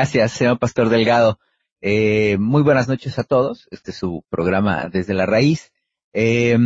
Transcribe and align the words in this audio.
gracias, 0.00 0.32
señor 0.32 0.58
Pastor 0.58 0.88
Delgado. 0.88 1.38
Eh, 1.82 2.38
muy 2.38 2.62
buenas 2.62 2.88
noches 2.88 3.18
a 3.18 3.22
todos. 3.22 3.68
Este 3.70 3.90
es 3.90 3.98
su 3.98 4.24
programa 4.30 4.88
Desde 4.90 5.12
la 5.12 5.26
Raíz. 5.26 5.72
Eh, 6.14 6.56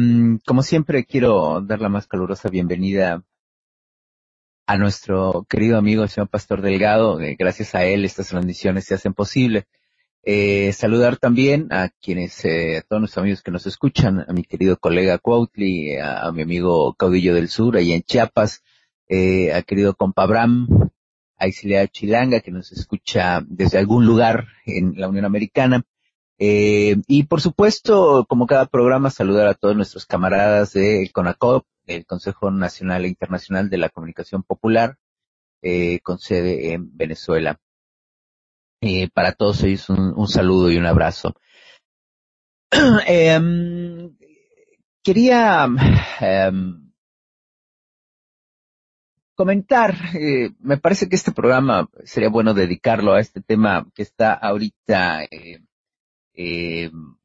como 0.47 0.63
siempre, 0.63 1.05
quiero 1.05 1.61
dar 1.61 1.81
la 1.81 1.89
más 1.89 2.07
calurosa 2.07 2.49
bienvenida 2.49 3.25
a 4.67 4.79
nuestro 4.79 5.45
querido 5.49 5.79
amigo, 5.79 6.07
señor 6.07 6.29
Pastor 6.29 6.63
Delgado. 6.63 7.21
Eh, 7.21 7.35
gracias 7.37 7.75
a 7.75 7.85
él, 7.85 8.05
estas 8.05 8.29
transmisiones 8.29 8.85
se 8.85 8.95
hacen 8.95 9.15
posible. 9.15 9.67
Eh, 10.23 10.73
saludar 10.73 11.17
también 11.17 11.67
a 11.73 11.89
quienes, 11.89 12.45
eh, 12.45 12.77
a 12.77 12.83
todos 12.83 13.01
nuestros 13.01 13.21
amigos 13.21 13.43
que 13.43 13.51
nos 13.51 13.67
escuchan, 13.67 14.25
a 14.29 14.33
mi 14.33 14.45
querido 14.45 14.77
colega 14.77 15.19
Cuautli, 15.19 15.97
a, 15.97 16.31
mi 16.31 16.43
amigo 16.43 16.95
Caudillo 16.95 17.35
del 17.35 17.49
Sur, 17.49 17.77
ahí 17.79 17.95
en 17.95 18.03
Chiapas, 18.03 18.63
eh, 19.09 19.53
a 19.53 19.63
querido 19.63 19.97
compa 19.97 20.23
Abraham, 20.23 20.69
a 21.37 21.47
Isilea 21.47 21.89
Chilanga, 21.89 22.41
que 22.41 22.51
nos 22.51 22.73
escucha 22.73 23.43
desde 23.47 23.79
algún 23.79 24.07
lugar 24.07 24.47
en 24.67 24.95
la 24.97 25.09
Unión 25.09 25.25
Americana. 25.25 25.83
Eh, 26.39 26.97
y 27.07 27.25
por 27.25 27.41
supuesto, 27.41 28.27
como 28.29 28.47
cada 28.47 28.67
programa, 28.67 29.11
saludar 29.11 29.47
a 29.47 29.55
todos 29.55 29.77
nuestros 29.77 30.07
camaradas 30.07 30.73
del 30.73 31.13
CONACOP, 31.13 31.65
el 31.87 32.07
Consejo 32.07 32.51
Nacional 32.51 33.05
e 33.05 33.09
Internacional 33.09 33.71
de 33.71 33.79
la 33.79 33.89
Comunicación 33.89 34.43
Popular, 34.43 34.97
eh, 35.63 36.01
con 36.01 36.19
sede 36.19 36.73
en 36.73 36.97
Venezuela. 36.97 37.59
Eh, 38.81 39.09
para 39.15 39.33
todos 39.33 39.63
ellos 39.63 39.89
un, 39.89 40.29
saludo 40.29 40.71
y 40.71 40.77
un 40.77 40.87
abrazo. 40.87 41.35
Em, 43.07 44.15
quería 45.03 45.67
em, 46.21 46.84
comentar, 49.35 49.95
eh, 50.15 50.51
me 50.61 50.77
parece 50.79 51.09
que 51.09 51.17
este 51.17 51.33
programa 51.33 51.89
sería 52.05 52.29
bueno 52.29 52.55
dedicarlo 52.55 53.15
a 53.15 53.21
este 53.21 53.41
tema 53.41 53.87
que 53.95 54.03
está 54.03 54.33
ahorita 54.35 55.25
eh, 55.25 55.61
em, 56.35 57.17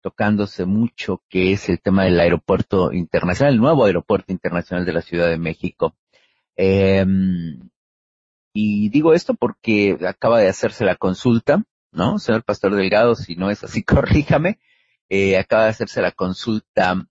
tocándose 0.00 0.64
mucho, 0.64 1.22
que 1.28 1.52
es 1.52 1.68
el 1.68 1.80
tema 1.80 2.04
del 2.04 2.20
aeropuerto 2.20 2.92
internacional, 2.92 3.54
el 3.54 3.60
nuevo 3.60 3.84
aeropuerto 3.84 4.32
internacional 4.32 4.84
de 4.86 4.92
la 4.92 5.02
Ciudad 5.02 5.28
de 5.28 5.38
México. 5.38 5.94
Y 8.60 8.88
digo 8.88 9.14
esto 9.14 9.34
porque 9.34 9.96
acaba 10.06 10.40
de 10.40 10.48
hacerse 10.48 10.84
la 10.84 10.96
consulta, 10.96 11.62
¿no? 11.92 12.18
Señor 12.18 12.42
Pastor 12.42 12.74
Delgado, 12.74 13.14
si 13.14 13.36
no 13.36 13.50
es 13.50 13.62
así, 13.62 13.82
corríjame. 13.84 14.58
Eh, 15.08 15.38
acaba 15.38 15.64
de 15.64 15.70
hacerse 15.70 16.02
la 16.02 16.12
consulta, 16.12 17.06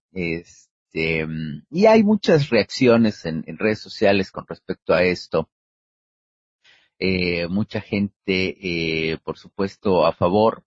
este, 0.98 1.28
y 1.70 1.86
hay 1.86 2.04
muchas 2.04 2.50
reacciones 2.50 3.26
en, 3.26 3.44
redes 3.58 3.80
sociales 3.80 4.32
con 4.32 4.46
respecto 4.48 4.94
a 4.94 5.04
esto. 5.04 5.50
Eh, 7.00 7.48
mucha 7.48 7.82
gente, 7.82 8.58
eh, 9.12 9.18
por 9.24 9.38
supuesto, 9.38 10.06
a 10.06 10.14
favor 10.14 10.64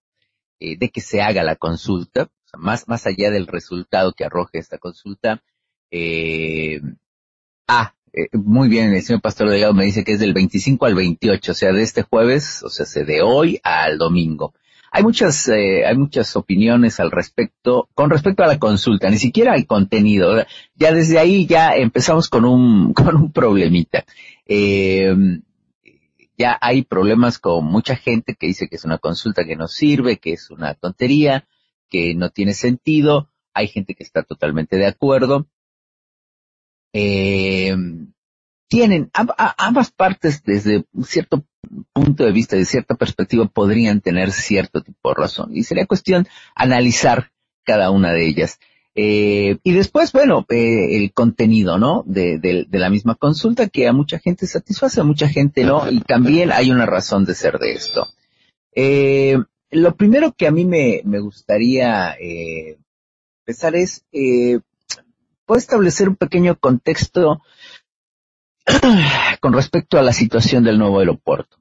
eh, 0.61 0.77
de 0.79 0.91
que 0.91 1.01
se 1.01 1.23
haga 1.23 1.43
la 1.43 1.57
consulta, 1.57 2.31
más, 2.57 2.87
más 2.89 3.07
allá 3.07 3.31
del 3.31 3.47
resultado 3.47 4.13
que 4.13 4.25
arroje 4.25 4.59
esta 4.59 4.79
consulta, 4.79 5.43
eh, 5.91 6.81
ah, 7.67 7.95
eh, 8.13 8.29
muy 8.33 8.69
bien, 8.69 8.93
el 8.93 9.03
señor 9.03 9.23
Pastor 9.23 9.51
Delgado 9.51 9.75
me 9.75 9.85
dice 9.85 10.05
que 10.05 10.13
es 10.13 10.21
del 10.21 10.35
25 10.35 10.87
al 10.87 10.95
28, 10.95 11.53
o 11.53 11.55
sea, 11.55 11.73
de 11.73 11.83
este 11.83 12.03
jueves, 12.03 12.63
o 12.63 12.69
sea, 12.69 13.05
de 13.05 13.23
hoy 13.23 13.61
al 13.63 13.99
domingo. 13.99 14.55
Hay 14.91 15.03
muchas, 15.03 15.49
eh, 15.49 15.87
hay 15.87 15.97
muchas 15.97 16.35
opiniones 16.37 16.99
al 17.01 17.11
respecto, 17.11 17.89
con 17.95 18.11
respecto 18.11 18.43
a 18.43 18.47
la 18.47 18.59
consulta, 18.59 19.09
ni 19.11 19.19
siquiera 19.19 19.53
hay 19.53 19.65
contenido. 19.65 20.45
Ya 20.75 20.93
desde 20.93 21.19
ahí 21.19 21.47
ya 21.47 21.75
empezamos 21.77 22.29
con 22.29 22.45
un, 22.45 22.93
con 22.95 23.17
un 23.17 23.33
problemita. 23.33 24.05
Eh, 24.47 25.15
ya 26.37 26.59
hay 26.61 26.83
problemas 26.83 27.39
con 27.39 27.67
mucha 27.67 27.97
gente 27.97 28.35
que 28.35 28.47
dice 28.47 28.69
que 28.69 28.77
es 28.77 28.85
una 28.85 28.99
consulta 28.99 29.45
que 29.45 29.57
no 29.57 29.69
sirve, 29.69 30.19
que 30.19 30.33
es 30.33 30.51
una 30.51 30.75
tontería, 30.75 31.47
que 31.89 32.15
no 32.15 32.31
tiene 32.31 32.55
sentido. 32.55 33.29
Hay 33.53 33.69
gente 33.69 33.95
que 33.95 34.05
está 34.05 34.23
totalmente 34.23 34.77
de 34.77 34.87
acuerdo 34.87 35.47
eh, 36.93 37.77
tienen 38.71 39.11
ambas 39.59 39.91
partes 39.91 40.45
desde 40.45 40.85
cierto 41.03 41.45
punto 41.93 42.25
de 42.25 42.31
vista, 42.31 42.55
de 42.55 42.65
cierta 42.65 42.95
perspectiva, 42.95 43.47
podrían 43.47 44.01
tener 44.01 44.31
cierto 44.31 44.81
tipo 44.81 45.09
de 45.09 45.17
razón. 45.17 45.51
Y 45.53 45.65
sería 45.65 45.87
cuestión 45.87 46.29
analizar 46.55 47.33
cada 47.65 47.91
una 47.91 48.13
de 48.13 48.29
ellas. 48.29 48.61
Eh, 48.95 49.59
y 49.65 49.73
después, 49.73 50.13
bueno, 50.13 50.47
eh, 50.49 50.97
el 50.97 51.13
contenido, 51.13 51.79
¿no? 51.79 52.05
De, 52.07 52.39
de, 52.39 52.67
la 52.71 52.91
misma 52.91 53.17
consulta 53.17 53.69
que 53.69 53.89
a 53.89 53.93
mucha 53.93 54.21
gente 54.21 54.47
satisface, 54.47 55.01
a 55.01 55.05
mucha 55.05 55.29
gente 55.29 55.65
no, 55.65 55.91
y 55.91 56.01
también 56.03 56.53
hay 56.53 56.71
una 56.71 56.87
razón 56.87 57.25
de 57.25 57.35
ser 57.35 57.59
de 57.59 57.73
esto. 57.73 58.07
Eh, 58.73 59.37
lo 59.73 59.97
primero 59.97 60.33
que 60.33 60.47
a 60.47 60.53
mí 60.53 60.65
me, 60.65 61.03
me 61.05 61.19
gustaría 61.19 62.13
eh, 62.21 62.79
empezar 63.41 63.75
es 63.75 64.05
eh, 64.13 64.61
puedo 65.51 65.59
establecer 65.59 66.09
un 66.09 66.15
pequeño 66.15 66.55
contexto 66.55 67.43
con 69.41 69.53
respecto 69.53 69.99
a 69.99 70.03
la 70.03 70.13
situación 70.13 70.65
del 70.65 70.79
nuevo 70.79 70.99
aeropuerto. 70.99 71.57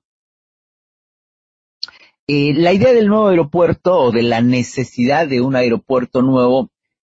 Eh, 2.28 2.54
la 2.54 2.74
idea 2.74 2.94
del 2.94 3.08
nuevo 3.08 3.30
aeropuerto 3.30 3.98
o 3.98 4.12
de 4.12 4.22
la 4.22 4.42
necesidad 4.42 5.28
de 5.28 5.42
un 5.42 5.56
aeropuerto 5.56 6.22
nuevo 6.22 6.70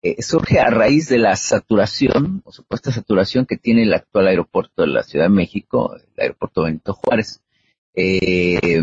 eh, 0.01 0.21
surge 0.21 0.59
a 0.59 0.69
raíz 0.69 1.09
de 1.09 1.17
la 1.17 1.35
saturación 1.35 2.41
o 2.45 2.51
supuesta 2.51 2.91
saturación 2.91 3.45
que 3.45 3.57
tiene 3.57 3.83
el 3.83 3.93
actual 3.93 4.27
aeropuerto 4.27 4.83
de 4.83 4.87
la 4.87 5.03
Ciudad 5.03 5.25
de 5.25 5.35
México, 5.35 5.95
el 5.95 6.21
aeropuerto 6.21 6.63
Benito 6.63 6.93
Juárez. 6.93 7.41
Eh, 7.93 8.81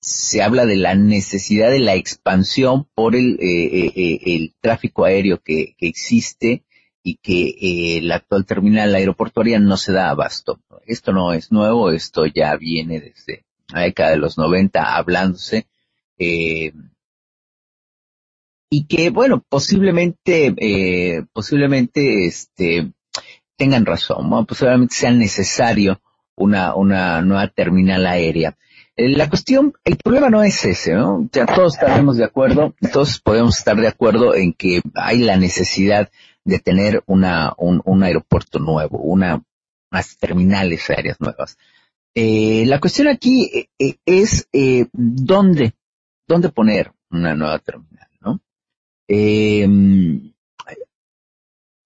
se 0.00 0.42
habla 0.42 0.66
de 0.66 0.76
la 0.76 0.94
necesidad 0.94 1.70
de 1.70 1.80
la 1.80 1.94
expansión 1.94 2.86
por 2.94 3.14
el, 3.14 4.54
tráfico 4.60 5.04
aéreo 5.04 5.42
que 5.42 5.74
existe 5.78 6.64
y 7.02 7.16
que 7.16 7.54
eh, 7.60 8.00
la 8.02 8.16
actual 8.16 8.44
terminal 8.44 8.94
aeroportuaria 8.94 9.58
no 9.58 9.76
se 9.76 9.92
da 9.92 10.10
abasto. 10.10 10.60
Esto 10.86 11.12
no 11.12 11.32
es 11.32 11.50
nuevo, 11.52 11.90
esto 11.90 12.26
ya 12.26 12.56
viene 12.56 13.00
desde 13.00 13.44
la 13.68 13.82
década 13.82 14.10
de 14.10 14.18
los 14.18 14.38
90 14.38 14.96
hablándose. 14.96 15.66
Eh, 16.18 16.72
y 18.70 18.86
que, 18.86 19.10
bueno, 19.10 19.44
posiblemente, 19.48 20.54
eh, 20.56 21.24
posiblemente, 21.32 22.26
este, 22.26 22.92
tengan 23.56 23.84
razón, 23.84 24.46
posiblemente 24.46 24.94
sea 24.94 25.10
necesario 25.10 26.00
una, 26.36 26.74
una 26.74 27.20
nueva 27.20 27.48
terminal 27.48 28.06
aérea. 28.06 28.56
Eh, 28.96 29.08
la 29.08 29.28
cuestión, 29.28 29.72
el 29.84 29.96
problema 29.96 30.30
no 30.30 30.42
es 30.42 30.64
ese, 30.64 30.94
¿no? 30.94 31.28
Ya 31.32 31.46
todos 31.46 31.74
estaremos 31.74 32.16
de 32.16 32.24
acuerdo, 32.24 32.74
todos 32.92 33.20
podemos 33.20 33.58
estar 33.58 33.76
de 33.76 33.88
acuerdo 33.88 34.34
en 34.34 34.52
que 34.52 34.82
hay 34.94 35.18
la 35.18 35.36
necesidad 35.36 36.10
de 36.44 36.58
tener 36.58 37.02
una, 37.06 37.54
un, 37.58 37.82
un 37.84 38.02
aeropuerto 38.02 38.58
nuevo, 38.58 38.98
una, 38.98 39.42
unas 39.90 40.18
terminales 40.18 40.88
aéreas 40.90 41.20
nuevas. 41.20 41.56
Eh, 42.14 42.64
la 42.66 42.80
cuestión 42.80 43.08
aquí 43.08 43.50
eh, 43.52 43.68
eh, 43.78 43.96
es 44.04 44.48
dónde, 44.92 45.74
dónde 46.26 46.48
poner 46.48 46.92
una 47.10 47.34
nueva 47.34 47.58
terminal, 47.58 48.08
¿no? 48.20 48.40
Eh, 49.08 49.68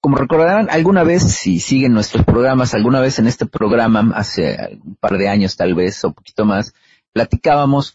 como 0.01 0.19
recordarán, 0.19 0.69
alguna 0.71 1.03
vez, 1.03 1.23
si 1.23 1.61
siguen 1.61 1.95
nuestros 1.95 2.27
programas, 2.27 2.75
alguna 2.75 3.01
vez 3.01 3.19
en 3.19 3.27
este 3.27 3.47
programa, 3.47 4.13
hace 4.15 4.79
un 4.85 4.97
par 4.97 5.17
de 5.17 5.31
años 5.31 5.57
tal 5.57 5.75
vez, 5.75 6.05
o 6.05 6.09
un 6.09 6.15
poquito 6.15 6.45
más, 6.45 6.75
platicábamos 7.15 7.95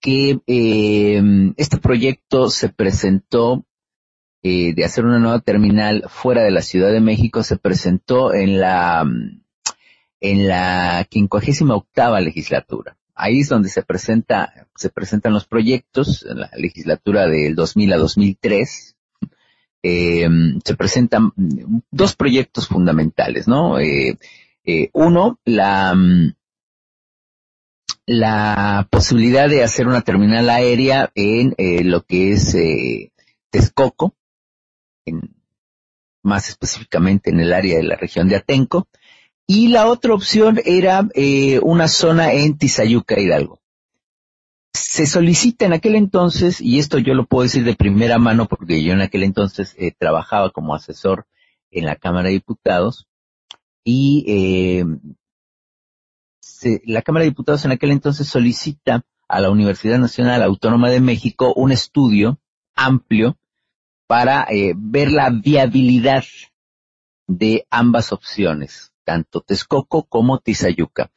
que 0.00 0.38
eh, 0.46 1.20
este 1.56 1.78
proyecto 1.78 2.48
se 2.48 2.68
presentó 2.68 3.64
eh, 4.42 4.74
de 4.74 4.84
hacer 4.84 5.04
una 5.04 5.18
nueva 5.18 5.40
terminal 5.40 6.04
fuera 6.08 6.42
de 6.42 6.50
la 6.50 6.62
Ciudad 6.62 6.92
de 6.92 7.00
México 7.00 7.42
se 7.42 7.56
presentó 7.56 8.34
en 8.34 8.60
la 8.60 9.04
en 10.20 10.48
la 10.48 11.06
quincuagésima 11.08 11.76
octava 11.76 12.20
legislatura. 12.20 12.96
Ahí 13.14 13.40
es 13.40 13.48
donde 13.48 13.68
se 13.68 13.82
presenta 13.82 14.68
se 14.76 14.90
presentan 14.90 15.32
los 15.32 15.46
proyectos 15.46 16.24
en 16.28 16.40
la 16.40 16.50
legislatura 16.56 17.26
del 17.26 17.54
2000 17.54 17.92
a 17.92 17.96
2003. 17.96 18.94
Eh, 19.80 20.28
se 20.64 20.74
presentan 20.74 21.32
dos 21.92 22.16
proyectos 22.16 22.66
fundamentales, 22.66 23.46
¿no? 23.46 23.78
Eh, 23.78 24.18
eh, 24.64 24.90
uno, 24.92 25.38
la 25.44 25.94
la 28.08 28.88
posibilidad 28.90 29.50
de 29.50 29.62
hacer 29.62 29.86
una 29.86 30.00
terminal 30.00 30.48
aérea 30.48 31.12
en 31.14 31.54
eh, 31.58 31.84
lo 31.84 32.04
que 32.04 32.32
es 32.32 32.54
eh, 32.54 33.12
Más 36.22 36.48
específicamente 36.48 37.30
en 37.30 37.40
el 37.40 37.52
área 37.52 37.76
de 37.76 37.84
la 37.84 37.96
región 37.96 38.28
de 38.28 38.36
Atenco, 38.36 38.88
y 39.46 39.68
la 39.68 39.86
otra 39.86 40.12
opción 40.12 40.60
era 40.64 41.08
eh, 41.14 41.58
una 41.62 41.88
zona 41.88 42.32
en 42.34 42.58
Tizayuca, 42.58 43.18
Hidalgo. 43.18 43.60
Se 44.74 45.06
solicita 45.06 45.64
en 45.64 45.72
aquel 45.72 45.94
entonces, 45.94 46.60
y 46.60 46.78
esto 46.78 46.98
yo 46.98 47.14
lo 47.14 47.26
puedo 47.26 47.44
decir 47.44 47.64
de 47.64 47.74
primera 47.74 48.18
mano 48.18 48.46
porque 48.46 48.82
yo 48.84 48.92
en 48.92 49.00
aquel 49.00 49.22
entonces 49.22 49.74
eh, 49.78 49.92
trabajaba 49.96 50.50
como 50.50 50.74
asesor 50.74 51.26
en 51.70 51.86
la 51.86 51.96
Cámara 51.96 52.28
de 52.28 52.34
Diputados, 52.34 53.06
y 53.84 54.24
eh, 54.28 54.84
la 56.84 57.00
Cámara 57.00 57.22
de 57.24 57.30
Diputados 57.30 57.64
en 57.64 57.72
aquel 57.72 57.90
entonces 57.90 58.28
solicita 58.28 59.02
a 59.28 59.40
la 59.40 59.50
Universidad 59.50 59.98
Nacional 59.98 60.42
Autónoma 60.42 60.90
de 60.90 61.00
México 61.00 61.54
un 61.54 61.72
estudio 61.72 62.38
amplio 62.74 63.38
para 64.08 64.46
eh, 64.50 64.72
ver 64.74 65.12
la 65.12 65.28
viabilidad 65.28 66.24
de 67.28 67.66
ambas 67.70 68.10
opciones, 68.10 68.94
tanto 69.04 69.42
Texcoco 69.42 70.04
como 70.04 70.38
Tizayuca. 70.38 71.12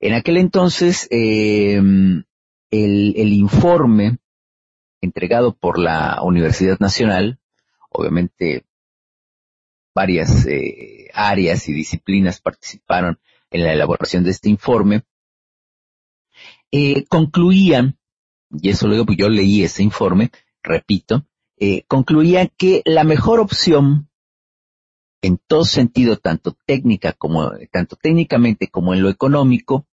En 0.00 0.12
aquel 0.14 0.36
entonces, 0.38 1.06
em, 1.10 2.24
el, 2.72 3.32
informe 3.32 4.18
entregado 5.00 5.54
por 5.54 5.78
la 5.78 6.20
Universidad 6.22 6.80
Nacional, 6.80 7.38
obviamente 7.90 8.64
varias 9.94 10.44
eh, 10.46 11.10
áreas 11.14 11.68
y 11.68 11.72
disciplinas 11.72 12.40
participaron 12.40 13.20
en 13.50 13.62
la 13.62 13.72
elaboración 13.72 14.24
de 14.24 14.30
este 14.30 14.50
informe, 14.50 15.04
eh, 16.72 17.04
concluían, 17.06 17.98
y 18.50 18.70
eso 18.70 18.88
digo 18.88 19.06
porque 19.06 19.22
yo 19.22 19.28
leí 19.28 19.62
ese 19.62 19.84
informe, 19.84 20.32
repito, 20.60 21.24
eh, 21.64 21.84
concluía 21.86 22.48
que 22.48 22.82
la 22.84 23.04
mejor 23.04 23.38
opción 23.38 24.08
en 25.22 25.38
todo 25.38 25.64
sentido, 25.64 26.16
tanto 26.16 26.56
técnica 26.66 27.12
como, 27.12 27.52
tanto 27.70 27.94
técnicamente 27.94 28.66
como 28.66 28.94
en 28.94 29.02
lo 29.02 29.08
económico, 29.08 29.86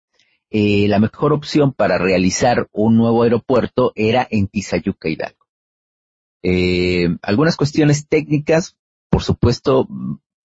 eh, 0.49 0.87
la 0.87 1.01
mejor 1.01 1.33
opción 1.33 1.73
para 1.73 1.99
realizar 1.99 2.69
un 2.71 2.97
nuevo 2.97 3.25
aeropuerto 3.25 3.91
era 3.97 4.29
en 4.31 4.47
Tizayuca 4.47 5.09
Hidalgo. 5.09 5.45
Eh, 6.45 7.09
algunas 7.21 7.57
cuestiones 7.57 8.07
técnicas, 8.07 8.77
por 9.11 9.25
supuesto, 9.25 9.89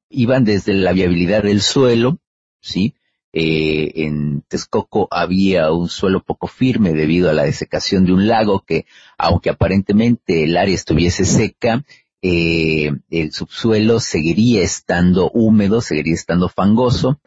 iban 0.10 0.44
desde 0.44 0.74
la 0.74 0.92
viabilidad 0.92 1.44
del 1.44 1.62
suelo, 1.62 2.18
¿sí? 2.62 2.96
Eh, 3.34 4.04
en 4.04 4.42
Texcoco 4.42 5.08
había 5.10 5.72
un 5.72 5.88
suelo 5.88 6.22
poco 6.22 6.48
firme 6.48 6.92
debido 6.92 7.30
a 7.30 7.34
la 7.34 7.44
desecación 7.44 8.06
de 8.06 8.12
un 8.12 8.28
lago 8.28 8.64
que, 8.66 8.86
aunque 9.18 9.50
aparentemente 9.50 10.44
el 10.44 10.58
área 10.58 10.76
estuviese 10.76 11.24
seca, 11.24 11.86
eh, 12.22 12.92
el 13.10 13.32
subsuelo 13.32 14.00
seguiría 14.02 14.64
estando 14.64 15.32
húmedo, 15.32 15.82
seguiría 15.82 16.14
estando 16.14 16.50
fangoso, 16.50 17.22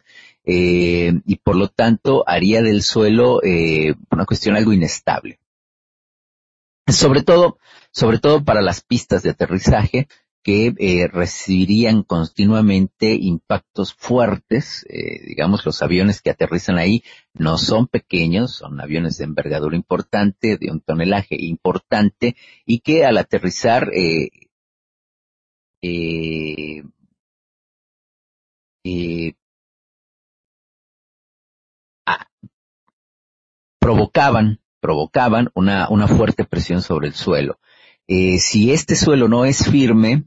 eh, 0.44 1.14
y 1.24 1.36
por 1.36 1.56
lo 1.56 1.68
tanto 1.68 2.22
haría 2.26 2.62
del 2.62 2.82
suelo 2.82 3.40
una 4.10 4.26
cuestión 4.26 4.56
algo 4.56 4.74
inestable. 4.74 5.38
Sobre 6.86 7.22
todo, 7.22 7.58
sobre 7.92 8.18
todo 8.18 8.44
para 8.44 8.60
las 8.60 8.82
pistas 8.82 9.22
de 9.22 9.30
aterrizaje, 9.30 10.06
que 10.44 10.74
eh, 10.78 11.08
recibirían 11.08 12.02
continuamente 12.02 13.14
impactos 13.14 13.94
fuertes. 13.94 14.86
Eh, 14.90 15.26
digamos, 15.26 15.64
los 15.64 15.82
aviones 15.82 16.20
que 16.20 16.30
aterrizan 16.30 16.78
ahí 16.78 17.02
no 17.32 17.56
son 17.58 17.88
pequeños, 17.88 18.54
son 18.56 18.80
aviones 18.80 19.16
de 19.18 19.24
envergadura 19.24 19.74
importante, 19.74 20.58
de 20.58 20.70
un 20.70 20.80
tonelaje 20.80 21.36
importante, 21.40 22.36
y 22.66 22.80
que 22.80 23.06
al 23.06 23.16
aterrizar 23.18 23.88
eh, 23.94 24.28
eh, 25.82 26.84
eh 28.84 29.34
provocaban, 33.80 34.60
provocaban 34.80 35.50
una, 35.54 35.88
una 35.90 36.08
fuerte 36.08 36.44
presión 36.44 36.80
sobre 36.80 37.08
el 37.08 37.14
suelo. 37.14 37.58
Eh, 38.06 38.38
si 38.38 38.72
este 38.72 38.96
suelo 38.96 39.28
no 39.28 39.44
es 39.44 39.70
firme, 39.70 40.24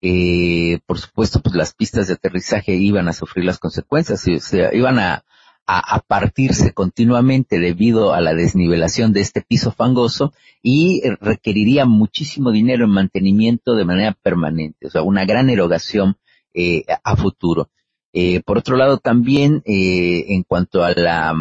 eh, 0.00 0.80
por 0.86 0.98
supuesto, 0.98 1.40
pues 1.40 1.54
las 1.54 1.74
pistas 1.74 2.08
de 2.08 2.14
aterrizaje 2.14 2.74
iban 2.74 3.08
a 3.08 3.12
sufrir 3.12 3.44
las 3.44 3.58
consecuencias, 3.58 4.26
o 4.26 4.40
sea, 4.40 4.74
iban 4.74 4.98
a, 4.98 5.24
a, 5.70 6.00
partirse 6.00 6.72
continuamente 6.72 7.60
debido 7.60 8.14
a 8.14 8.22
la 8.22 8.34
desnivelación 8.34 9.12
de 9.12 9.20
este 9.20 9.42
piso 9.42 9.70
fangoso 9.70 10.32
y 10.62 11.02
requeriría 11.20 11.84
muchísimo 11.84 12.52
dinero 12.52 12.86
en 12.86 12.90
mantenimiento 12.90 13.74
de 13.74 13.84
manera 13.84 14.12
permanente, 14.12 14.86
o 14.86 14.90
sea, 14.90 15.02
una 15.02 15.26
gran 15.26 15.50
erogación 15.50 16.16
eh, 16.54 16.84
a 17.04 17.16
futuro. 17.16 17.68
Eh, 18.14 18.40
por 18.40 18.56
otro 18.56 18.76
lado, 18.78 18.96
también 18.96 19.62
eh, 19.66 20.24
en 20.28 20.42
cuanto 20.42 20.82
a 20.82 20.92
la 20.92 21.34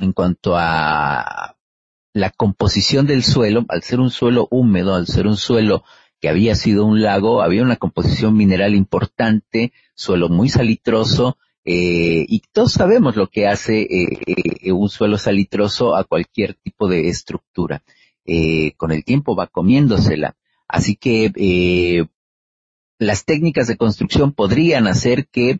en 0.00 0.12
cuanto 0.12 0.54
a 0.56 1.56
la 2.12 2.30
composición 2.30 3.06
del 3.06 3.22
suelo, 3.22 3.64
al 3.68 3.82
ser 3.82 4.00
un 4.00 4.10
suelo 4.10 4.46
húmedo, 4.50 4.94
al 4.94 5.06
ser 5.06 5.26
un 5.26 5.38
suelo 5.38 5.84
que 6.22 6.28
había 6.28 6.54
sido 6.54 6.86
un 6.86 7.02
lago, 7.02 7.42
había 7.42 7.64
una 7.64 7.76
composición 7.76 8.36
mineral 8.36 8.76
importante, 8.76 9.72
suelo 9.96 10.28
muy 10.28 10.48
salitroso, 10.48 11.36
eh, 11.64 12.24
y 12.28 12.42
todos 12.52 12.72
sabemos 12.72 13.16
lo 13.16 13.28
que 13.28 13.48
hace 13.48 13.82
eh, 13.82 14.18
eh, 14.26 14.70
un 14.72 14.88
suelo 14.88 15.18
salitroso 15.18 15.96
a 15.96 16.04
cualquier 16.04 16.54
tipo 16.54 16.88
de 16.88 17.08
estructura. 17.08 17.82
con 18.76 18.92
el 18.92 19.04
tiempo 19.04 19.34
va 19.34 19.48
comiéndosela. 19.48 20.36
Así 20.68 20.94
que 20.94 22.06
las 22.98 23.24
técnicas 23.24 23.66
de 23.66 23.76
construcción 23.76 24.32
podrían 24.32 24.86
hacer 24.86 25.26
que 25.26 25.58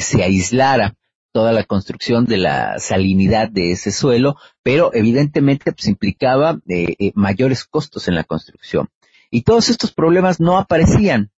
se 0.00 0.22
aislara 0.22 0.94
toda 1.32 1.52
la 1.52 1.64
construcción 1.64 2.26
de 2.26 2.36
la 2.36 2.78
salinidad 2.78 3.50
de 3.50 3.72
ese 3.72 3.90
suelo, 3.90 4.36
pero 4.62 4.92
evidentemente 4.94 5.72
pues, 5.72 5.88
implicaba 5.88 6.60
mayores 7.14 7.64
costos 7.64 8.06
en 8.06 8.14
la 8.14 8.22
construcción. 8.22 8.88
Y 9.34 9.42
todos 9.42 9.70
estos 9.70 9.92
problemas 9.92 10.40
no 10.40 10.58
aparecían 10.58 11.30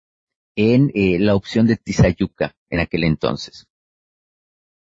en 0.57 0.91
eh, 0.95 1.21
la 1.21 1.37
opción 1.37 1.69
de 1.69 1.77
Tizayuca 1.77 2.57
en 2.69 2.81
aquel 2.81 3.05
entonces. 3.05 3.69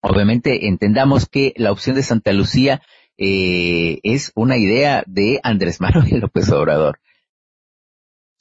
Obviamente 0.01 0.67
entendamos 0.67 1.27
que 1.27 1.53
la 1.57 1.73
opción 1.73 1.97
de 1.97 2.03
Santa 2.03 2.31
Lucía 2.31 2.81
eh, 3.17 3.99
es 4.03 4.31
una 4.33 4.55
idea 4.55 5.03
de 5.07 5.41
Andrés 5.43 5.81
Manuel 5.81 6.21
López 6.21 6.49
Obrador. 6.51 7.01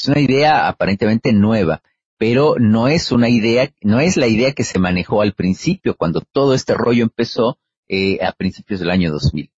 Es 0.01 0.07
una 0.07 0.21
idea 0.21 0.69
aparentemente 0.69 1.33
nueva, 1.33 1.83
pero 2.17 2.55
no 2.61 2.87
es 2.87 3.11
una 3.11 3.29
idea, 3.29 3.73
no 3.81 3.99
es 3.99 4.17
la 4.17 4.29
idea 4.29 4.53
que 4.53 4.63
se 4.63 4.79
manejó 4.79 5.21
al 5.21 5.35
principio, 5.35 5.97
cuando 5.97 6.21
todo 6.21 6.55
este 6.55 6.75
rollo 6.75 7.03
empezó 7.03 7.59
eh, 7.89 8.25
a 8.25 8.31
principios 8.31 8.79
del 8.79 8.91
año 8.91 9.11
2000, 9.11 9.51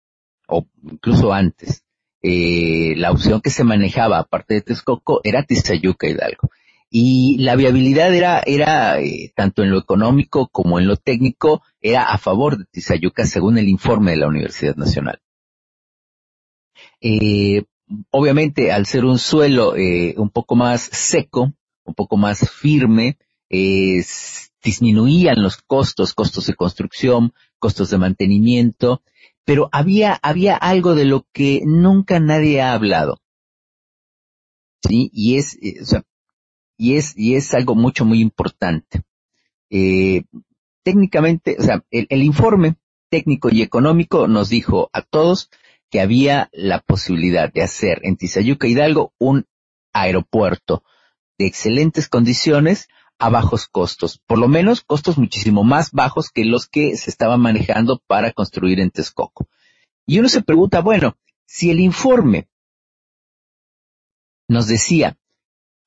o 0.48 0.66
incluso 0.90 1.34
antes 1.34 1.84
eh, 2.24 2.94
la 2.98 3.12
opción 3.12 3.42
que 3.42 3.50
se 3.50 3.64
manejaba, 3.64 4.20
aparte 4.20 4.54
de 4.56 4.62
Texcoco, 4.62 5.22
era 5.24 5.44
Tizayuca 5.44 6.08
Hidalgo. 6.08 6.50
Y 6.90 7.38
la 7.40 7.56
viabilidad 7.56 8.14
era, 8.14 8.42
era 8.46 9.00
eh, 9.00 9.32
tanto 9.36 9.64
en 9.64 9.72
lo 9.72 9.80
económico 9.80 10.50
como 10.50 10.78
en 10.78 10.88
lo 10.88 10.98
técnico, 10.98 11.64
era 11.80 12.04
a 12.04 12.18
favor 12.18 12.58
de 12.58 12.66
Tizayuca 12.66 13.26
según 13.26 13.58
el 13.58 13.70
informe 13.70 14.12
de 14.12 14.18
la 14.18 14.28
Universidad 14.28 14.76
Nacional. 14.76 15.20
Eh, 17.00 17.64
obviamente, 18.12 18.72
al 18.72 18.86
ser 18.86 19.06
un 19.06 19.18
suelo 19.18 19.74
un 19.74 20.30
poco 20.30 20.56
más 20.56 20.82
seco, 20.82 21.54
un 21.84 21.96
poco 21.96 22.18
más 22.18 22.50
firme, 22.52 23.18
disminuían 24.64 25.42
los 25.42 25.58
costos, 25.58 26.14
costos 26.14 26.46
de 26.46 26.56
construcción, 26.56 27.34
costos 27.58 27.90
de 27.90 27.98
mantenimiento, 27.98 29.02
pero 29.46 29.70
había, 29.72 30.20
había 30.22 30.56
algo 30.56 30.96
de 30.96 31.06
lo 31.06 31.26
que 31.34 31.62
nunca 31.66 32.20
nadie 32.20 32.62
ha 32.62 32.74
hablado. 32.74 33.20
¿Sí? 34.88 35.10
Y 35.14 35.38
es, 35.38 35.58
eh, 35.62 35.82
o 35.82 35.86
sea, 35.86 36.04
y 36.78 36.96
es, 36.96 37.14
y 37.16 37.36
es 37.36 37.54
algo 37.54 37.76
mucho, 37.76 38.06
muy 38.06 38.22
importante. 38.22 39.04
Eh, 39.70 40.24
técnicamente, 40.84 41.58
o 41.60 41.64
sea, 41.64 41.84
el, 41.92 42.08
el 42.10 42.24
informe 42.24 42.76
técnico 43.10 43.50
y 43.52 43.62
económico 43.62 44.28
nos 44.28 44.50
dijo 44.50 44.90
a 44.94 45.02
todos 45.02 45.50
que 45.90 46.00
había 46.00 46.50
la 46.54 46.80
posibilidad 46.80 47.52
de 47.52 47.62
hacer 47.62 48.00
en 48.04 48.16
Tizayuca 48.16 48.68
Hidalgo 48.68 49.14
un 49.20 49.46
aeropuerto 49.94 50.84
de 51.38 51.46
excelentes 51.46 52.08
condiciones 52.08 52.88
a 53.22 53.30
bajos 53.30 53.68
costos, 53.68 54.18
por 54.26 54.40
lo 54.40 54.48
menos 54.48 54.82
costos 54.82 55.20
muchísimo 55.20 55.64
más 55.64 55.92
bajos 55.92 56.32
que 56.32 56.44
los 56.44 56.68
que 56.68 56.98
se 56.98 57.12
estaban 57.12 57.40
manejando 57.40 58.02
para 58.08 58.32
construir 58.32 58.80
en 58.80 58.90
Texcoco. 58.90 59.48
Y 60.08 60.18
uno 60.18 60.28
se 60.28 60.42
pregunta, 60.42 60.82
bueno, 60.82 61.16
si 61.46 61.70
el 61.70 61.80
informe 61.80 62.50
nos 64.48 64.66
decía 64.66 65.20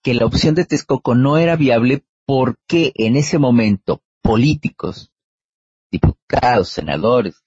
que 0.01 0.15
la 0.15 0.27
opción 0.27 0.55
de 0.55 0.65
Texcoco 0.65 1.17
no 1.17 1.37
era 1.37 1.57
viable, 1.57 2.05
¿por 2.25 2.57
qué 2.69 2.93
en 2.95 3.17
ese 3.17 3.41
momento 3.41 4.01
políticos, 4.23 5.11
diputados, 5.91 6.69
senadores, 6.69 7.43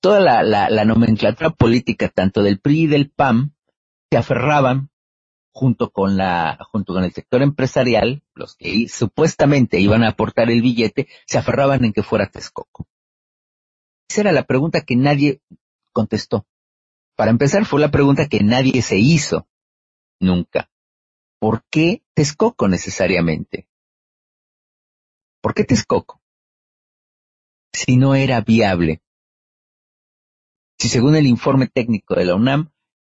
toda 0.00 0.18
la, 0.20 0.70
la 0.70 0.84
nomenclatura 0.86 1.50
política, 1.50 2.08
tanto 2.08 2.42
del 2.42 2.58
PRI 2.58 2.84
y 2.84 2.86
del 2.86 3.10
PAM, 3.10 3.52
se 4.10 4.16
aferraban 4.16 4.88
junto 5.56 5.90
con 5.90 6.18
la, 6.18 6.58
junto 6.70 6.92
con 6.92 7.02
el 7.02 7.12
sector 7.14 7.40
empresarial, 7.40 8.22
los 8.34 8.56
que 8.56 8.88
supuestamente 8.88 9.80
iban 9.80 10.04
a 10.04 10.10
aportar 10.10 10.50
el 10.50 10.60
billete, 10.60 11.08
se 11.24 11.38
aferraban 11.38 11.82
en 11.82 11.94
que 11.94 12.02
fuera 12.02 12.30
Texcoco. 12.30 12.86
Esa 14.06 14.20
era 14.20 14.32
la 14.32 14.44
pregunta 14.44 14.82
que 14.82 14.96
nadie 14.96 15.40
contestó. 15.92 16.46
Para 17.16 17.30
empezar, 17.30 17.64
fue 17.64 17.80
la 17.80 17.90
pregunta 17.90 18.28
que 18.28 18.40
nadie 18.40 18.82
se 18.82 18.98
hizo 18.98 19.48
nunca. 20.20 20.70
¿Por 21.40 21.64
qué 21.70 22.02
Texcoco 22.12 22.68
necesariamente? 22.68 23.66
¿Por 25.40 25.54
qué 25.54 25.64
Texcoco? 25.64 26.20
Si 27.72 27.96
no 27.96 28.14
era 28.14 28.42
viable 28.42 29.00
si 30.78 30.90
según 30.90 31.16
el 31.16 31.26
informe 31.26 31.68
técnico 31.68 32.14
de 32.14 32.26
la 32.26 32.34
UNAM, 32.34 32.70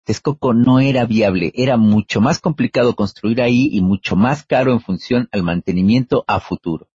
Texcoco 0.04 0.54
no 0.54 0.80
era 0.80 1.04
viable, 1.06 1.52
era 1.54 1.76
mucho 1.76 2.20
más 2.20 2.40
complicado 2.40 2.96
construir 2.96 3.42
ahí 3.42 3.68
y 3.72 3.80
mucho 3.80 4.16
más 4.16 4.44
caro 4.44 4.72
en 4.72 4.80
función 4.80 5.28
al 5.32 5.42
mantenimiento 5.42 6.24
a 6.26 6.40
futuro. 6.40 6.88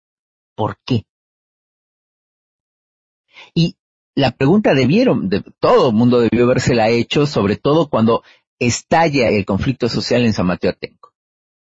¿Por 0.55 0.79
qué? 0.85 1.07
Y 3.55 3.77
la 4.15 4.31
pregunta 4.31 4.75
debieron, 4.75 5.29
de, 5.29 5.43
todo 5.59 5.91
el 5.91 5.95
mundo 5.95 6.21
debió 6.21 6.47
la 6.55 6.91
hecho, 6.91 7.27
sobre 7.27 7.57
todo 7.57 7.89
cuando 7.89 8.23
estalla 8.59 9.29
el 9.29 9.45
conflicto 9.45 9.89
social 9.89 10.25
en 10.25 10.33
San 10.33 10.47
Mateo 10.47 10.71
Atenco. 10.71 11.14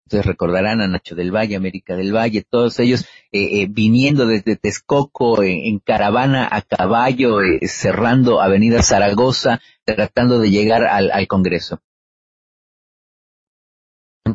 Entonces 0.07 0.25
recordarán 0.25 0.79
a 0.79 0.87
Nacho 0.87 1.15
del 1.15 1.35
Valle, 1.35 1.57
América 1.57 1.93
del 1.97 2.15
Valle, 2.15 2.41
todos 2.41 2.79
ellos 2.79 3.01
eh, 3.33 3.59
eh, 3.59 3.67
viniendo 3.69 4.25
desde 4.25 4.55
Texcoco 4.55 5.43
en, 5.43 5.79
caravana 5.79 6.47
a 6.49 6.61
caballo, 6.61 7.41
eh, 7.41 7.67
cerrando 7.67 8.39
Avenida 8.39 8.81
Zaragoza, 8.83 9.59
tratando 9.83 10.39
de 10.39 10.49
llegar 10.49 10.85
al, 10.85 11.27
Congreso. 11.27 11.81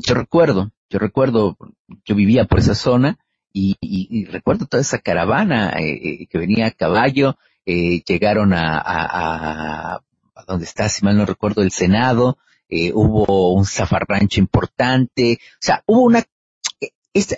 Yo 0.07 0.15
recuerdo, 0.15 0.73
yo 0.91 0.99
recuerdo, 0.99 1.57
yo 2.05 2.15
vivía 2.17 2.45
por 2.45 2.59
esa 2.59 2.75
zona 2.75 3.19
y, 3.51 4.27
recuerdo 4.27 4.67
toda 4.67 4.83
esa 4.83 4.99
caravana 4.99 5.73
que 5.79 6.39
venía 6.39 6.67
a 6.67 6.71
caballo, 6.71 7.39
llegaron 7.65 8.53
a, 8.53 8.77
a, 8.77 10.03
a, 10.37 10.57
está, 10.61 10.91
si 10.91 11.03
mal 11.03 11.17
no 11.17 11.25
recuerdo, 11.25 11.63
el 11.63 11.71
Senado, 11.71 12.37
eh, 12.75 12.91
hubo 12.95 13.53
un 13.53 13.67
zafarrancho 13.67 14.41
importante, 14.41 15.39
o 15.43 15.59
sea, 15.61 15.85
hubo 15.87 16.05
una, 16.05 16.25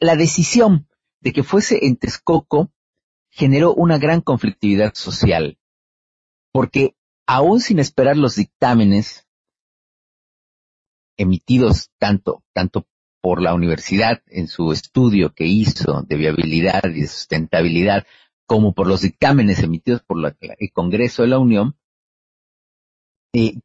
la 0.01 0.15
decisión 0.15 0.87
de 1.21 1.33
que 1.33 1.43
fuese 1.43 1.87
en 1.87 1.97
Texcoco 1.97 2.71
generó 3.31 3.75
una 3.75 3.99
gran 3.99 4.21
conflictividad 4.21 4.95
social, 4.95 5.59
porque 6.53 6.95
aún 7.27 7.61
sin 7.61 7.81
esperar 7.81 8.17
los 8.17 8.37
dictámenes 8.37 9.27
emitidos 11.17 11.91
tanto, 11.99 12.45
tanto 12.53 12.87
por 13.21 13.43
la 13.43 13.55
universidad 13.55 14.23
en 14.29 14.47
su 14.47 14.71
estudio 14.71 15.35
que 15.35 15.47
hizo 15.47 16.03
de 16.03 16.17
viabilidad 16.17 16.85
y 16.85 17.01
de 17.01 17.09
sustentabilidad, 17.09 18.07
como 18.47 18.73
por 18.73 18.87
los 18.87 19.01
dictámenes 19.01 19.59
emitidos 19.65 20.01
por 20.05 20.37
el 20.41 20.73
Congreso 20.73 21.23
de 21.23 21.29
la 21.29 21.41
Unión, 21.41 21.77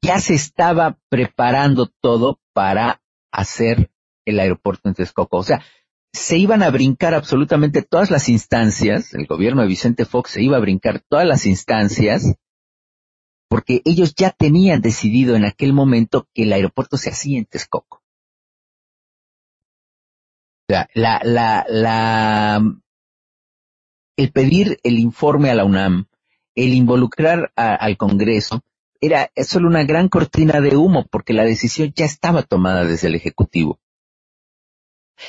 ya 0.01 0.19
se 0.19 0.33
estaba 0.33 0.97
preparando 1.09 1.87
todo 2.01 2.39
para 2.53 3.01
hacer 3.31 3.91
el 4.25 4.39
aeropuerto 4.39 4.89
en 4.89 4.95
Texcoco. 4.95 5.37
O 5.37 5.43
sea, 5.43 5.63
se 6.11 6.37
iban 6.37 6.63
a 6.63 6.71
brincar 6.71 7.13
absolutamente 7.13 7.83
todas 7.83 8.09
las 8.09 8.29
instancias, 8.29 9.13
el 9.13 9.27
gobierno 9.27 9.61
de 9.61 9.67
Vicente 9.67 10.05
Fox 10.05 10.31
se 10.31 10.41
iba 10.41 10.57
a 10.57 10.61
brincar 10.61 11.01
todas 11.07 11.25
las 11.25 11.45
instancias, 11.45 12.35
porque 13.47 13.81
ellos 13.85 14.15
ya 14.15 14.31
tenían 14.31 14.81
decidido 14.81 15.35
en 15.35 15.45
aquel 15.45 15.73
momento 15.73 16.27
que 16.33 16.43
el 16.43 16.53
aeropuerto 16.53 16.97
se 16.97 17.11
hacía 17.11 17.37
en 17.37 17.45
Texcoco. 17.45 18.01
O 20.67 20.73
sea, 20.73 20.89
la, 20.93 21.21
la, 21.23 21.65
la, 21.67 22.61
el 24.17 24.31
pedir 24.31 24.79
el 24.83 24.99
informe 24.99 25.49
a 25.49 25.55
la 25.55 25.65
UNAM, 25.65 26.07
el 26.55 26.73
involucrar 26.73 27.51
al 27.55 27.97
Congreso, 27.97 28.63
era 29.01 29.31
solo 29.45 29.67
una 29.67 29.83
gran 29.83 30.09
cortina 30.09 30.61
de 30.61 30.75
humo 30.75 31.05
porque 31.09 31.33
la 31.33 31.43
decisión 31.43 31.93
ya 31.95 32.05
estaba 32.05 32.43
tomada 32.43 32.85
desde 32.85 33.07
el 33.07 33.15
Ejecutivo. 33.15 33.79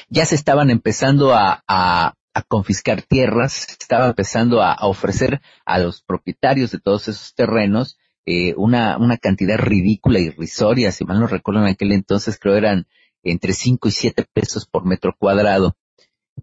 Ya 0.09 0.27
se 0.27 0.35
estaban 0.35 0.71
empezando 0.71 1.35
a, 1.35 2.15
confiscar 2.49 3.03
tierras, 3.03 3.67
estaba 3.79 4.07
empezando 4.07 4.63
a, 4.63 4.77
ofrecer 4.83 5.41
a 5.65 5.79
los 5.79 6.03
propietarios 6.03 6.71
de 6.71 6.79
todos 6.79 7.09
esos 7.09 7.35
terrenos 7.35 7.99
eh, 8.25 8.55
una, 8.57 8.99
una 8.99 9.17
cantidad 9.17 9.59
ridícula 9.59 10.21
irrisoria, 10.21 10.93
si 10.93 11.05
mal 11.05 11.21
no 11.21 11.27
recuerdo 11.27 11.63
en 11.63 11.69
aquel 11.69 11.93
entonces 11.93 12.39
creo 12.39 12.55
eran 12.55 12.87
entre 13.23 13.53
5 13.53 13.89
y 13.89 13.91
7 13.91 14.27
pesos 14.33 14.67
por 14.67 14.85
metro 14.85 15.15
cuadrado. 15.19 15.77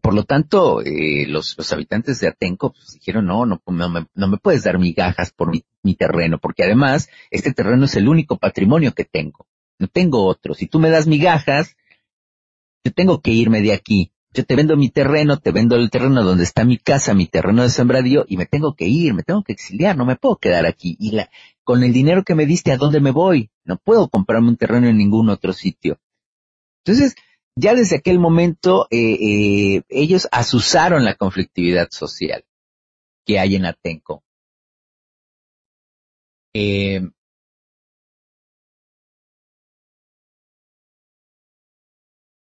Por 0.02 0.14
lo 0.14 0.24
tanto, 0.24 0.82
eh, 0.82 1.26
los, 1.28 1.58
los, 1.58 1.72
habitantes 1.74 2.20
de 2.20 2.28
Atenco 2.28 2.74
pues, 2.74 2.94
dijeron, 2.94 3.26
no, 3.26 3.46
no, 3.46 3.62
no 3.66 3.90
me, 3.90 4.08
no 4.14 4.28
me 4.28 4.38
puedes 4.38 4.64
dar 4.64 4.80
migajas 4.80 5.32
por 5.32 5.52
mi, 5.52 5.64
mi, 5.84 5.96
terreno, 5.96 6.40
porque 6.40 6.64
además 6.64 7.10
este 7.32 7.54
terreno 7.54 7.86
es 7.86 7.96
el 7.96 8.08
único 8.08 8.38
patrimonio 8.38 8.94
que 8.94 9.06
tengo. 9.06 9.48
No 9.80 9.88
tengo 9.88 10.26
otro. 10.26 10.54
Si 10.54 10.68
tú 10.68 10.80
me 10.80 10.90
das 10.90 11.08
migajas, 11.08 11.76
yo 12.84 12.92
tengo 12.92 13.22
que 13.22 13.32
irme 13.32 13.62
de 13.62 13.74
aquí. 13.74 14.12
Yo 14.34 14.46
te 14.46 14.56
vendo 14.56 14.78
mi 14.78 14.90
terreno, 14.90 15.38
te 15.40 15.52
vendo 15.52 15.76
el 15.76 15.90
terreno 15.90 16.24
donde 16.24 16.44
está 16.44 16.64
mi 16.64 16.78
casa, 16.78 17.14
mi 17.14 17.28
terreno 17.28 17.64
de 17.64 17.70
sembradío, 17.70 18.26
y 18.28 18.38
me 18.38 18.46
tengo 18.46 18.76
que 18.76 18.86
ir, 18.88 19.14
me 19.14 19.24
tengo 19.24 19.44
que 19.44 19.54
exiliar, 19.54 19.98
no 19.98 20.06
me 20.06 20.16
puedo 20.16 20.36
quedar 20.36 20.66
aquí. 20.66 20.96
Y 21.00 21.12
la, 21.12 21.30
con 21.64 21.84
el 21.84 21.94
dinero 21.94 22.24
que 22.24 22.36
me 22.36 22.46
diste, 22.46 22.72
¿a 22.72 22.78
dónde 22.78 23.00
me 23.00 23.12
voy? 23.12 23.50
No 23.64 23.78
puedo 23.78 24.10
comprarme 24.10 24.50
un 24.50 24.58
terreno 24.58 24.88
en 24.88 24.98
ningún 24.98 25.30
otro 25.30 25.54
sitio. 25.54 26.00
Entonces, 26.86 27.16
ya 27.58 27.74
desde 27.74 27.98
aquel 27.98 28.20
momento 28.20 28.88
eh, 28.92 29.18
eh, 29.20 29.82
ellos 29.90 30.28
asusaron 30.32 31.04
la 31.04 31.16
conflictividad 31.16 31.88
social 31.90 32.46
que 33.26 33.40
hay 33.40 33.56
en 33.56 33.66
Atenco. 33.66 34.24
Eh, 36.54 37.02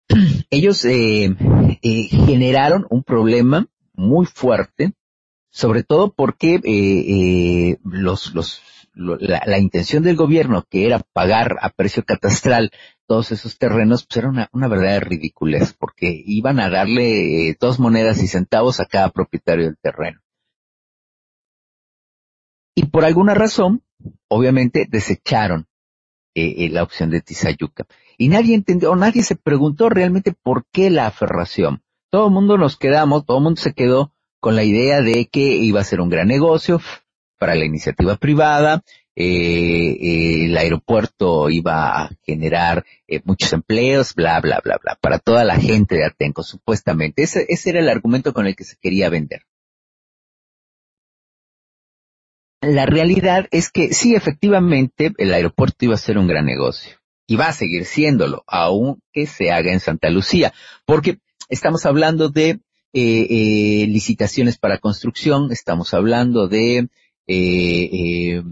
ellos 0.51 0.83
generaron 0.83 2.87
un 2.91 3.05
problema 3.05 3.69
muy 3.95 4.27
fuerte, 4.27 4.93
sobre 5.51 5.85
todo 5.85 6.13
porque 6.13 6.59
los, 7.85 8.35
los, 8.35 8.61
la, 8.97 9.59
intención 9.59 10.03
del 10.03 10.17
gobierno, 10.17 10.65
que 10.69 10.87
era 10.87 11.01
pagar 11.13 11.59
a 11.61 11.71
precio 11.71 12.05
catastral 12.05 12.71
todos 13.07 13.33
esos 13.33 13.59
terrenos, 13.59 14.05
pues 14.07 14.19
era 14.19 14.29
una, 14.29 14.49
una 14.53 14.69
verdadera 14.69 15.01
ridiculez, 15.01 15.73
porque 15.73 16.23
iban 16.27 16.61
a 16.61 16.69
darle 16.69 17.49
eh, 17.49 17.57
dos 17.59 17.79
monedas 17.79 18.23
y 18.23 18.27
centavos 18.27 18.81
a 18.81 18.87
cada 18.87 19.11
propietario 19.11 19.67
del 19.67 19.79
terreno. 19.79 20.21
Y 22.75 22.87
por 22.87 23.05
alguna 23.05 23.35
razón, 23.35 23.83
obviamente, 24.29 24.87
desecharon 24.89 25.67
eh, 26.35 26.67
eh, 26.67 26.69
la 26.69 26.83
opción 26.83 27.09
de 27.11 27.23
Tizayuca. 27.23 27.87
Y 28.19 28.29
nadie 28.29 28.55
entendió, 28.55 28.95
nadie 28.95 29.23
se 29.23 29.37
preguntó 29.37 29.89
realmente 29.89 30.33
por 30.33 30.67
qué 30.71 30.91
la 30.91 31.07
aferración. 31.07 31.83
Todo 32.11 32.27
el 32.27 32.35
mundo 32.35 32.59
nos 32.59 32.77
quedamos, 32.77 33.25
todo 33.25 33.39
el 33.39 33.45
mundo 33.45 33.61
se 33.61 33.73
quedó 33.73 34.13
con 34.41 34.55
la 34.55 34.65
idea 34.65 35.01
de 35.01 35.27
que 35.27 35.41
iba 35.41 35.81
a 35.81 35.85
ser 35.85 36.01
un 36.01 36.11
gran 36.11 36.29
negocio 36.29 36.81
para 37.39 37.55
la 37.55 37.65
iniciativa 37.65 38.17
privada, 38.17 38.85
eh, 39.19 39.97
eh, 39.99 40.45
el 40.45 40.57
aeropuerto 40.59 41.49
iba 41.49 42.03
a 42.03 42.11
generar 42.23 42.85
eh, 43.09 43.23
muchos 43.25 43.51
empleos, 43.55 44.15
bla, 44.15 44.39
bla, 44.43 44.61
bla, 44.63 44.79
bla, 44.83 44.99
para 45.01 45.19
toda 45.19 45.43
la 45.43 45.57
gente 45.57 45.95
de 45.95 46.05
Atenco, 46.05 46.43
supuestamente. 46.43 47.23
Ese, 47.23 47.47
era 47.65 47.81
el 47.81 47.89
argumento 47.89 48.35
con 48.35 48.47
el 48.47 48.55
que 48.55 48.65
se 48.65 48.77
quería 48.77 49.09
vender. 49.09 49.47
La 52.61 52.85
realidad 52.85 53.49
es 53.53 53.71
que 53.71 53.95
sí, 53.95 54.15
efectivamente, 54.15 55.13
el 55.17 55.33
aeropuerto 55.33 55.87
iba 55.87 55.95
a 55.95 55.99
ser 55.99 56.19
un 56.19 56.27
gran 56.27 56.45
negocio. 56.45 56.97
Y 57.27 57.37
va 57.37 57.49
a 57.49 57.53
seguir 57.53 57.87
siéndolo, 57.87 58.45
aunque 58.47 59.27
se 59.27 59.51
haga 59.51 59.73
en 59.73 59.81
Santa 59.81 60.11
Lucía. 60.11 60.53
Porque 60.85 61.21
estamos 61.49 61.87
hablando 61.87 62.29
de 62.29 62.61
licitaciones 62.93 64.59
para 64.59 64.79
construcción, 64.79 65.53
estamos 65.53 65.93
hablando 65.93 66.49
de 66.49 66.89
eh, 67.27 68.43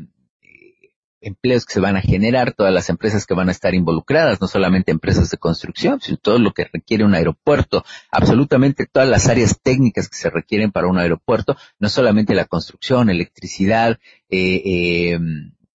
empleos 1.25 1.64
que 1.64 1.75
se 1.75 1.81
van 1.81 1.97
a 1.97 2.00
generar, 2.00 2.52
todas 2.52 2.73
las 2.73 2.88
empresas 2.90 3.26
que 3.26 3.35
van 3.35 3.49
a 3.49 3.52
estar 3.52 3.75
involucradas, 3.75 4.40
no 4.40 4.47
solamente 4.47 4.93
empresas 4.93 5.31
de 5.31 5.38
construcción, 5.38 6.00
sino 6.00 6.19
todo 6.19 6.38
lo 6.38 6.52
que 6.52 6.69
requiere 6.73 7.04
un 7.04 7.14
aeropuerto, 7.14 7.85
absolutamente 8.11 8.87
todas 8.87 9.08
las 9.08 9.28
áreas 9.28 9.58
técnicas 9.60 10.08
que 10.08 10.17
se 10.17 10.30
requieren 10.30 10.71
para 10.71 10.87
un 10.87 10.99
aeropuerto, 10.99 11.56
no 11.78 11.89
solamente 11.89 12.34
la 12.34 12.45
construcción, 12.45 13.10
electricidad, 13.10 13.99
eh, 14.28 14.63
eh, 14.65 15.19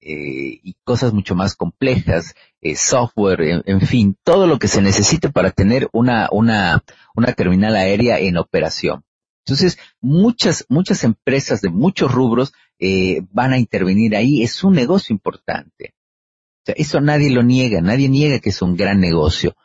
eh 0.02 0.60
y 0.64 0.76
cosas 0.84 1.14
mucho 1.14 1.36
más 1.36 1.56
complejas, 1.56 2.36
eh, 2.62 2.76
software, 2.76 3.64
en, 3.66 3.82
fin, 3.82 4.18
todo 4.24 4.48
lo 4.48 4.58
que 4.58 4.68
se 4.68 4.82
necesite 4.82 5.30
para 5.30 5.52
tener 5.52 5.88
una, 5.94 6.30
una, 6.32 6.84
una 7.16 7.34
terminal 7.34 7.76
aérea 7.76 8.20
en 8.20 8.38
operación. 8.38 9.04
Entonces, 9.46 9.78
muchas, 10.02 10.66
muchas 10.70 11.04
empresas 11.04 11.62
de 11.62 11.70
muchos 11.70 12.12
rubros 12.12 12.54
eh, 12.80 13.22
van 13.32 13.54
a 13.54 13.60
intervenir 13.60 14.16
ahí. 14.16 14.42
Es 14.42 14.64
un 14.64 14.74
negocio 14.74 15.14
importante. 15.14 15.94
O 15.94 16.66
sea, 16.66 16.76
eso 16.78 17.00
nadie 17.00 17.30
lo 17.30 17.44
niega, 17.44 17.80
nadie 17.80 18.10
niega 18.10 18.40
que 18.40 18.50
es 18.50 18.62
un 18.64 18.76
gran 18.76 19.00
negocio, 19.00 19.56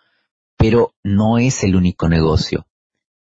pero 0.59 0.95
no 1.03 1.39
es 1.39 1.65
el 1.65 1.77
único 1.77 2.11
negocio. 2.11 2.67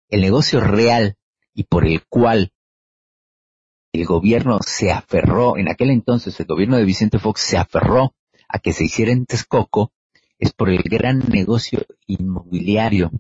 El 0.08 0.22
negocio 0.22 0.62
real 0.62 1.18
y 1.54 1.64
por 1.64 1.86
el 1.86 2.06
cual 2.08 2.54
el 3.92 4.06
gobierno 4.06 4.60
se 4.66 4.92
aferró, 4.92 5.58
en 5.58 5.70
aquel 5.70 5.90
entonces 5.90 6.40
el 6.40 6.46
gobierno 6.46 6.78
de 6.78 6.86
Vicente 6.86 7.20
Fox 7.20 7.42
se 7.42 7.58
aferró 7.58 8.14
a 8.48 8.60
que 8.60 8.72
se 8.72 8.86
hiciera 8.86 9.12
en 9.12 9.26
Texcoco, 9.26 9.92
es 10.40 10.54
por 10.54 10.70
el 10.70 10.84
gran 10.84 11.20
negocio 11.30 11.86
inmobiliario 12.08 13.12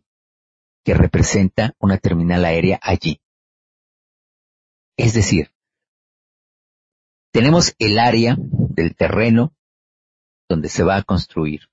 que 0.85 0.93
representa 0.93 1.73
una 1.79 1.97
terminal 1.97 2.45
aérea 2.45 2.79
allí. 2.81 3.19
Es 4.97 5.13
decir, 5.13 5.51
tenemos 7.33 7.75
el 7.79 7.99
área, 7.99 8.37
del 8.39 8.95
terreno 8.95 9.53
donde 10.49 10.69
se 10.69 10.83
va 10.83 10.97
a 10.97 11.03
construir. 11.03 11.69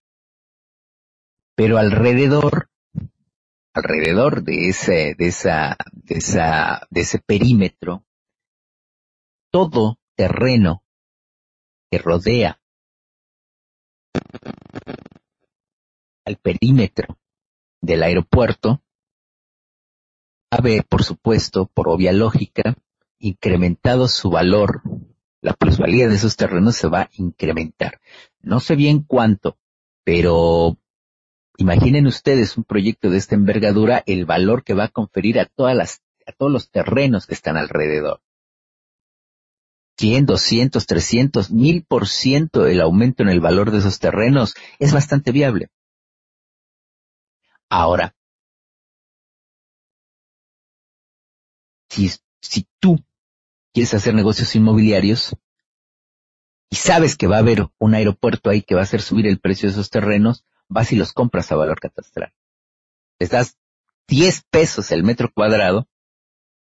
Pero 1.57 1.79
alrededor, 1.79 2.71
alrededor 3.75 4.43
de 4.43 4.69
ese, 4.69 5.15
de 5.17 5.27
esa, 5.27 5.77
de 5.93 6.17
esa, 6.17 6.87
de 6.91 7.01
ese 7.03 7.19
perímetro, 7.19 8.05
todo 9.51 9.99
terreno 10.17 10.83
que 11.91 11.99
rodea 11.99 12.61
al 16.25 16.37
perímetro 16.39 17.19
del 17.83 18.03
aeropuerto, 18.03 18.83
haber, 20.51 20.85
por 20.87 21.03
supuesto, 21.03 21.67
por 21.67 21.89
obvia 21.89 22.13
lógica, 22.13 22.77
incrementado 23.23 24.09
su 24.09 24.31
valor. 24.31 24.83
La 25.41 25.55
plusvalía 25.55 26.09
de 26.09 26.17
esos 26.17 26.37
terrenos 26.37 26.77
se 26.77 26.89
va 26.89 27.03
a 27.03 27.11
incrementar. 27.15 28.01
No 28.41 28.61
sé 28.61 28.77
bien 28.77 29.03
cuánto, 29.03 29.57
pero 30.05 30.77
imaginen 31.57 32.07
ustedes 32.07 32.57
un 32.57 32.65
proyecto 32.65 33.11
de 33.11 33.19
esta 33.19 33.37
envergadura, 33.37 34.03
el 34.07 34.27
valor 34.27 34.65
que 34.65 34.75
va 34.75 34.85
a 34.85 34.89
conferir 34.89 35.39
a 35.39 35.47
todas 35.47 35.77
las, 35.77 36.03
a 36.27 36.33
todos 36.33 36.53
los 36.53 36.71
terrenos 36.71 37.27
que 37.27 37.35
están 37.35 37.57
alrededor. 37.57 38.21
100, 39.99 40.27
200, 40.27 40.87
300, 40.87 41.51
1000 41.53 41.85
por 41.85 42.09
ciento 42.09 42.67
el 42.67 42.81
aumento 42.81 43.23
en 43.23 43.29
el 43.29 43.41
valor 43.41 43.71
de 43.71 43.79
esos 43.79 44.01
terrenos 44.01 44.55
es 44.81 44.93
bastante 44.93 45.31
viable. 45.31 45.69
Ahora, 47.69 48.15
si, 51.89 52.11
si 52.41 52.67
tú 52.81 52.99
quieres 53.73 53.95
hacer 53.95 54.15
negocios 54.15 54.55
inmobiliarios 54.55 55.37
y 56.71 56.77
sabes 56.77 57.17
que 57.17 57.27
va 57.27 57.37
a 57.37 57.41
haber 57.41 57.69
un 57.79 57.95
aeropuerto 57.95 58.49
ahí 58.49 58.63
que 58.63 58.75
va 58.75 58.81
a 58.81 58.85
hacer 58.85 59.03
subir 59.03 59.27
el 59.27 59.41
precio 59.41 59.69
de 59.69 59.75
esos 59.75 59.91
terrenos, 59.91 60.47
vas 60.69 60.91
y 60.93 60.97
los 60.97 61.13
compras 61.13 61.53
a 61.53 61.57
valor 61.57 61.79
catastral. 61.81 62.33
Les 63.19 63.31
das 63.31 63.59
10 64.09 64.45
pesos 64.51 64.91
el 64.91 65.05
metro 65.05 65.31
cuadrado, 65.33 65.87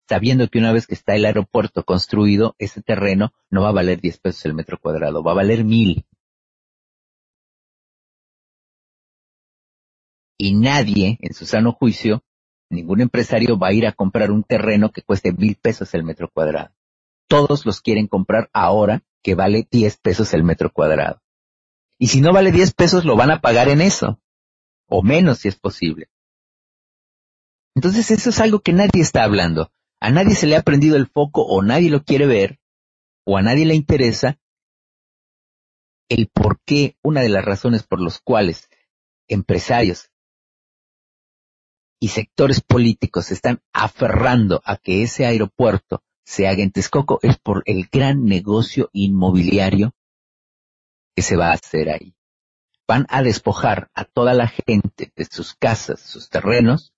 sabiendo 0.08 0.48
que 0.48 0.58
una 0.58 0.72
vez 0.72 0.86
que 0.86 0.94
está 0.94 1.14
el 1.14 1.24
aeropuerto 1.24 1.84
construido, 1.84 2.56
ese 2.58 2.82
terreno 2.82 3.32
no 3.50 3.62
va 3.62 3.68
a 3.68 3.72
valer 3.72 4.00
10 4.00 4.18
pesos 4.18 4.44
el 4.46 4.54
metro 4.54 4.78
cuadrado, 4.80 5.22
va 5.22 5.30
a 5.30 5.36
valer 5.36 5.64
mil. 5.64 6.04
Y 10.36 10.54
nadie, 10.54 11.18
en 11.20 11.34
su 11.34 11.46
sano 11.46 11.72
juicio, 11.72 12.24
ningún 12.68 13.00
empresario 13.00 13.56
va 13.56 13.68
a 13.68 13.72
ir 13.72 13.86
a 13.86 13.92
comprar 13.92 14.32
un 14.32 14.42
terreno 14.42 14.90
que 14.90 15.02
cueste 15.02 15.32
mil 15.32 15.54
pesos 15.54 15.94
el 15.94 16.02
metro 16.02 16.28
cuadrado. 16.28 16.74
Todos 17.28 17.66
los 17.66 17.80
quieren 17.80 18.06
comprar 18.06 18.50
ahora 18.52 19.02
que 19.22 19.34
vale 19.34 19.66
10 19.70 19.98
pesos 19.98 20.34
el 20.34 20.44
metro 20.44 20.72
cuadrado. 20.72 21.22
Y 21.98 22.08
si 22.08 22.20
no 22.20 22.32
vale 22.32 22.52
10 22.52 22.74
pesos, 22.74 23.04
lo 23.04 23.16
van 23.16 23.30
a 23.30 23.40
pagar 23.40 23.68
en 23.68 23.80
eso. 23.80 24.20
O 24.86 25.02
menos 25.02 25.38
si 25.38 25.48
es 25.48 25.56
posible. 25.56 26.08
Entonces 27.74 28.10
eso 28.10 28.30
es 28.30 28.40
algo 28.40 28.60
que 28.60 28.72
nadie 28.72 29.00
está 29.00 29.24
hablando. 29.24 29.72
A 30.00 30.10
nadie 30.10 30.34
se 30.34 30.46
le 30.46 30.56
ha 30.56 30.62
prendido 30.62 30.96
el 30.96 31.06
foco 31.06 31.42
o 31.42 31.62
nadie 31.62 31.90
lo 31.90 32.04
quiere 32.04 32.26
ver 32.26 32.60
o 33.24 33.38
a 33.38 33.42
nadie 33.42 33.64
le 33.64 33.74
interesa 33.74 34.38
el 36.08 36.28
por 36.28 36.60
qué, 36.64 36.96
una 37.02 37.22
de 37.22 37.30
las 37.30 37.44
razones 37.44 37.82
por 37.84 38.00
las 38.00 38.20
cuales 38.20 38.68
empresarios 39.28 40.10
y 41.98 42.08
sectores 42.08 42.60
políticos 42.60 43.30
están 43.30 43.62
aferrando 43.72 44.60
a 44.64 44.76
que 44.76 45.02
ese 45.02 45.24
aeropuerto 45.24 46.04
se 46.24 46.48
haga 46.48 46.62
en 46.62 46.70
Texcoco 46.70 47.18
es 47.22 47.38
por 47.38 47.62
el 47.66 47.88
gran 47.92 48.24
negocio 48.24 48.90
inmobiliario 48.92 49.94
que 51.14 51.22
se 51.22 51.36
va 51.36 51.50
a 51.50 51.54
hacer 51.54 51.90
ahí. 51.90 52.14
Van 52.88 53.06
a 53.08 53.22
despojar 53.22 53.90
a 53.94 54.04
toda 54.04 54.34
la 54.34 54.48
gente 54.48 55.12
de 55.14 55.24
sus 55.24 55.54
casas, 55.54 56.00
sus 56.00 56.28
terrenos, 56.28 56.92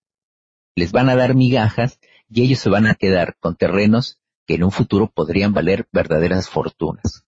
les 0.75 0.93
van 0.93 1.09
a 1.09 1.17
dar 1.17 1.35
migajas 1.35 1.99
y 2.29 2.43
ellos 2.43 2.59
se 2.61 2.71
van 2.71 2.87
a 2.87 2.95
quedar 2.95 3.37
con 3.39 3.57
terrenos 3.57 4.19
que 4.47 4.55
en 4.55 4.65
un 4.65 4.71
futuro 4.71 5.11
podrían 5.11 5.53
valer 5.53 5.89
verdaderas 5.93 6.49
fortunas. 6.49 7.25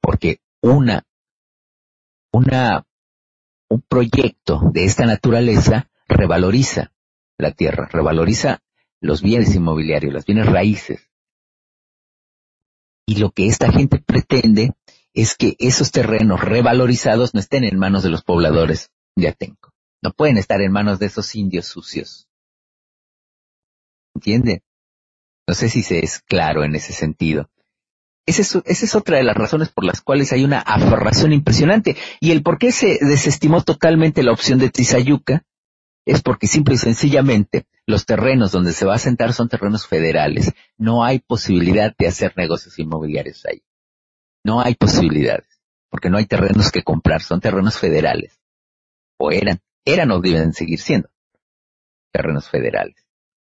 Porque 0.00 0.40
una, 0.60 1.06
una, 2.32 2.86
un 3.68 3.82
proyecto 3.82 4.60
de 4.72 4.84
esta 4.84 5.06
naturaleza 5.06 5.90
revaloriza 6.06 6.92
la 7.38 7.52
tierra, 7.52 7.88
revaloriza 7.90 8.62
los 9.02 9.20
bienes 9.20 9.54
inmobiliarios, 9.54 10.14
los 10.14 10.24
bienes 10.24 10.46
raíces. 10.46 11.10
Y 13.06 13.16
lo 13.16 13.32
que 13.32 13.46
esta 13.46 13.70
gente 13.70 13.98
pretende 13.98 14.74
es 15.12 15.34
que 15.34 15.56
esos 15.58 15.90
terrenos 15.90 16.40
revalorizados 16.40 17.34
no 17.34 17.40
estén 17.40 17.64
en 17.64 17.78
manos 17.78 18.04
de 18.04 18.10
los 18.10 18.22
pobladores 18.22 18.90
de 19.16 19.28
Atenco. 19.28 19.72
No 20.02 20.12
pueden 20.12 20.38
estar 20.38 20.60
en 20.60 20.72
manos 20.72 20.98
de 20.98 21.06
esos 21.06 21.34
indios 21.34 21.66
sucios. 21.66 22.28
¿Entiende? 24.14 24.62
No 25.48 25.54
sé 25.54 25.68
si 25.68 25.82
se 25.82 25.98
es 25.98 26.20
claro 26.20 26.64
en 26.64 26.76
ese 26.76 26.92
sentido. 26.92 27.50
Es, 28.24 28.38
esa 28.38 28.62
es, 28.64 28.94
otra 28.94 29.16
de 29.16 29.24
las 29.24 29.36
razones 29.36 29.70
por 29.70 29.84
las 29.84 30.00
cuales 30.00 30.32
hay 30.32 30.44
una 30.44 30.60
aferración 30.60 31.32
impresionante. 31.32 31.96
Y 32.20 32.30
el 32.30 32.44
por 32.44 32.58
qué 32.58 32.70
se 32.70 32.98
desestimó 33.00 33.62
totalmente 33.64 34.22
la 34.22 34.32
opción 34.32 34.60
de 34.60 34.70
Tizayuca 34.70 35.44
es 36.04 36.22
porque 36.22 36.46
simple 36.46 36.74
y 36.74 36.78
sencillamente 36.78 37.66
los 37.86 38.06
terrenos 38.06 38.52
donde 38.52 38.72
se 38.72 38.84
va 38.84 38.94
a 38.94 38.98
sentar 38.98 39.32
son 39.32 39.48
terrenos 39.48 39.86
federales. 39.86 40.52
No 40.76 41.04
hay 41.04 41.20
posibilidad 41.20 41.94
de 41.96 42.08
hacer 42.08 42.32
negocios 42.36 42.78
inmobiliarios 42.78 43.44
ahí. 43.46 43.62
No 44.44 44.60
hay 44.60 44.74
posibilidades, 44.74 45.60
porque 45.88 46.10
no 46.10 46.18
hay 46.18 46.26
terrenos 46.26 46.72
que 46.72 46.82
comprar, 46.82 47.22
son 47.22 47.40
terrenos 47.40 47.78
federales. 47.78 48.40
O 49.18 49.30
eran, 49.30 49.60
eran 49.84 50.10
o 50.10 50.20
deben 50.20 50.52
seguir 50.52 50.80
siendo 50.80 51.08
terrenos 52.10 52.48
federales. 52.48 52.96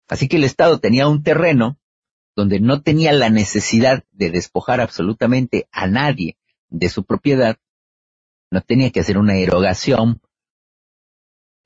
Así 0.09 0.29
que 0.29 0.37
el 0.37 0.45
Estado 0.45 0.81
tenía 0.81 1.09
un 1.09 1.23
terreno 1.23 1.79
donde 2.35 2.61
no 2.61 2.83
tenía 2.83 3.13
la 3.13 3.31
necesidad 3.31 4.05
de 4.11 4.31
despojar 4.31 4.81
absolutamente 4.81 5.69
a 5.71 5.87
nadie 5.87 6.37
de 6.69 6.89
su 6.89 7.05
propiedad, 7.05 7.59
no 8.51 8.63
tenía 8.63 8.91
que 8.91 9.01
hacer 9.01 9.19
una 9.19 9.37
erogación 9.37 10.22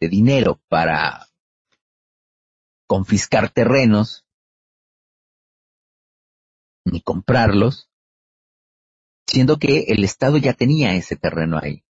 de 0.01 0.09
dinero 0.09 0.61
para 0.69 1.29
confiscar 2.87 3.51
terrenos, 3.51 4.25
ni 6.85 7.01
comprarlos, 7.01 7.91
siendo 9.27 9.59
que 9.59 9.87
el 9.89 10.05
Estado 10.05 10.37
ya 10.37 10.53
tenía 10.53 10.95
ese 10.95 11.17
terreno 11.17 11.59
ahí, 11.61 11.85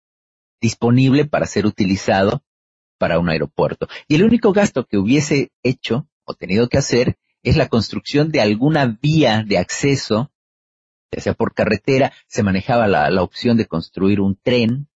disponible 0.60 1.24
para 1.24 1.46
ser 1.46 1.66
utilizado 1.66 2.44
para 2.98 3.18
un 3.18 3.28
aeropuerto. 3.28 3.88
Y 4.06 4.16
el 4.16 4.24
único 4.24 4.52
gasto 4.52 4.86
que 4.86 4.98
hubiese 4.98 5.50
hecho 5.62 6.08
o 6.24 6.34
tenido 6.34 6.68
que 6.68 6.78
hacer 6.78 7.18
es 7.42 7.56
la 7.56 7.68
construcción 7.68 8.30
de 8.30 8.40
alguna 8.40 8.98
vía 9.00 9.42
de 9.44 9.58
acceso, 9.58 10.30
ya 11.10 11.20
sea 11.20 11.34
por 11.34 11.54
carretera, 11.54 12.12
se 12.28 12.42
manejaba 12.42 12.86
la, 12.86 13.10
la 13.10 13.22
opción 13.22 13.56
de 13.56 13.66
construir 13.66 14.20
un 14.20 14.36
tren 14.36 14.88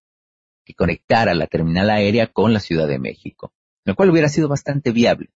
que 0.66 0.74
conectara 0.74 1.32
la 1.34 1.46
terminal 1.46 1.88
aérea 1.88 2.26
con 2.26 2.52
la 2.52 2.60
Ciudad 2.60 2.88
de 2.88 2.98
México, 2.98 3.52
lo 3.84 3.94
cual 3.94 4.10
hubiera 4.10 4.28
sido 4.28 4.48
bastante 4.48 4.90
viable. 4.90 5.30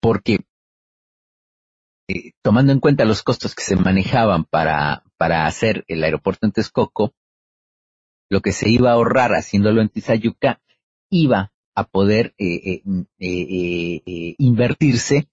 Porque 0.00 0.38
eh, 2.08 2.32
tomando 2.42 2.72
en 2.72 2.80
cuenta 2.80 3.04
los 3.04 3.22
costos 3.22 3.54
que 3.54 3.62
se 3.62 3.76
manejaban 3.76 4.44
para, 4.44 5.04
para 5.18 5.46
hacer 5.46 5.84
el 5.88 6.02
aeropuerto 6.02 6.46
en 6.46 6.52
Texcoco, 6.52 7.14
lo 8.30 8.40
que 8.40 8.52
se 8.52 8.70
iba 8.70 8.90
a 8.90 8.94
ahorrar 8.94 9.32
haciéndolo 9.32 9.82
en 9.82 9.90
Tizayuca 9.90 10.60
iba 11.10 11.52
a 11.74 11.84
poder 11.84 12.34
eh, 12.38 12.82
eh, 13.18 14.34
invertirse 14.38 15.28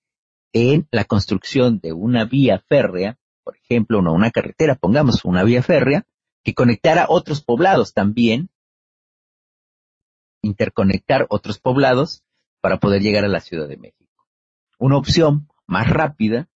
en 0.52 0.88
la 0.92 1.06
construcción 1.06 1.80
de 1.80 1.94
una 1.94 2.26
vía 2.26 2.64
férrea 2.68 3.18
por 3.44 3.58
ejemplo, 3.58 4.00
una, 4.00 4.12
una 4.12 4.32
carretera, 4.32 4.76
pongamos 4.76 5.26
una 5.26 5.44
vía 5.44 5.62
férrea, 5.62 6.06
que 6.44 6.54
conectara 6.54 7.06
otros 7.10 7.44
poblados 7.44 7.94
también, 7.94 8.50
interconectar 10.42 11.26
otros 11.30 11.60
poblados 11.60 12.24
para 12.62 12.80
poder 12.80 13.02
llegar 13.02 13.24
a 13.24 13.30
la 13.30 13.40
Ciudad 13.40 13.68
de 13.68 13.78
México. 13.78 14.28
Una 14.78 14.98
opción 14.98 15.48
más 15.68 15.90
rápida 15.90 16.50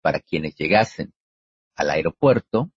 para 0.00 0.20
quienes 0.20 0.54
llegasen 0.56 1.12
al 1.74 1.90
aeropuerto, 1.90 2.70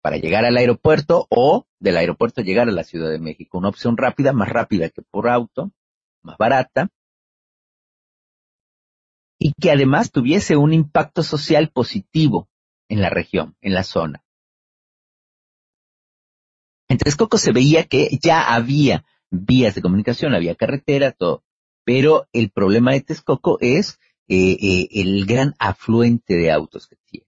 para 0.00 0.18
llegar 0.18 0.44
al 0.44 0.56
aeropuerto 0.56 1.26
o 1.30 1.66
del 1.80 1.96
aeropuerto 1.96 2.42
llegar 2.42 2.68
a 2.68 2.72
la 2.72 2.84
Ciudad 2.84 3.10
de 3.10 3.18
México. 3.18 3.58
Una 3.58 3.68
opción 3.68 3.96
rápida, 3.96 4.32
más 4.32 4.48
rápida 4.48 4.88
que 4.88 5.02
por 5.02 5.28
auto, 5.28 5.72
más 6.22 6.38
barata, 6.38 6.90
y 9.38 9.52
que 9.60 9.70
además 9.70 10.10
tuviese 10.10 10.56
un 10.56 10.72
impacto 10.72 11.22
social 11.22 11.70
positivo 11.70 12.48
en 12.88 13.00
la 13.00 13.10
región, 13.10 13.56
en 13.60 13.74
la 13.74 13.82
zona. 13.82 14.24
En 16.88 16.98
Texcoco 16.98 17.36
se 17.36 17.52
veía 17.52 17.84
que 17.84 18.18
ya 18.22 18.54
había 18.54 19.04
vías 19.30 19.74
de 19.74 19.82
comunicación, 19.82 20.34
había 20.34 20.54
carretera, 20.54 21.12
todo. 21.12 21.42
Pero 21.84 22.28
el 22.32 22.50
problema 22.50 22.92
de 22.92 23.00
Texcoco 23.00 23.58
es 23.60 23.98
eh, 24.28 24.56
eh, 24.60 24.88
el 24.92 25.26
gran 25.26 25.54
afluente 25.58 26.34
de 26.34 26.50
autos 26.50 26.86
que 26.86 26.96
tiene. 27.04 27.26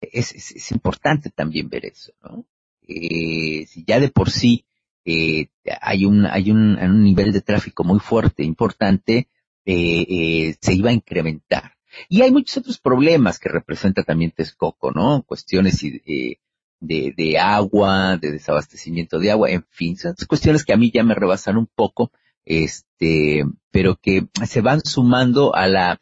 Es, 0.00 0.70
importante 0.72 1.30
también 1.30 1.68
ver 1.68 1.86
eso, 1.86 2.12
¿no? 2.22 2.46
Eh, 2.86 3.66
si 3.66 3.84
ya 3.84 4.00
de 4.00 4.08
por 4.08 4.30
sí 4.30 4.64
eh, 5.04 5.48
hay 5.80 6.04
un 6.04 6.24
hay 6.24 6.50
un, 6.50 6.78
un, 6.78 7.02
nivel 7.02 7.32
de 7.32 7.42
tráfico 7.42 7.84
muy 7.84 7.98
fuerte, 7.98 8.44
importante, 8.44 9.28
eh, 9.70 10.56
se 10.60 10.74
iba 10.74 10.90
a 10.90 10.94
incrementar. 10.94 11.74
Y 12.08 12.22
hay 12.22 12.30
muchos 12.30 12.58
otros 12.58 12.78
problemas 12.78 13.38
que 13.38 13.48
representa 13.48 14.02
también 14.02 14.30
Texcoco, 14.30 14.92
¿no? 14.92 15.22
Cuestiones 15.24 15.80
de, 15.80 16.38
de 16.80 17.38
agua, 17.38 18.16
de 18.16 18.32
desabastecimiento 18.32 19.18
de 19.18 19.30
agua, 19.30 19.50
en 19.50 19.64
fin, 19.70 19.96
son 19.96 20.14
cuestiones 20.26 20.64
que 20.64 20.72
a 20.72 20.76
mí 20.76 20.90
ya 20.92 21.02
me 21.02 21.14
rebasan 21.14 21.56
un 21.56 21.66
poco, 21.66 22.12
este, 22.44 23.44
pero 23.70 23.96
que 23.96 24.28
se 24.46 24.60
van 24.60 24.80
sumando 24.80 25.54
a 25.54 25.66
la 25.66 26.00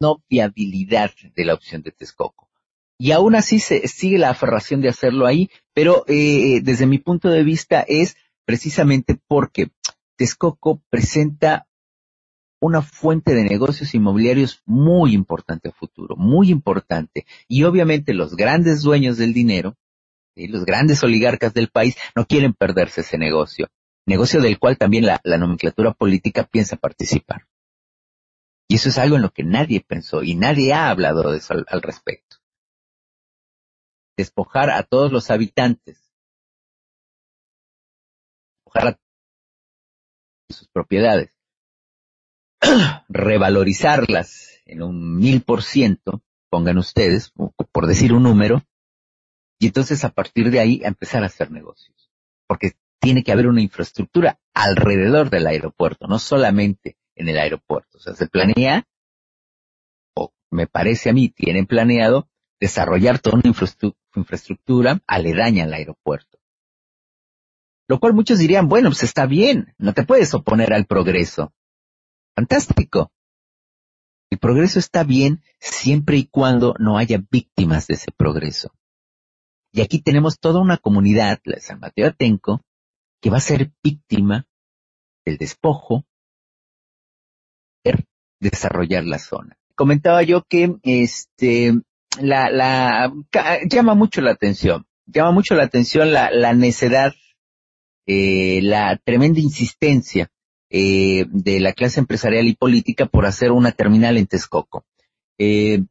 no 0.00 0.22
viabilidad 0.28 1.10
de 1.34 1.44
la 1.44 1.54
opción 1.54 1.82
de 1.82 1.92
Texcoco. 1.92 2.50
Y 2.98 3.12
aún 3.12 3.34
así 3.34 3.60
se 3.60 3.88
sigue 3.88 4.18
la 4.18 4.30
aferración 4.30 4.82
de 4.82 4.90
hacerlo 4.90 5.26
ahí, 5.26 5.48
pero 5.72 6.04
eh, 6.06 6.60
desde 6.62 6.86
mi 6.86 6.98
punto 6.98 7.30
de 7.30 7.44
vista 7.44 7.80
es 7.80 8.16
precisamente 8.44 9.18
porque 9.26 9.70
Texcoco 10.16 10.82
presenta 10.90 11.66
una 12.60 12.82
fuente 12.82 13.34
de 13.34 13.44
negocios 13.44 13.94
inmobiliarios 13.94 14.62
muy 14.66 15.14
importante 15.14 15.70
a 15.70 15.72
futuro, 15.72 16.14
muy 16.16 16.50
importante. 16.50 17.26
Y 17.48 17.64
obviamente 17.64 18.14
los 18.14 18.36
grandes 18.36 18.82
dueños 18.82 19.16
del 19.16 19.32
dinero, 19.32 19.76
los 20.36 20.64
grandes 20.64 21.02
oligarcas 21.02 21.54
del 21.54 21.68
país, 21.68 21.96
no 22.14 22.26
quieren 22.26 22.54
perderse 22.54 23.00
ese 23.00 23.18
negocio 23.18 23.68
negocio 24.10 24.40
del 24.40 24.58
cual 24.58 24.76
también 24.76 25.06
la, 25.06 25.20
nomenclatura 25.38 25.92
política 25.92 26.44
piensa 26.44 26.76
participar. 26.76 27.46
Y 28.68 28.76
eso 28.76 28.88
es 28.88 28.98
algo 28.98 29.16
en 29.16 29.22
lo 29.22 29.30
que 29.30 29.44
nadie 29.44 29.80
pensó 29.80 30.22
y 30.22 30.34
nadie 30.34 30.72
ha 30.72 30.90
hablado 30.90 31.30
de 31.30 31.38
eso 31.38 31.54
al, 31.54 31.82
respecto. 31.82 32.36
Despojar 34.16 34.70
a 34.70 34.82
todos 34.82 35.12
los 35.12 35.30
habitantes, 35.30 36.12
despojar 38.58 38.88
a 38.88 39.00
sus 40.52 40.68
propiedades, 40.68 41.30
revalorizarlas 43.08 44.60
en 44.66 44.82
un 44.82 45.16
mil 45.16 45.42
por 45.42 45.62
ciento, 45.62 46.22
pongan 46.48 46.78
ustedes, 46.78 47.32
por 47.72 47.86
decir 47.86 48.12
un 48.12 48.22
número, 48.24 48.62
y 49.58 49.66
entonces 49.66 50.04
a 50.04 50.10
partir 50.10 50.50
de 50.50 50.60
ahí 50.60 50.80
empezar 50.84 51.22
a 51.22 51.26
hacer 51.26 51.50
negocios. 51.50 52.10
Porque 52.46 52.72
tiene 52.98 53.22
que 53.22 53.32
haber 53.32 53.46
una 53.46 53.62
infraestructura 53.62 54.38
alrededor 54.54 55.30
del 55.30 55.46
aeropuerto, 55.46 56.06
no 56.06 56.18
solamente 56.18 56.96
en 57.14 57.28
el 57.28 57.38
aeropuerto. 57.38 57.98
O 57.98 58.00
sea, 58.00 58.14
se 58.14 58.26
planea, 58.26 58.86
o 60.14 60.32
me 60.50 60.66
parece 60.66 61.10
a 61.10 61.12
mí, 61.12 61.28
tienen 61.28 61.66
planeado 61.66 62.28
desarrollar 62.60 63.18
toda 63.18 63.38
una 63.38 63.54
infraestructura 64.14 65.00
aledaña 65.06 65.64
al 65.64 65.74
aeropuerto. 65.74 66.38
Lo 67.88 67.98
cual 67.98 68.14
muchos 68.14 68.38
dirían, 68.38 68.68
bueno, 68.68 68.90
pues 68.90 69.02
está 69.02 69.26
bien, 69.26 69.74
no 69.78 69.92
te 69.94 70.04
puedes 70.04 70.32
oponer 70.34 70.72
al 70.72 70.86
progreso. 70.86 71.52
Fantástico. 72.40 73.12
El 74.30 74.38
progreso 74.38 74.78
está 74.78 75.04
bien 75.04 75.42
siempre 75.58 76.16
y 76.16 76.24
cuando 76.24 76.74
no 76.78 76.96
haya 76.96 77.22
víctimas 77.30 77.86
de 77.86 77.96
ese 77.96 78.12
progreso. 78.16 78.72
Y 79.72 79.82
aquí 79.82 80.00
tenemos 80.00 80.38
toda 80.40 80.62
una 80.62 80.78
comunidad, 80.78 81.38
la 81.44 81.56
de 81.56 81.60
San 81.60 81.80
Mateo 81.80 82.06
Atenco, 82.06 82.62
que 83.20 83.28
va 83.28 83.36
a 83.36 83.40
ser 83.40 83.72
víctima 83.84 84.46
del 85.26 85.36
despojo, 85.36 86.06
desarrollar 88.40 89.04
la 89.04 89.18
zona. 89.18 89.58
Comentaba 89.74 90.22
yo 90.22 90.42
que 90.44 90.76
este 90.82 91.74
la, 92.22 92.48
la 92.48 93.12
llama 93.68 93.94
mucho 93.94 94.22
la 94.22 94.30
atención, 94.30 94.86
llama 95.04 95.32
mucho 95.32 95.54
la 95.54 95.64
atención 95.64 96.10
la, 96.10 96.30
la 96.30 96.54
necedad, 96.54 97.12
eh, 98.06 98.60
la 98.62 98.96
tremenda 98.96 99.40
insistencia 99.40 100.30
eh, 100.72 101.26
de 101.30 101.58
la 101.58 101.72
clase 101.72 101.98
empresarial 101.98 102.46
y 102.46 102.54
política 102.54 103.06
por 103.06 103.26
hacer 103.26 103.50
una 103.50 103.72
terminal 103.72 104.16
en 104.16 104.28
Texcoco. 104.28 104.84
Eh, 105.36 105.82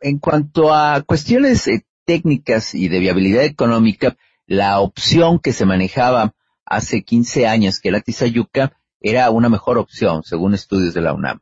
en 0.00 0.18
cuanto 0.20 0.72
a 0.72 1.02
cuestiones 1.02 1.66
eh, 1.66 1.84
técnicas 2.04 2.72
y 2.72 2.86
de 2.86 3.00
viabilidad 3.00 3.42
económica, 3.42 4.16
la 4.46 4.78
opción 4.78 5.40
que 5.40 5.52
se 5.52 5.66
manejaba 5.66 6.34
hace 6.64 7.02
15 7.02 7.48
años, 7.48 7.80
que 7.80 7.90
la 7.90 8.00
Tizayuca, 8.00 8.78
era 9.00 9.28
una 9.30 9.48
mejor 9.48 9.76
opción, 9.76 10.22
según 10.22 10.54
estudios 10.54 10.94
de 10.94 11.00
la 11.00 11.14
UNAM. 11.14 11.40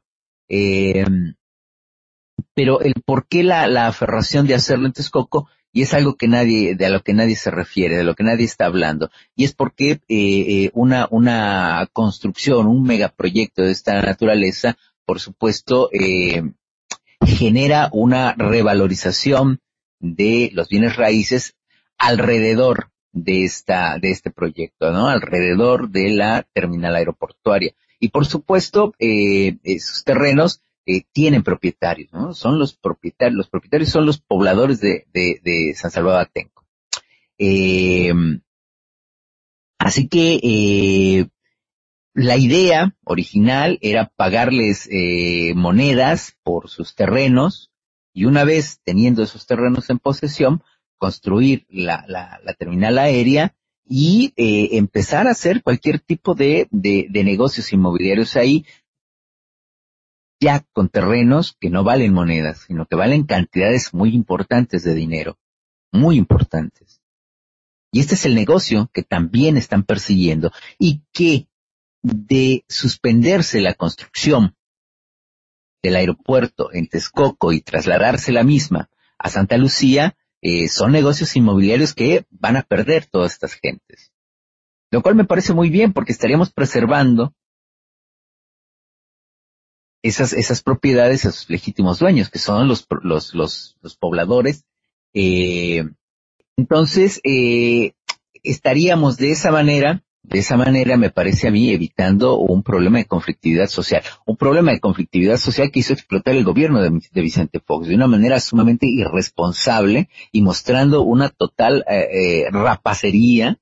Pero 2.55 2.81
el 2.81 2.95
por 3.05 3.29
qué 3.29 3.43
la, 3.43 3.67
la, 3.67 3.89
aferración 3.89 4.47
de 4.47 4.55
hacerlo 4.55 4.87
en 4.87 4.93
Texcoco, 4.95 5.49
y 5.73 5.83
es 5.83 5.95
algo 5.95 6.17
que 6.17 6.29
nadie, 6.29 6.75
de 6.75 6.87
a 6.87 6.91
lo 6.91 7.03
que 7.03 7.15
nadie 7.15 7.37
se 7.37 7.51
refiere, 7.51 7.97
de 7.97 8.05
lo 8.05 8.15
que 8.15 8.25
nadie 8.25 8.45
está 8.45 8.67
hablando, 8.67 9.11
y 9.35 9.45
es 9.45 9.53
porque 9.55 9.91
eh, 9.91 10.01
eh, 10.09 10.71
una, 10.75 11.09
una 11.11 11.89
construcción, 11.93 12.67
un 12.67 12.83
megaproyecto 12.83 13.63
de 13.63 13.73
esta 13.73 14.01
naturaleza, 14.03 14.77
por 15.05 15.21
supuesto, 15.21 15.89
eh, 15.93 16.43
genera 17.25 17.89
una 17.93 18.35
revalorización 18.35 19.61
de 19.99 20.51
los 20.53 20.69
bienes 20.69 20.97
raíces 20.97 21.55
alrededor 21.97 22.91
de 23.13 23.45
esta, 23.45 23.99
de 23.99 24.11
este 24.11 24.31
proyecto, 24.31 24.91
¿no? 24.91 25.09
Alrededor 25.09 25.91
de 25.91 26.11
la 26.11 26.47
terminal 26.53 26.97
aeroportuaria. 26.97 27.73
Y 28.01 28.09
por 28.09 28.27
supuesto, 28.27 28.95
eh, 28.99 29.59
esos 29.63 30.03
terrenos 30.05 30.61
eh, 30.87 31.03
tienen 31.13 31.43
propietarios, 31.43 32.13
¿no? 32.13 32.35
Son 32.35 32.59
los 32.59 32.75
propietarios, 32.75 33.37
los 33.37 33.49
propietarios 33.49 33.91
son 33.91 34.07
los 34.07 34.21
pobladores 34.21 34.81
de, 34.81 35.07
de, 35.13 35.41
de 35.43 35.75
San 35.75 35.91
Salvador 35.91 36.23
Atenco. 36.23 36.65
Eh, 37.39 38.13
así 39.79 40.09
que 40.09 40.41
eh, 40.43 41.29
la 42.15 42.37
idea 42.37 42.95
original 43.05 43.79
era 43.81 44.13
pagarles 44.15 44.89
eh, 44.91 45.55
monedas 45.55 46.37
por 46.43 46.69
sus 46.69 46.95
terrenos 46.95 47.71
y 48.13 48.27
una 48.27 48.45
vez 48.45 48.81
teniendo 48.85 49.23
esos 49.23 49.47
terrenos 49.47 49.89
en 49.89 49.99
posesión, 49.99 50.63
construir 50.99 51.67
la, 51.69 52.05
la, 52.07 52.41
la 52.45 52.55
terminal 52.55 52.99
aérea 52.99 53.55
y 53.85 54.33
eh, 54.37 54.77
empezar 54.77 55.27
a 55.27 55.33
hacer 55.33 55.63
cualquier 55.63 55.99
tipo 55.99 56.35
de, 56.35 56.69
de, 56.71 57.07
de 57.11 57.25
negocios 57.25 57.73
inmobiliarios 57.73 58.37
ahí, 58.37 58.65
ya 60.43 60.67
con 60.73 60.89
terrenos 60.89 61.57
que 61.61 61.71
no 61.71 61.85
valen 61.85 62.13
monedas, 62.13 62.65
sino 62.67 62.87
que 62.87 62.97
valen 62.97 63.25
cantidades 63.27 63.95
muy 63.95 64.13
importantes 64.13 64.83
de 64.83 64.93
dinero, 64.93 65.39
muy 65.93 66.17
importantes. 66.17 67.01
Y 67.93 68.01
este 68.01 68.17
es 68.17 68.27
el 68.27 68.35
negocio 68.35 68.91
que 68.93 69.05
también 69.05 69.57
están 69.57 69.85
persiguiendo 69.85 70.51
y 70.81 71.05
que 71.13 71.47
de 72.03 72.65
suspenderse 72.69 73.61
la 73.61 73.75
construcción 73.75 74.57
del 75.81 75.95
aeropuerto 75.95 76.73
en 76.73 76.89
Texcoco 76.89 77.53
y 77.53 77.61
trasladarse 77.61 78.33
la 78.33 78.43
misma 78.43 78.91
a 79.19 79.29
Santa 79.31 79.57
Lucía, 79.57 80.17
eh, 80.41 80.67
son 80.67 80.91
negocios 80.91 81.37
inmobiliarios 81.37 81.95
que 81.95 82.27
van 82.31 82.57
a 82.57 82.63
perder 82.63 83.07
todas 83.07 83.33
estas 83.33 83.55
gentes. 83.55 84.13
Lo 84.91 85.03
cual 85.03 85.15
me 85.15 85.25
parece 85.25 85.55
muy 85.55 85.71
bien 85.71 85.93
porque 85.93 86.11
estaríamos 86.11 86.53
preservando 86.53 87.33
esas, 90.03 90.33
esas 90.33 90.63
propiedades 90.63 91.25
a 91.25 91.33
sus 91.33 91.49
legítimos 91.49 91.99
dueños, 91.99 92.29
que 92.29 92.39
son 92.39 92.69
los, 92.69 92.87
los, 93.03 93.35
los, 93.35 93.77
los 93.81 93.97
pobladores. 93.97 94.65
Eh, 95.15 95.85
entonces, 96.57 97.21
eh, 97.25 97.93
estaríamos 98.43 99.17
de 99.17 99.31
esa 99.31 99.51
manera 99.51 100.03
de 100.23 100.39
esa 100.39 100.57
manera, 100.57 100.97
me 100.97 101.11
parece 101.11 101.49
a 101.49 101.51
mí, 101.51 101.71
evitando 101.71 102.39
un 102.39 102.63
problema 102.63 102.99
de 102.99 103.07
conflictividad 103.07 103.67
social. 103.67 104.03
Un 104.25 104.37
problema 104.37 104.71
de 104.71 104.81
conflictividad 104.81 105.37
social 105.37 105.71
que 105.71 105.81
hizo 105.81 105.93
explotar 105.93 106.35
el 106.35 106.45
gobierno 106.45 106.81
de, 106.81 106.91
Vicente 107.21 107.61
Fox 107.61 107.89
de 107.89 107.97
una 107.97 108.07
manera 108.07 108.39
sumamente 108.39 108.87
irresponsable 108.87 110.09
y 110.31 110.43
mostrando 110.43 111.03
una 111.03 111.29
total 111.29 111.85
eh, 111.89 112.09
eh, 112.13 112.51
rapacería, 112.51 113.59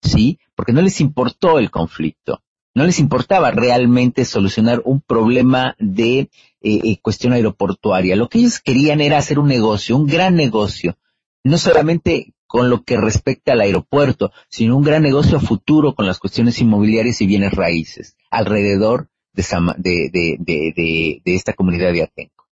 ¿sí? 0.00 0.38
Porque 0.54 0.72
no 0.72 0.80
les 0.80 1.00
importó 1.00 1.58
el 1.58 1.70
conflicto. 1.70 2.42
No 2.74 2.86
les 2.86 2.98
importaba 2.98 3.50
realmente 3.50 4.24
solucionar 4.24 4.80
un 4.84 5.00
problema 5.00 5.76
de 5.78 6.30
eh, 6.62 6.98
cuestión 7.02 7.32
aeroportuaria. 7.32 8.16
Lo 8.16 8.28
que 8.28 8.38
ellos 8.38 8.60
querían 8.60 9.00
era 9.00 9.18
hacer 9.18 9.38
un 9.38 9.48
negocio, 9.48 9.96
un 9.96 10.06
gran 10.06 10.36
negocio. 10.36 10.96
No 11.44 11.58
solamente 11.58 12.34
con 12.46 12.68
lo 12.68 12.84
que 12.84 12.98
respecta 12.98 13.52
al 13.52 13.62
aeropuerto, 13.62 14.30
sino 14.48 14.76
un 14.76 14.84
gran 14.84 15.02
negocio 15.02 15.40
futuro 15.40 15.94
con 15.94 16.06
las 16.06 16.18
cuestiones 16.18 16.60
inmobiliarias 16.60 17.20
y 17.22 17.26
bienes 17.26 17.54
raíces 17.54 18.16
alrededor 18.30 19.08
de, 19.32 20.10
de, 20.12 21.22
esta 21.24 21.54
comunidad 21.54 21.92
de 21.92 22.02
Atenco. 22.02 22.46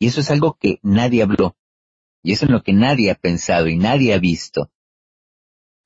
Y 0.00 0.08
eso 0.08 0.20
es 0.20 0.30
algo 0.32 0.58
que 0.60 0.80
nadie 0.82 1.22
habló, 1.22 1.56
y 2.22 2.32
eso 2.32 2.46
es 2.46 2.50
lo 2.50 2.62
que 2.64 2.72
nadie 2.72 3.12
ha 3.12 3.14
pensado 3.14 3.68
y 3.68 3.76
nadie 3.76 4.12
ha 4.12 4.18
visto. 4.18 4.70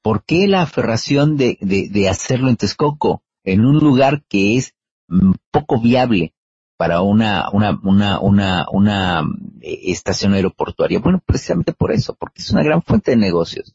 ¿Por 0.02 0.24
qué 0.24 0.48
la 0.48 0.62
aferración 0.62 1.36
de, 1.36 1.58
de, 1.60 2.08
hacerlo 2.08 2.48
en 2.48 2.56
Texcoco? 2.56 3.22
en 3.44 3.64
un 3.64 3.78
lugar 3.78 4.22
que 4.28 4.56
es 4.56 4.74
mm, 5.08 5.32
poco 5.50 5.80
viable 5.80 6.34
para 6.76 7.02
una, 7.02 7.50
una, 7.50 7.78
una, 7.82 8.66
una, 8.70 9.22
eh, 9.60 9.80
estación 9.84 10.34
aeroportuaria. 10.34 10.98
Bueno, 10.98 11.22
precisamente 11.24 11.72
por 11.72 11.92
eso, 11.92 12.14
porque 12.18 12.40
es 12.40 12.50
una 12.50 12.62
gran 12.62 12.82
fuente 12.82 13.10
de 13.10 13.18
negocios. 13.18 13.74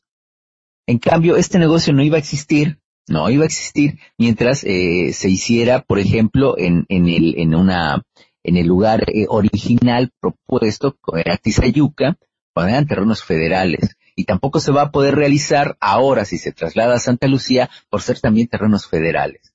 En 0.87 0.97
cambio, 0.97 1.35
este 1.35 1.59
negocio 1.59 1.93
no 1.93 2.03
iba 2.03 2.15
a 2.15 2.19
existir, 2.19 2.79
no 3.07 3.29
iba 3.29 3.43
a 3.43 3.47
existir 3.47 3.99
mientras 4.17 4.63
eh, 4.63 5.13
se 5.13 5.29
hiciera, 5.29 5.81
por 5.81 5.99
ejemplo, 5.99 6.57
en, 6.57 6.85
en, 6.89 7.07
el, 7.07 7.35
en 7.37 7.53
una, 7.53 8.03
en 8.43 8.57
el 8.57 8.65
lugar 8.65 9.03
eh, 9.07 9.25
original 9.29 10.11
propuesto, 10.19 10.95
como 10.99 11.19
era 11.19 11.37
Tizayuca, 11.37 12.17
cuando 12.53 12.71
eran 12.71 12.87
terrenos 12.87 13.23
federales. 13.23 13.97
Y 14.15 14.23
tampoco 14.23 14.59
se 14.59 14.71
va 14.71 14.83
a 14.83 14.91
poder 14.91 15.15
realizar 15.15 15.77
ahora 15.79 16.25
si 16.25 16.37
se 16.37 16.53
traslada 16.53 16.95
a 16.95 16.99
Santa 16.99 17.27
Lucía 17.27 17.69
por 17.89 18.01
ser 18.01 18.19
también 18.19 18.47
terrenos 18.47 18.87
federales. 18.87 19.53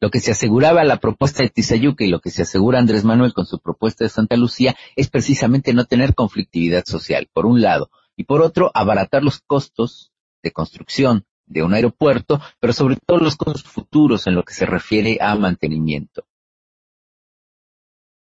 Lo 0.00 0.10
que 0.10 0.20
se 0.20 0.32
aseguraba 0.32 0.84
la 0.84 0.98
propuesta 0.98 1.42
de 1.42 1.50
Tizayuca 1.50 2.04
y 2.04 2.08
lo 2.08 2.20
que 2.20 2.30
se 2.30 2.42
asegura 2.42 2.78
Andrés 2.78 3.04
Manuel 3.04 3.32
con 3.32 3.46
su 3.46 3.60
propuesta 3.60 4.04
de 4.04 4.10
Santa 4.10 4.36
Lucía 4.36 4.76
es 4.96 5.10
precisamente 5.10 5.72
no 5.72 5.84
tener 5.84 6.14
conflictividad 6.14 6.84
social, 6.84 7.28
por 7.32 7.46
un 7.46 7.60
lado, 7.60 7.90
y 8.16 8.24
por 8.24 8.42
otro, 8.42 8.70
abaratar 8.74 9.22
los 9.22 9.40
costos 9.40 10.12
de 10.42 10.52
construcción 10.52 11.26
de 11.46 11.62
un 11.62 11.74
aeropuerto, 11.74 12.40
pero 12.60 12.72
sobre 12.72 12.96
todo 12.96 13.18
los 13.18 13.36
costos 13.36 13.64
futuros 13.64 14.26
en 14.26 14.34
lo 14.34 14.44
que 14.44 14.54
se 14.54 14.66
refiere 14.66 15.18
a 15.20 15.34
mantenimiento. 15.34 16.26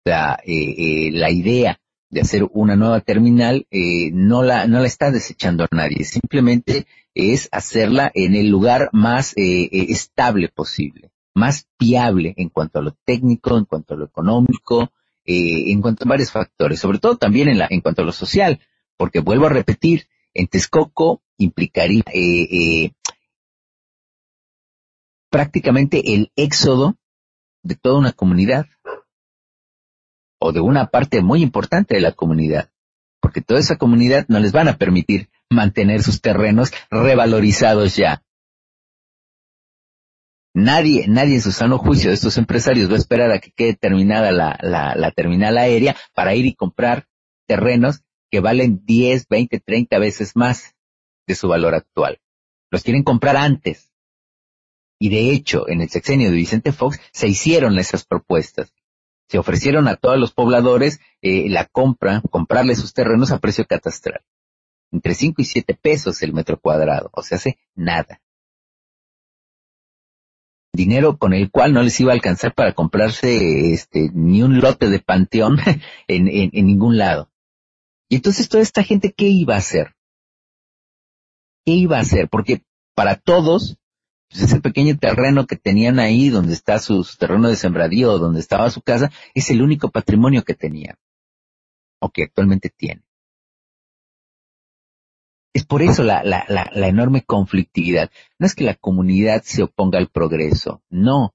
Sea, 0.06 0.40
eh, 0.46 1.08
eh, 1.08 1.12
la 1.12 1.30
idea 1.30 1.80
de 2.10 2.22
hacer 2.22 2.48
una 2.52 2.76
nueva 2.76 3.02
terminal 3.02 3.68
eh, 3.72 4.12
no 4.12 4.44
la 4.44 4.68
no 4.68 4.80
la 4.80 4.88
está 4.88 5.12
desechando 5.12 5.64
a 5.64 5.76
nadie, 5.76 6.04
simplemente 6.04 6.88
es 7.14 7.50
hacerla 7.52 8.12
en 8.14 8.36
el 8.36 8.48
lugar 8.50 8.90
más 8.94 9.34
estable 9.36 10.50
posible 10.50 11.12
más 11.40 11.68
viable 11.80 12.34
en 12.38 12.50
cuanto 12.50 12.80
a 12.80 12.82
lo 12.82 12.92
técnico, 13.06 13.58
en 13.58 13.66
cuanto 13.66 13.94
a 13.94 13.98
lo 13.98 14.06
económico, 14.06 14.92
eh, 15.26 15.72
en 15.72 15.82
cuanto 15.82 16.04
a 16.04 16.08
varios 16.10 16.32
factores, 16.32 16.80
sobre 16.80 17.00
todo 17.00 17.18
también 17.18 17.48
en, 17.48 17.58
la, 17.58 17.68
en 17.70 17.82
cuanto 17.82 18.02
a 18.02 18.06
lo 18.06 18.12
social, 18.12 18.60
porque 18.98 19.20
vuelvo 19.20 19.46
a 19.46 19.50
repetir, 19.50 20.08
en 20.34 20.48
Texcoco 20.48 21.24
implicaría 21.38 22.04
eh, 22.14 22.48
eh, 22.52 22.92
prácticamente 25.30 26.14
el 26.14 26.32
éxodo 26.36 26.98
de 27.64 27.76
toda 27.76 28.00
una 28.00 28.12
comunidad 28.12 28.68
o 30.40 30.52
de 30.52 30.62
una 30.62 30.88
parte 30.88 31.22
muy 31.22 31.42
importante 31.42 31.96
de 31.96 32.02
la 32.02 32.14
comunidad, 32.14 32.72
porque 33.22 33.42
toda 33.42 33.60
esa 33.60 33.78
comunidad 33.78 34.26
no 34.30 34.40
les 34.40 34.52
van 34.52 34.68
a 34.68 34.78
permitir 34.78 35.30
mantener 35.50 36.02
sus 36.02 36.22
terrenos 36.22 36.72
revalorizados 36.90 37.96
ya. 37.96 38.24
Nadie, 40.56 41.08
nadie 41.08 41.36
en 41.36 41.42
su 41.42 41.52
sano 41.52 41.78
juicio 41.78 42.10
de 42.10 42.16
estos 42.16 42.38
empresarios 42.38 42.90
va 42.90 42.96
a 42.96 43.00
esperar 43.00 43.32
a 43.32 43.40
que 43.40 43.52
quede 43.52 43.76
terminada 43.76 44.32
la, 44.32 44.58
la, 44.62 44.96
la 44.96 45.12
terminal 45.12 45.58
aérea 45.58 45.96
para 46.14 46.34
ir 46.34 46.46
y 46.46 46.56
comprar 46.56 47.08
terrenos 47.48 48.02
que 48.32 48.40
valen 48.40 48.84
10, 48.86 49.28
20, 49.28 49.60
30 49.60 50.00
veces 50.00 50.36
más 50.36 50.76
de 51.28 51.36
su 51.36 51.48
valor 51.48 51.76
actual. 51.76 52.20
Los 52.72 52.84
quieren 52.84 53.04
comprar 53.04 53.38
antes. 53.38 53.92
Y 55.00 55.10
de 55.10 55.32
hecho, 55.32 55.68
en 55.70 55.82
el 55.82 55.90
sexenio 55.90 56.30
de 56.30 56.36
Vicente 56.36 56.72
Fox 56.72 57.00
se 57.12 57.28
hicieron 57.28 57.78
esas 57.80 58.06
propuestas. 58.06 58.74
Se 59.30 59.38
ofrecieron 59.38 59.88
a 59.88 59.96
todos 59.96 60.18
los 60.18 60.34
pobladores 60.34 61.00
eh, 61.22 61.48
la 61.50 61.66
compra, 61.66 62.22
comprarle 62.30 62.76
sus 62.76 62.94
terrenos 62.94 63.32
a 63.32 63.40
precio 63.40 63.66
catastral. 63.66 64.22
Entre 64.92 65.14
5 65.14 65.42
y 65.42 65.46
7 65.46 65.78
pesos 65.82 66.22
el 66.24 66.34
metro 66.34 66.60
cuadrado. 66.60 67.10
O 67.14 67.22
sea, 67.22 67.38
hace 67.38 67.58
nada 67.76 68.20
dinero 70.74 71.18
con 71.18 71.34
el 71.34 71.52
cual 71.52 71.74
no 71.74 71.82
les 71.82 72.00
iba 72.00 72.12
a 72.12 72.16
alcanzar 72.16 72.54
para 72.54 72.74
comprarse 72.74 73.74
este 73.74 74.12
ni 74.14 74.44
un 74.44 74.60
lote 74.60 74.90
de 74.90 75.00
panteón 75.00 75.58
en, 76.08 76.28
en, 76.28 76.66
ningún 76.66 76.98
lado. 76.98 77.30
Y 78.08 78.16
entonces 78.16 78.50
toda 78.50 78.64
esta 78.64 78.84
gente, 78.84 79.12
¿qué 79.12 79.26
iba 79.26 79.56
a 79.56 79.60
hacer? 79.60 79.96
¿Qué 81.66 81.74
iba 81.74 81.98
a 81.98 82.02
hacer? 82.02 82.30
Porque 82.30 82.64
para 82.96 83.16
todos, 83.16 83.78
pues 84.30 84.44
ese 84.44 84.62
pequeño 84.62 84.98
terreno 84.98 85.48
que 85.48 85.56
tenían 85.56 86.00
ahí, 86.00 86.30
donde 86.30 86.54
está 86.54 86.80
su, 86.80 87.06
terreno 87.18 87.50
de 87.50 87.56
sembradío, 87.56 88.20
donde 88.20 88.40
estaba 88.40 88.70
su 88.70 88.82
casa, 88.82 89.12
es 89.34 89.50
el 89.50 89.62
único 89.62 89.90
patrimonio 89.90 90.44
que 90.44 90.54
tenían, 90.54 90.98
o 92.00 92.10
que 92.10 92.24
actualmente 92.24 92.70
tienen. 92.70 93.04
Es 95.52 95.66
por 95.66 95.82
eso 95.82 96.04
la, 96.04 96.24
la, 96.24 96.46
la, 96.48 96.70
la 96.72 96.88
enorme 96.88 97.24
conflictividad. 97.24 98.12
No 98.38 98.46
es 98.46 98.54
que 98.54 98.64
la 98.64 98.76
comunidad 98.76 99.42
se 99.44 99.64
oponga 99.64 99.98
al 99.98 100.10
progreso, 100.10 100.84
no. 100.90 101.34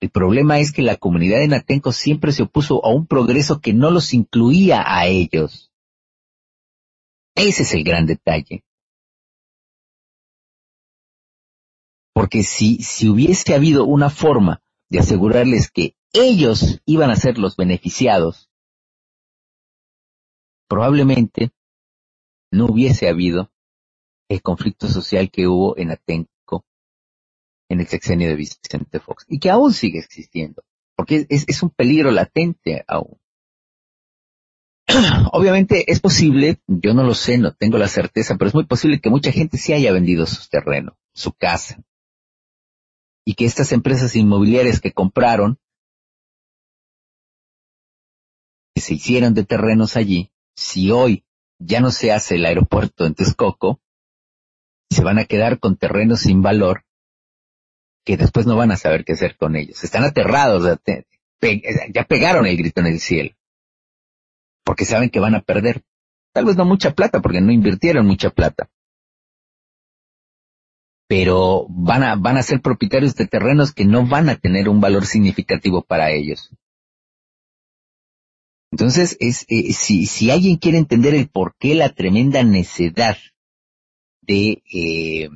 El 0.00 0.10
problema 0.10 0.60
es 0.60 0.72
que 0.72 0.82
la 0.82 0.96
comunidad 0.96 1.42
en 1.42 1.54
Atenco 1.54 1.90
siempre 1.90 2.30
se 2.30 2.44
opuso 2.44 2.84
a 2.84 2.94
un 2.94 3.06
progreso 3.06 3.60
que 3.60 3.72
no 3.72 3.90
los 3.90 4.14
incluía 4.14 4.84
a 4.86 5.06
ellos. 5.06 5.72
Ese 7.34 7.64
es 7.64 7.74
el 7.74 7.82
gran 7.82 8.06
detalle. 8.06 8.62
Porque 12.14 12.44
si, 12.44 12.76
si 12.76 13.08
hubiese 13.08 13.54
habido 13.54 13.84
una 13.84 14.08
forma 14.08 14.62
de 14.88 15.00
asegurarles 15.00 15.70
que 15.70 15.96
ellos 16.12 16.80
iban 16.86 17.10
a 17.10 17.16
ser 17.16 17.38
los 17.38 17.56
beneficiados, 17.56 18.48
probablemente 20.68 21.50
no 22.52 22.66
hubiese 22.66 23.08
habido 23.08 23.50
el 24.28 24.40
conflicto 24.42 24.88
social 24.88 25.30
que 25.30 25.48
hubo 25.48 25.76
en 25.76 25.90
Atenco 25.90 26.64
en 27.68 27.80
el 27.80 27.86
sexenio 27.86 28.28
de 28.28 28.36
Vicente 28.36 29.00
Fox 29.00 29.24
y 29.28 29.38
que 29.38 29.50
aún 29.50 29.72
sigue 29.72 29.98
existiendo, 29.98 30.62
porque 30.96 31.26
es, 31.28 31.62
un 31.62 31.70
peligro 31.70 32.10
latente 32.10 32.84
aún. 32.86 33.18
Obviamente 35.32 35.90
es 35.90 36.00
posible, 36.00 36.60
yo 36.66 36.94
no 36.94 37.02
lo 37.02 37.14
sé, 37.14 37.38
no 37.38 37.54
tengo 37.54 37.78
la 37.78 37.88
certeza, 37.88 38.36
pero 38.36 38.48
es 38.48 38.54
muy 38.54 38.66
posible 38.66 39.00
que 39.00 39.10
mucha 39.10 39.32
gente 39.32 39.58
sí 39.58 39.72
haya 39.72 39.92
vendido 39.92 40.26
su 40.26 40.48
terreno, 40.48 40.96
su 41.12 41.32
casa, 41.32 41.82
y 43.26 43.34
que 43.34 43.46
estas 43.46 43.72
empresas 43.72 44.14
inmobiliarias 44.16 44.80
que 44.80 44.92
compraron, 44.92 45.58
que 48.74 48.80
se 48.80 48.94
hicieron 48.94 49.34
de 49.34 49.44
terrenos 49.44 49.96
allí, 49.96 50.30
si 50.56 50.90
hoy 50.90 51.24
ya 51.58 51.80
no 51.80 51.90
se 51.90 52.12
hace 52.12 52.36
el 52.36 52.44
aeropuerto 52.44 53.06
en 53.06 53.14
Texcoco, 53.14 53.80
se 54.90 55.02
van 55.02 55.18
a 55.18 55.24
quedar 55.24 55.58
con 55.58 55.76
terrenos 55.76 56.20
sin 56.20 56.42
valor 56.42 56.84
que 58.04 58.16
después 58.16 58.46
no 58.46 58.56
van 58.56 58.70
a 58.70 58.76
saber 58.76 59.04
qué 59.04 59.14
hacer 59.14 59.36
con 59.36 59.56
ellos. 59.56 59.82
Están 59.82 60.04
aterrados, 60.04 60.78
ya 61.92 62.04
pegaron 62.04 62.46
el 62.46 62.56
grito 62.56 62.80
en 62.80 62.86
el 62.86 63.00
cielo, 63.00 63.34
porque 64.64 64.84
saben 64.84 65.10
que 65.10 65.20
van 65.20 65.34
a 65.34 65.40
perder, 65.40 65.82
tal 66.32 66.44
vez 66.44 66.56
no 66.56 66.64
mucha 66.64 66.94
plata, 66.94 67.22
porque 67.22 67.40
no 67.40 67.50
invirtieron 67.50 68.06
mucha 68.06 68.30
plata, 68.30 68.70
pero 71.06 71.66
van 71.68 72.02
a, 72.02 72.16
van 72.16 72.36
a 72.36 72.42
ser 72.42 72.60
propietarios 72.60 73.14
de 73.14 73.26
terrenos 73.26 73.72
que 73.72 73.84
no 73.84 74.06
van 74.06 74.28
a 74.28 74.36
tener 74.36 74.68
un 74.68 74.80
valor 74.80 75.06
significativo 75.06 75.82
para 75.82 76.10
ellos. 76.10 76.50
Entonces, 78.70 79.16
es, 79.20 79.44
eh, 79.48 79.72
si, 79.72 80.06
si 80.06 80.30
alguien 80.30 80.56
quiere 80.56 80.78
entender 80.78 81.14
el 81.14 81.28
por 81.28 81.54
qué 81.58 81.74
la 81.74 81.90
tremenda 81.90 82.42
necedad 82.42 83.16
de, 84.22 84.62
eh, 84.72 85.28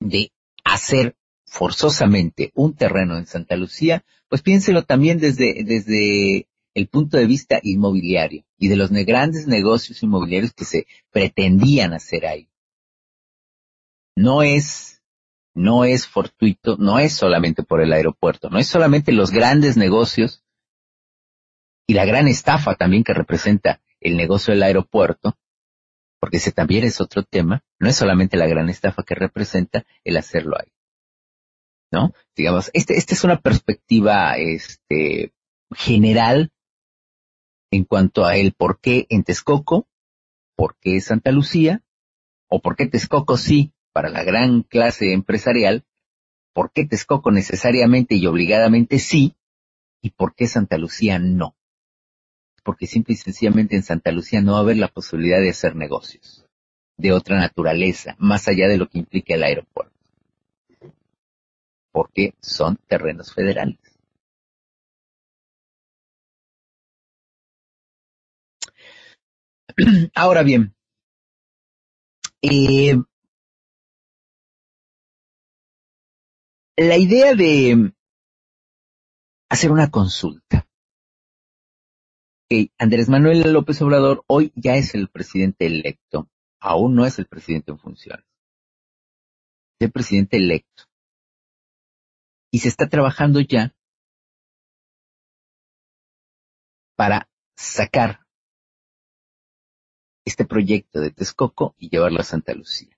de 0.00 0.30
hacer 0.64 1.16
forzosamente 1.44 2.52
un 2.54 2.76
terreno 2.76 3.16
en 3.16 3.26
Santa 3.26 3.56
Lucía, 3.56 4.04
pues 4.28 4.42
piénselo 4.42 4.84
también 4.84 5.18
desde, 5.18 5.64
desde 5.64 6.46
el 6.74 6.86
punto 6.86 7.16
de 7.16 7.26
vista 7.26 7.58
inmobiliario 7.62 8.44
y 8.58 8.68
de 8.68 8.76
los 8.76 8.90
grandes 8.90 9.46
negocios 9.46 10.02
inmobiliarios 10.02 10.52
que 10.52 10.64
se 10.64 10.86
pretendían 11.10 11.94
hacer 11.94 12.26
ahí. 12.26 12.48
No 14.18 14.42
es, 14.42 15.00
no 15.54 15.84
es 15.84 16.08
fortuito, 16.08 16.76
no 16.76 16.98
es 16.98 17.12
solamente 17.12 17.62
por 17.62 17.80
el 17.80 17.92
aeropuerto, 17.92 18.50
no 18.50 18.58
es 18.58 18.66
solamente 18.66 19.12
los 19.12 19.30
grandes 19.30 19.76
negocios 19.76 20.42
y 21.86 21.94
la 21.94 22.04
gran 22.04 22.26
estafa 22.26 22.74
también 22.74 23.04
que 23.04 23.14
representa 23.14 23.80
el 24.00 24.16
negocio 24.16 24.52
del 24.52 24.64
aeropuerto, 24.64 25.38
porque 26.18 26.38
ese 26.38 26.50
también 26.50 26.82
es 26.82 27.00
otro 27.00 27.22
tema, 27.22 27.62
no 27.78 27.88
es 27.88 27.94
solamente 27.94 28.36
la 28.36 28.48
gran 28.48 28.68
estafa 28.68 29.04
que 29.04 29.14
representa 29.14 29.86
el 30.02 30.16
hacerlo 30.16 30.56
ahí. 30.58 30.72
¿No? 31.92 32.12
Digamos, 32.34 32.72
este, 32.74 32.98
esta 32.98 33.14
es 33.14 33.22
una 33.22 33.40
perspectiva 33.40 34.36
este, 34.36 35.32
general 35.70 36.50
en 37.70 37.84
cuanto 37.84 38.24
a 38.24 38.36
el 38.36 38.52
por 38.52 38.80
qué 38.80 39.06
en 39.10 39.22
Texcoco, 39.22 39.86
por 40.56 40.76
qué 40.80 41.00
Santa 41.00 41.30
Lucía, 41.30 41.84
o 42.48 42.60
por 42.60 42.74
qué 42.74 42.86
Texcoco 42.86 43.36
sí 43.36 43.72
para 43.98 44.10
la 44.10 44.22
gran 44.22 44.62
clase 44.62 45.12
empresarial, 45.12 45.82
por 46.52 46.70
qué 46.70 46.86
Texcoco 46.86 47.32
necesariamente 47.32 48.14
y 48.14 48.28
obligadamente 48.28 49.00
sí, 49.00 49.34
y 50.00 50.10
por 50.10 50.36
qué 50.36 50.46
Santa 50.46 50.78
Lucía 50.78 51.18
no 51.18 51.56
porque 52.62 52.86
simple 52.86 53.14
y 53.14 53.16
sencillamente 53.16 53.74
en 53.74 53.82
Santa 53.82 54.12
Lucía 54.12 54.40
no 54.40 54.52
va 54.52 54.58
a 54.58 54.60
haber 54.60 54.76
la 54.76 54.86
posibilidad 54.86 55.40
de 55.40 55.50
hacer 55.50 55.74
negocios 55.74 56.46
de 56.96 57.12
otra 57.12 57.38
naturaleza, 57.38 58.14
más 58.18 58.46
allá 58.46 58.68
de 58.68 58.76
lo 58.76 58.88
que 58.88 58.98
implica 58.98 59.34
el 59.34 59.42
aeropuerto. 59.42 59.94
porque 61.90 62.34
son 62.40 62.76
terrenos 62.86 63.34
federales. 63.34 63.78
Ahora 70.14 70.44
bien, 70.44 70.74
eh, 72.42 72.94
la 76.78 76.96
idea 76.96 77.34
de 77.34 77.92
hacer 79.50 79.72
una 79.72 79.90
consulta. 79.90 80.68
Andrés 82.78 83.08
Manuel 83.08 83.52
López 83.52 83.82
Obrador 83.82 84.24
hoy 84.28 84.52
ya 84.54 84.76
es 84.76 84.94
el 84.94 85.08
presidente 85.08 85.66
electo, 85.66 86.30
aún 86.60 86.94
no 86.94 87.04
es 87.04 87.18
el 87.18 87.26
presidente 87.26 87.72
en 87.72 87.78
funciones. 87.78 88.24
Es 89.80 89.86
el 89.86 89.92
presidente 89.92 90.36
electo. 90.36 90.84
Y 92.52 92.60
se 92.60 92.68
está 92.68 92.88
trabajando 92.88 93.40
ya 93.40 93.74
para 96.96 97.28
sacar 97.56 98.24
este 100.24 100.44
proyecto 100.44 101.00
de 101.00 101.10
Texcoco 101.10 101.74
y 101.76 101.90
llevarlo 101.90 102.20
a 102.20 102.24
Santa 102.24 102.54
Lucía. 102.54 102.96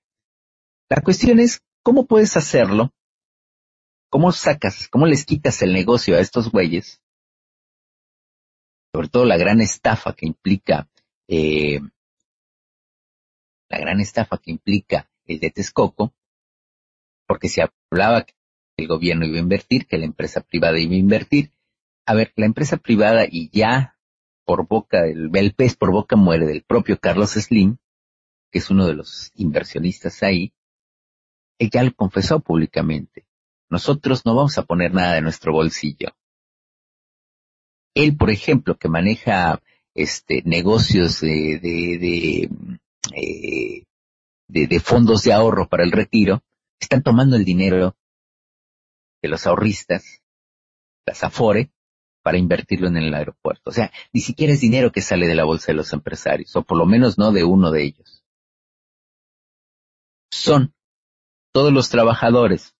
La 0.91 1.01
cuestión 1.03 1.41
es, 1.41 1.63
¿cómo 1.83 2.07
puedes 2.07 2.37
hacerlo? 2.37 2.93
¿Cómo 4.11 4.33
sacas, 4.33 4.89
cómo 4.89 5.07
les 5.07 5.25
quitas 5.25 5.63
el 5.63 5.73
negocio 5.73 6.17
a 6.17 6.21
estos 6.21 6.51
güeyes? 6.51 7.01
Sobre 8.93 9.09
todo 9.09 9.25
la 9.25 9.37
gran 9.37 9.61
estafa 9.61 10.15
que 10.15 10.27
implica, 10.27 10.89
eh, 11.29 11.79
la 13.69 13.79
gran 13.79 14.01
estafa 14.01 14.39
que 14.39 14.51
implica 14.51 15.09
el 15.27 15.39
de 15.39 15.51
Texcoco, 15.53 16.13
porque 17.29 17.49
se 17.49 17.63
hablaba 17.63 18.25
que 18.25 18.35
el 18.79 18.89
gobierno 18.89 19.27
iba 19.27 19.37
a 19.37 19.43
invertir, 19.43 19.87
que 19.87 19.97
la 19.97 20.07
empresa 20.07 20.41
privada 20.41 20.81
iba 20.81 20.95
a 20.95 20.99
invertir. 20.99 21.53
A 22.05 22.15
ver, 22.15 22.33
la 22.35 22.47
empresa 22.47 22.79
privada 22.79 23.27
y 23.31 23.49
ya 23.57 23.97
por 24.45 24.67
boca, 24.67 25.07
el, 25.07 25.31
el 25.33 25.55
pez 25.55 25.77
por 25.77 25.93
boca 25.93 26.17
muere 26.17 26.47
del 26.47 26.65
propio 26.65 26.99
Carlos 26.99 27.35
Slim, 27.35 27.77
que 28.51 28.59
es 28.59 28.71
uno 28.71 28.89
de 28.89 28.95
los 28.95 29.31
inversionistas 29.37 30.25
ahí, 30.25 30.53
él 31.61 31.71
ya 31.71 31.85
lo 31.85 31.95
confesó 31.95 32.41
públicamente. 32.41 33.30
Nosotros 33.71 34.27
no 34.27 34.35
vamos 34.35 34.59
a 34.59 34.65
poner 34.65 34.93
nada 34.93 35.15
de 35.15 35.23
nuestro 35.23 35.53
bolsillo. 35.53 36.09
Él, 37.95 38.17
por 38.17 38.31
ejemplo, 38.31 38.77
que 38.77 38.89
maneja 38.89 39.63
este 39.95 40.43
negocios 40.45 41.21
de, 41.21 41.59
de, 41.61 42.51
eh, 43.15 43.85
de, 44.49 44.67
de 44.67 44.81
fondos 44.81 45.23
de 45.23 45.33
ahorro 45.33 45.69
para 45.69 45.85
el 45.85 45.93
retiro, 45.93 46.43
están 46.81 47.03
tomando 47.03 47.37
el 47.37 47.45
dinero 47.45 47.97
de 49.23 49.29
los 49.29 49.47
ahorristas, 49.47 50.21
las 51.07 51.23
Afore, 51.23 51.71
para 52.23 52.39
invertirlo 52.39 52.89
en 52.89 52.97
el 52.97 53.15
aeropuerto. 53.15 53.71
O 53.71 53.73
sea, 53.73 53.93
ni 54.13 54.21
siquiera 54.21 54.53
es 54.53 54.61
dinero 54.61 54.91
que 54.93 55.01
sale 55.01 55.27
de 55.27 55.35
la 55.35 55.45
bolsa 55.45 55.67
de 55.69 55.77
los 55.77 55.93
empresarios, 55.93 56.55
o 56.57 56.63
por 56.63 56.77
lo 56.77 56.87
menos 56.87 57.19
no 57.19 57.33
de 57.33 57.45
uno 57.45 57.71
de 57.71 57.85
ellos. 57.85 58.25
Son 60.31 60.75
todos 61.53 61.73
los 61.73 61.89
trabajadores 61.89 62.77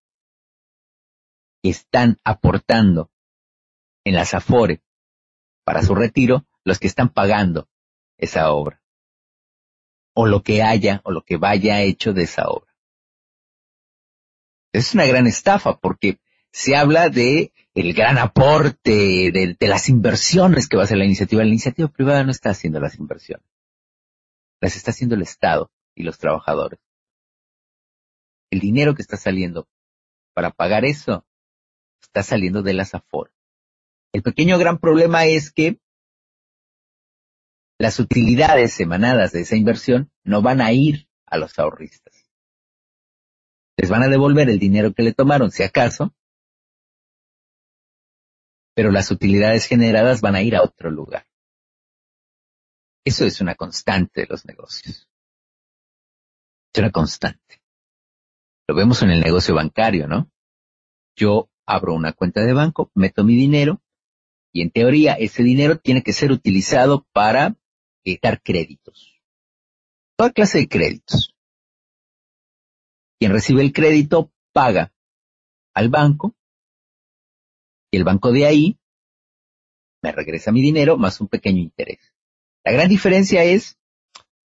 están 1.63 2.19
aportando 2.25 3.11
en 4.05 4.15
las 4.15 4.35
Afore 4.35 4.83
para 5.65 5.83
su 5.83 5.95
retiro 5.95 6.47
los 6.65 6.79
que 6.79 6.87
están 6.87 7.11
pagando 7.11 7.69
esa 8.19 8.53
obra. 8.53 8.83
O 10.15 10.27
lo 10.27 10.43
que 10.43 10.63
haya 10.63 11.01
o 11.05 11.11
lo 11.11 11.23
que 11.23 11.37
vaya 11.37 11.83
hecho 11.83 12.13
de 12.13 12.25
esa 12.25 12.49
obra. 12.49 12.75
Es 14.73 14.95
una 14.95 15.07
gran 15.07 15.27
estafa 15.27 15.79
porque 15.79 16.19
se 16.53 16.77
habla 16.77 17.09
de 17.09 17.53
el 17.75 17.93
gran 17.95 18.19
aporte 18.19 19.31
de, 19.33 19.57
las 19.61 19.89
inversiones 19.89 20.69
que 20.69 20.77
va 20.77 20.83
a 20.83 20.85
hacer 20.85 20.99
la 20.99 21.05
iniciativa. 21.05 21.43
La 21.43 21.49
iniciativa 21.49 21.89
privada 21.89 22.25
no 22.25 22.31
está 22.31 22.51
haciendo 22.51 22.81
las 22.81 22.99
inversiones. 22.99 23.47
Las 24.61 24.77
está 24.77 24.91
haciendo 24.91 25.15
el 25.15 25.23
Estado 25.23 25.71
y 25.95 26.03
los 26.03 26.19
trabajadores. 26.19 26.81
El 28.51 28.61
dinero 28.61 28.95
que 28.95 29.03
está 29.03 29.17
saliendo 29.17 29.69
para 30.35 30.51
pagar 30.51 30.85
eso 30.85 31.25
está 32.11 32.25
saliendo 32.25 32.63
de 32.63 32.75
las 32.75 32.95
AFOR. 32.95 33.33
El 34.13 34.23
pequeño 34.23 34.59
gran 34.59 34.79
problema 34.79 35.27
es 35.27 35.53
que 35.53 35.81
las 37.79 38.01
utilidades 38.01 38.79
emanadas 38.81 39.33
de 39.33 39.43
esa 39.43 39.57
inversión 39.57 40.11
no 40.25 40.43
van 40.43 40.61
a 40.61 40.73
ir 40.73 41.09
a 41.25 41.39
los 41.39 41.57
ahorristas. 41.59 42.27
Les 43.77 43.89
van 43.89 44.03
a 44.03 44.09
devolver 44.09 44.51
el 44.51 44.59
dinero 44.59 44.93
que 44.93 45.05
le 45.05 45.15
tomaron, 45.15 45.53
si 45.53 45.63
acaso, 45.63 46.13
pero 48.75 48.91
las 48.91 49.11
utilidades 49.11 49.67
generadas 49.67 50.21
van 50.21 50.35
a 50.35 50.43
ir 50.43 50.57
a 50.57 50.63
otro 50.63 50.91
lugar. 50.91 51.27
Eso 53.05 53.25
es 53.25 53.41
una 53.41 53.55
constante 53.55 54.23
de 54.23 54.27
los 54.27 54.45
negocios. 54.45 55.09
Es 56.75 56.79
una 56.81 56.91
constante. 56.91 57.63
Lo 58.69 58.75
vemos 58.75 59.03
en 59.03 59.11
el 59.11 59.21
negocio 59.21 59.55
bancario, 59.55 60.07
¿no? 60.07 60.31
Yo 61.17 61.49
abro 61.67 61.95
una 61.95 62.13
cuenta 62.13 62.41
de 62.43 62.53
banco, 62.53 62.91
meto 62.95 63.25
mi 63.25 63.37
dinero 63.37 63.81
y 64.53 64.63
en 64.63 64.71
teoría 64.71 65.15
ese 65.15 65.43
dinero 65.43 65.79
tiene 65.79 66.03
que 66.03 66.13
ser 66.13 66.33
utilizado 66.33 67.07
para 67.13 67.57
eh, 68.05 68.19
dar 68.21 68.43
créditos. 68.43 69.21
Toda 70.17 70.33
clase 70.33 70.59
de 70.59 70.69
créditos. 70.69 71.35
Quien 73.19 73.33
recibe 73.33 73.63
el 73.63 73.73
crédito 73.73 74.33
paga 74.53 74.93
al 75.75 75.89
banco 75.89 76.35
y 77.91 77.97
el 77.97 78.05
banco 78.05 78.33
de 78.33 78.47
ahí 78.47 78.79
me 80.03 80.13
regresa 80.13 80.53
mi 80.53 80.63
dinero 80.63 80.97
más 80.97 81.21
un 81.21 81.29
pequeño 81.29 81.61
interés. 81.61 82.15
La 82.65 82.73
gran 82.73 82.89
diferencia 82.89 83.45
es 83.45 83.79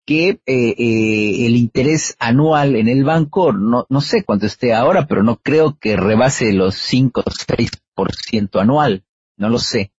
que 0.05 0.29
eh, 0.29 0.39
eh, 0.45 1.45
el 1.47 1.55
interés 1.55 2.15
anual 2.19 2.75
en 2.75 2.87
el 2.87 3.03
banco, 3.03 3.51
no, 3.51 3.87
no 3.89 4.01
sé 4.01 4.23
cuánto 4.23 4.45
esté 4.45 4.73
ahora, 4.73 5.07
pero 5.07 5.23
no 5.23 5.37
creo 5.37 5.77
que 5.79 5.97
rebase 5.97 6.53
los 6.53 6.75
5 6.75 7.21
o 7.21 7.29
6% 7.29 8.61
anual, 8.61 9.03
no 9.37 9.49
lo 9.49 9.57
sé. 9.57 9.91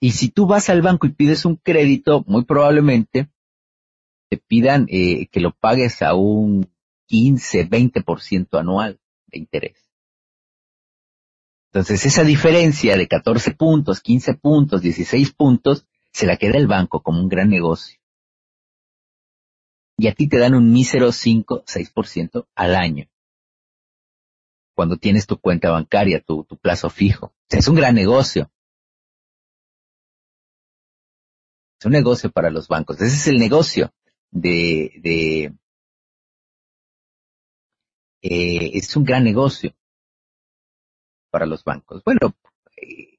Y 0.00 0.10
si 0.12 0.28
tú 0.28 0.46
vas 0.46 0.68
al 0.68 0.82
banco 0.82 1.06
y 1.06 1.12
pides 1.12 1.44
un 1.44 1.56
crédito, 1.56 2.24
muy 2.26 2.44
probablemente 2.44 3.30
te 4.28 4.36
pidan 4.36 4.86
eh, 4.88 5.28
que 5.28 5.40
lo 5.40 5.52
pagues 5.52 6.02
a 6.02 6.14
un 6.14 6.68
15, 7.06 7.68
20% 7.68 8.58
anual 8.58 9.00
de 9.26 9.38
interés. 9.38 9.90
Entonces, 11.70 12.04
esa 12.04 12.24
diferencia 12.24 12.96
de 12.96 13.08
14 13.08 13.52
puntos, 13.52 14.00
15 14.00 14.34
puntos, 14.34 14.82
16 14.82 15.32
puntos, 15.32 15.86
se 16.12 16.26
la 16.26 16.36
queda 16.36 16.58
el 16.58 16.66
banco 16.66 17.02
como 17.02 17.20
un 17.20 17.28
gran 17.28 17.48
negocio. 17.48 17.98
Y 19.98 20.08
a 20.08 20.14
ti 20.14 20.28
te 20.28 20.38
dan 20.38 20.54
un 20.54 20.72
mísero 20.72 21.12
5, 21.12 21.64
6% 21.64 22.46
al 22.54 22.74
año. 22.74 23.08
Cuando 24.74 24.96
tienes 24.96 25.26
tu 25.26 25.38
cuenta 25.38 25.70
bancaria, 25.70 26.20
tu, 26.20 26.44
tu 26.44 26.56
plazo 26.56 26.90
fijo. 26.90 27.26
O 27.26 27.34
sea, 27.48 27.60
es 27.60 27.68
un 27.68 27.76
gran 27.76 27.94
negocio. 27.94 28.50
Es 31.78 31.86
un 31.86 31.92
negocio 31.92 32.30
para 32.30 32.50
los 32.50 32.68
bancos. 32.68 33.00
Ese 33.00 33.16
es 33.16 33.26
el 33.28 33.38
negocio 33.38 33.92
de, 34.30 34.92
de 35.02 35.54
eh, 38.22 38.70
es 38.74 38.96
un 38.96 39.04
gran 39.04 39.24
negocio 39.24 39.74
para 41.30 41.46
los 41.46 41.64
bancos. 41.64 42.02
Bueno, 42.04 42.34
eh, 42.76 43.11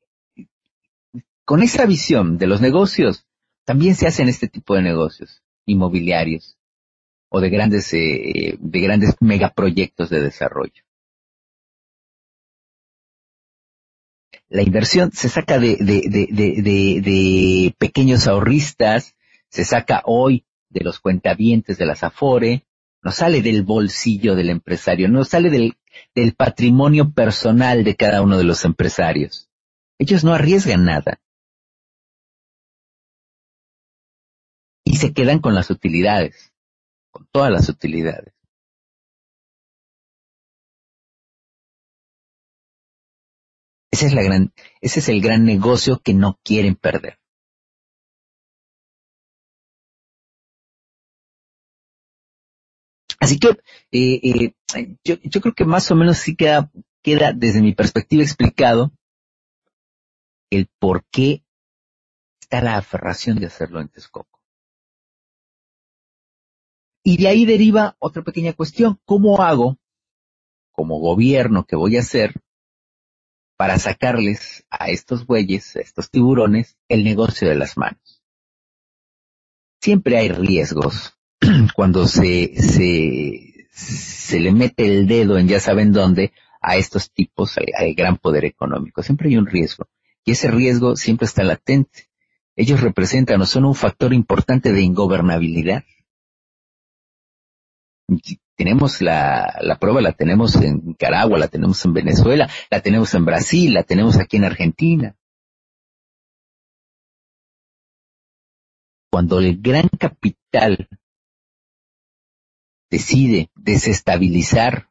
con 1.45 1.61
esa 1.61 1.85
visión 1.85 2.37
de 2.37 2.47
los 2.47 2.61
negocios, 2.61 3.25
también 3.65 3.95
se 3.95 4.07
hacen 4.07 4.27
este 4.29 4.47
tipo 4.47 4.75
de 4.75 4.81
negocios 4.81 5.41
inmobiliarios 5.65 6.57
o 7.29 7.41
de 7.41 7.49
grandes, 7.49 7.93
eh, 7.93 8.57
de 8.59 8.79
grandes 8.79 9.15
megaproyectos 9.19 10.09
de 10.09 10.21
desarrollo. 10.21 10.83
La 14.49 14.61
inversión 14.61 15.11
se 15.11 15.29
saca 15.29 15.57
de, 15.57 15.77
de, 15.77 16.01
de, 16.09 17.01
de, 17.01 17.75
pequeños 17.79 18.27
ahorristas, 18.27 19.15
se 19.49 19.65
saca 19.65 20.03
hoy 20.05 20.45
de 20.69 20.83
los 20.83 20.99
cuentavientes 20.99 21.77
de 21.77 21.85
las 21.85 22.03
Afore, 22.03 22.65
no 23.01 23.11
sale 23.11 23.41
del 23.41 23.63
bolsillo 23.63 24.35
del 24.35 24.49
empresario, 24.49 25.09
no 25.09 25.23
sale 25.23 25.49
del 25.49 25.75
del 26.15 26.33
patrimonio 26.33 27.11
personal 27.11 27.83
de 27.83 27.95
cada 27.95 28.21
uno 28.21 28.37
de 28.37 28.43
los 28.43 28.65
empresarios. 28.65 29.49
Ellos 29.97 30.23
no 30.23 30.33
arriesgan 30.33 30.85
nada. 30.85 31.19
Se 35.03 35.13
quedan 35.13 35.39
con 35.39 35.53
las 35.53 35.69
utilidades, 35.69 36.53
con 37.11 37.27
todas 37.29 37.51
las 37.51 37.67
utilidades. 37.67 38.33
Ese 43.91 44.07
es, 44.07 44.13
la 44.13 44.23
gran, 44.23 44.53
ese 44.79 45.01
es 45.01 45.09
el 45.09 45.21
gran 45.21 45.43
negocio 45.43 45.99
que 45.99 46.13
no 46.13 46.39
quieren 46.41 46.75
perder. 46.75 47.19
Así 53.19 53.39
que 53.39 53.49
eh, 53.91 54.53
eh, 54.73 54.97
yo, 55.03 55.41
creo 55.41 55.53
que 55.53 55.65
más 55.65 55.91
o 55.91 55.95
menos 55.95 56.17
sí 56.17 56.37
queda, 56.37 56.71
queda 57.01 57.33
desde 57.33 57.61
mi 57.61 57.73
perspectiva 57.73 58.23
explicado 58.23 58.93
el 60.49 60.69
por 60.79 61.03
qué 61.11 61.43
está 62.39 62.61
la 62.61 62.77
aferración 62.77 63.37
de 63.37 63.47
hacerlo 63.47 63.81
en 63.81 63.89
Texcoco. 63.89 64.42
Y 67.03 67.17
de 67.17 67.27
ahí 67.27 67.45
deriva 67.45 67.95
otra 67.99 68.23
pequeña 68.23 68.53
cuestión. 68.53 68.99
¿Cómo 69.05 69.41
hago, 69.41 69.77
como 70.71 70.99
gobierno 70.99 71.65
que 71.65 71.75
voy 71.75 71.97
a 71.97 71.99
hacer, 71.99 72.41
para 73.57 73.77
sacarles 73.77 74.65
a 74.69 74.89
estos 74.89 75.25
bueyes, 75.25 75.75
a 75.75 75.81
estos 75.81 76.09
tiburones, 76.09 76.77
el 76.87 77.03
negocio 77.03 77.47
de 77.47 77.55
las 77.55 77.77
manos? 77.77 78.21
Siempre 79.81 80.17
hay 80.17 80.29
riesgos 80.29 81.17
cuando 81.75 82.07
se, 82.07 82.55
se, 82.55 83.67
se 83.69 84.39
le 84.39 84.51
mete 84.51 84.85
el 84.85 85.07
dedo 85.07 85.37
en 85.37 85.47
ya 85.47 85.59
saben 85.59 85.91
dónde 85.91 86.31
a 86.63 86.77
estos 86.77 87.11
tipos, 87.11 87.57
al, 87.57 87.93
gran 87.93 88.17
poder 88.17 88.45
económico. 88.45 89.03
Siempre 89.03 89.29
hay 89.29 89.37
un 89.37 89.45
riesgo. 89.45 89.87
Y 90.23 90.31
ese 90.31 90.49
riesgo 90.49 90.95
siempre 90.95 91.25
está 91.25 91.43
latente. 91.43 92.07
Ellos 92.55 92.81
representan 92.81 93.41
o 93.41 93.45
son 93.45 93.65
un 93.65 93.75
factor 93.75 94.13
importante 94.13 94.71
de 94.71 94.81
ingobernabilidad. 94.81 95.83
Tenemos 98.55 99.01
la, 99.01 99.57
la 99.61 99.77
prueba, 99.79 100.01
la 100.01 100.11
tenemos 100.11 100.55
en 100.55 100.85
Nicaragua, 100.85 101.39
la 101.39 101.47
tenemos 101.47 101.83
en 101.85 101.93
Venezuela, 101.93 102.49
la 102.69 102.81
tenemos 102.81 103.13
en 103.13 103.25
Brasil, 103.25 103.73
la 103.73 103.83
tenemos 103.83 104.17
aquí 104.17 104.37
en 104.37 104.45
Argentina. 104.45 105.15
Cuando 109.11 109.39
el 109.39 109.61
gran 109.61 109.89
capital 109.89 110.87
decide 112.89 113.49
desestabilizar 113.55 114.89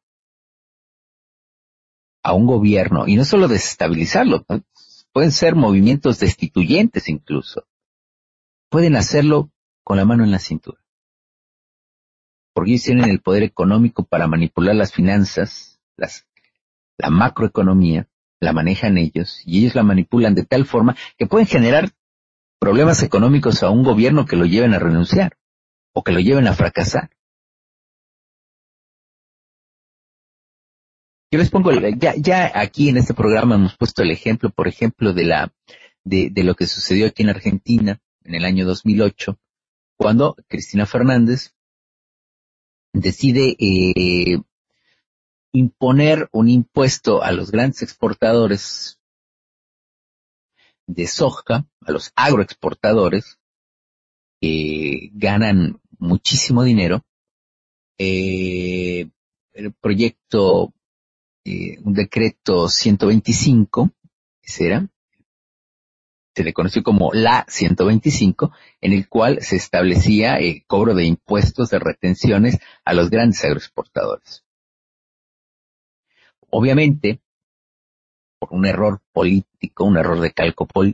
a 2.24 2.32
un 2.32 2.46
gobierno, 2.46 3.06
y 3.06 3.16
no 3.16 3.24
solo 3.24 3.48
desestabilizarlo, 3.48 4.44
pueden 5.12 5.32
ser 5.32 5.54
movimientos 5.54 6.18
destituyentes 6.18 7.08
incluso, 7.08 7.66
pueden 8.70 8.96
hacerlo 8.96 9.50
con 9.84 9.98
la 9.98 10.04
mano 10.04 10.24
en 10.24 10.30
la 10.30 10.38
cintura. 10.38 10.82
Porque 12.55 12.72
ellos 12.72 12.84
tienen 12.84 13.09
el 13.09 13.20
poder 13.20 13.42
económico 13.42 14.05
para 14.05 14.26
manipular 14.26 14.74
las 14.74 14.92
finanzas, 14.92 15.80
las, 15.96 16.26
la 16.98 17.11
macroeconomía, 17.11 18.09
la 18.40 18.53
manejan 18.53 18.98
ellos, 18.98 19.42
y 19.46 19.61
ellos 19.61 19.74
la 19.74 19.82
manipulan 19.82 20.34
de 20.34 20.44
tal 20.44 20.66
forma 20.66 20.96
que 21.16 21.26
pueden 21.26 21.46
generar 21.46 21.90
problemas 22.59 23.03
económicos 23.03 23.62
a 23.62 23.70
un 23.70 23.82
gobierno 23.82 24.26
que 24.26 24.36
lo 24.36 24.44
lleven 24.44 24.74
a 24.74 24.78
renunciar 24.78 25.38
o 25.94 26.03
que 26.03 26.12
lo 26.12 26.20
lleven 26.20 26.46
a 26.46 26.55
fracasar. 26.55 27.11
Yo 31.32 31.38
les 31.38 31.50
pongo, 31.50 31.72
ya, 31.72 32.14
ya 32.16 32.53
aquí 32.55 32.90
en 32.90 32.98
este 32.98 33.14
programa 33.14 33.55
hemos 33.55 33.76
puesto 33.76 34.03
el 34.03 34.11
ejemplo, 34.11 34.50
por 34.50 34.68
ejemplo, 34.68 35.14
de 35.14 35.24
la, 35.24 35.53
de, 36.05 36.28
de 36.30 36.44
lo 36.44 36.55
que 36.55 36.66
sucedió 36.66 37.07
aquí 37.07 37.22
en 37.22 37.30
Argentina 37.30 38.00
en 38.24 38.34
el 38.34 38.44
año 38.44 38.66
2008, 38.66 39.38
cuando 39.96 40.36
Cristina 40.46 40.84
Fernández 40.84 41.55
decide 42.93 43.57
eh, 43.59 44.40
imponer 45.53 46.28
un 46.32 46.49
impuesto 46.49 47.22
a 47.22 47.32
los 47.32 47.51
grandes 47.51 47.82
exportadores 47.82 48.99
de 50.86 51.07
soja, 51.07 51.66
a 51.80 51.93
los 51.93 52.12
agroexportadores, 52.16 53.38
que 54.40 55.11
ganan 55.12 55.80
muchísimo 55.99 56.64
dinero. 56.64 57.05
Eh, 57.99 59.09
el 59.53 59.72
proyecto 59.74 60.72
eh, 61.45 61.78
un 61.82 61.93
decreto 61.93 62.68
125, 62.68 63.90
ese 64.43 64.66
era, 64.66 64.88
se 66.35 66.45
le 66.45 66.53
conoció 66.53 66.83
como 66.83 67.11
la 67.12 67.45
125, 67.49 68.53
en 68.80 68.93
el 68.93 69.09
cual 69.09 69.43
se 69.43 69.57
establecía 69.57 70.37
el 70.37 70.64
cobro 70.66 70.95
de 70.95 71.05
impuestos 71.05 71.70
de 71.70 71.78
retenciones 71.78 72.59
a 72.85 72.95
los 72.95 73.11
grandes 73.11 73.45
agroexportadores. 73.45 74.45
Obviamente, 76.51 77.20
por 78.39 78.53
un 78.53 78.66
error 78.66 79.01
político, 79.12 79.85
un 79.85 79.97
error 79.97 80.20
de, 80.20 80.33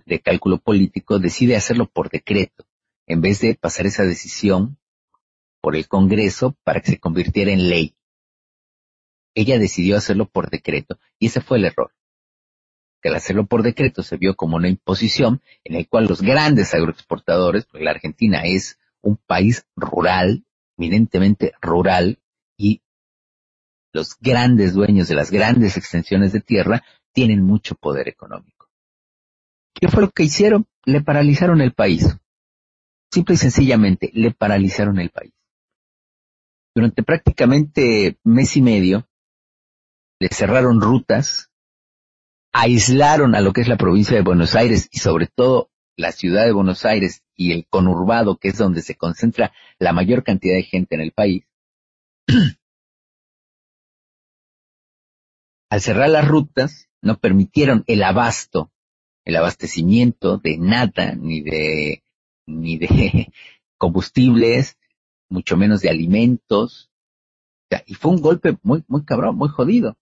de 0.04 0.20
cálculo 0.20 0.58
político, 0.58 1.18
decide 1.18 1.56
hacerlo 1.56 1.86
por 1.86 2.10
decreto, 2.10 2.66
en 3.06 3.20
vez 3.20 3.40
de 3.40 3.54
pasar 3.54 3.86
esa 3.86 4.04
decisión 4.04 4.78
por 5.60 5.76
el 5.76 5.88
Congreso 5.88 6.56
para 6.62 6.80
que 6.80 6.92
se 6.92 7.00
convirtiera 7.00 7.52
en 7.52 7.68
ley 7.68 7.94
ella 9.38 9.58
decidió 9.58 9.96
hacerlo 9.96 10.28
por 10.28 10.50
decreto 10.50 10.98
y 11.18 11.26
ese 11.26 11.40
fue 11.40 11.58
el 11.58 11.66
error. 11.66 11.92
Que 13.00 13.08
al 13.08 13.16
hacerlo 13.16 13.46
por 13.46 13.62
decreto 13.62 14.02
se 14.02 14.16
vio 14.16 14.34
como 14.34 14.56
una 14.56 14.68
imposición 14.68 15.40
en 15.64 15.76
el 15.76 15.88
cual 15.88 16.06
los 16.06 16.20
grandes 16.20 16.74
agroexportadores, 16.74 17.64
porque 17.66 17.84
la 17.84 17.92
Argentina 17.92 18.42
es 18.44 18.78
un 19.00 19.16
país 19.16 19.66
rural, 19.76 20.44
eminentemente 20.76 21.52
rural, 21.60 22.18
y 22.56 22.82
los 23.92 24.16
grandes 24.20 24.74
dueños 24.74 25.08
de 25.08 25.14
las 25.14 25.30
grandes 25.30 25.76
extensiones 25.76 26.32
de 26.32 26.40
tierra 26.40 26.82
tienen 27.12 27.42
mucho 27.42 27.74
poder 27.74 28.08
económico. 28.08 28.68
¿Qué 29.74 29.88
fue 29.88 30.02
lo 30.02 30.10
que 30.10 30.24
hicieron? 30.24 30.66
Le 30.84 31.00
paralizaron 31.00 31.60
el 31.60 31.72
país. 31.72 32.16
Simple 33.12 33.36
y 33.36 33.38
sencillamente, 33.38 34.10
le 34.12 34.32
paralizaron 34.32 34.98
el 34.98 35.10
país. 35.10 35.32
Durante 36.74 37.02
prácticamente 37.02 38.18
mes 38.24 38.56
y 38.56 38.62
medio, 38.62 39.08
le 40.20 40.28
cerraron 40.28 40.80
rutas, 40.80 41.50
aislaron 42.60 43.36
a 43.36 43.40
lo 43.40 43.52
que 43.52 43.60
es 43.60 43.68
la 43.68 43.76
provincia 43.76 44.16
de 44.16 44.24
Buenos 44.24 44.56
Aires 44.56 44.88
y 44.90 44.98
sobre 44.98 45.28
todo 45.28 45.70
la 45.96 46.10
ciudad 46.10 46.44
de 46.44 46.50
Buenos 46.50 46.84
Aires 46.84 47.22
y 47.36 47.52
el 47.52 47.68
conurbado, 47.68 48.36
que 48.36 48.48
es 48.48 48.58
donde 48.58 48.82
se 48.82 48.96
concentra 48.96 49.52
la 49.78 49.92
mayor 49.92 50.24
cantidad 50.24 50.56
de 50.56 50.64
gente 50.64 50.96
en 50.96 51.00
el 51.02 51.12
país. 51.12 51.44
Al 55.70 55.80
cerrar 55.80 56.08
las 56.08 56.26
rutas, 56.26 56.88
no 57.00 57.18
permitieron 57.18 57.84
el 57.86 58.02
abasto, 58.02 58.72
el 59.24 59.36
abastecimiento 59.36 60.38
de 60.38 60.58
nada, 60.58 61.14
ni 61.14 61.42
de, 61.42 62.02
ni 62.44 62.76
de 62.76 63.32
combustibles, 63.78 64.76
mucho 65.28 65.56
menos 65.56 65.80
de 65.80 65.90
alimentos. 65.90 66.90
y 67.86 67.94
fue 67.94 68.10
un 68.10 68.20
golpe 68.20 68.58
muy, 68.64 68.82
muy 68.88 69.04
cabrón, 69.04 69.36
muy 69.36 69.48
jodido. 69.48 69.96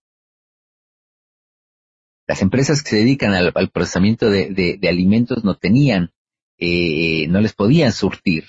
Las 2.27 2.41
empresas 2.41 2.83
que 2.83 2.89
se 2.89 2.95
dedican 2.97 3.33
al, 3.33 3.69
procesamiento 3.69 4.29
de, 4.29 4.79
alimentos 4.87 5.45
no 5.45 5.55
tenían, 5.55 6.11
eh, 6.57 7.25
no 7.29 7.39
les 7.39 7.53
podían 7.53 7.93
surtir 7.93 8.43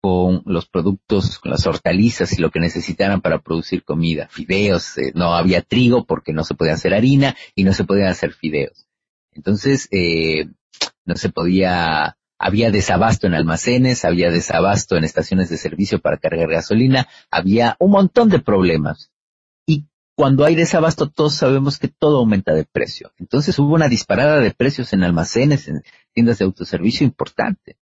con 0.00 0.42
los 0.46 0.66
productos, 0.66 1.38
con 1.38 1.52
las 1.52 1.66
hortalizas 1.66 2.32
y 2.32 2.40
lo 2.40 2.50
que 2.50 2.58
necesitaran 2.58 3.20
para 3.20 3.40
producir 3.40 3.84
comida. 3.84 4.26
Fideos, 4.28 4.98
eh, 4.98 5.12
no 5.14 5.34
había 5.34 5.62
trigo 5.62 6.04
porque 6.06 6.32
no 6.32 6.42
se 6.44 6.54
podía 6.54 6.72
hacer 6.72 6.94
harina 6.94 7.36
y 7.54 7.62
no 7.62 7.72
se 7.72 7.84
podían 7.84 8.08
hacer 8.08 8.32
fideos. 8.32 8.88
Entonces, 9.30 9.86
eh, 9.92 10.48
no 11.04 11.14
se 11.14 11.28
podía, 11.28 12.16
había 12.38 12.70
desabasto 12.70 13.26
en 13.26 13.34
almacenes, 13.34 14.04
había 14.04 14.32
desabasto 14.32 14.96
en 14.96 15.04
estaciones 15.04 15.50
de 15.50 15.58
servicio 15.58 16.00
para 16.00 16.16
cargar 16.16 16.50
gasolina, 16.50 17.06
había 17.30 17.76
un 17.78 17.92
montón 17.92 18.28
de 18.28 18.40
problemas 18.40 19.11
cuando 20.14 20.44
hay 20.44 20.54
desabasto, 20.54 21.08
todos 21.08 21.34
sabemos 21.34 21.78
que 21.78 21.88
todo 21.88 22.18
aumenta 22.18 22.52
de 22.52 22.64
precio. 22.64 23.12
Entonces 23.18 23.58
hubo 23.58 23.74
una 23.74 23.88
disparada 23.88 24.40
de 24.40 24.50
precios 24.52 24.92
en 24.92 25.02
almacenes, 25.04 25.68
en 25.68 25.82
tiendas 26.12 26.38
de 26.38 26.44
autoservicio 26.44 27.06
importante. 27.06 27.76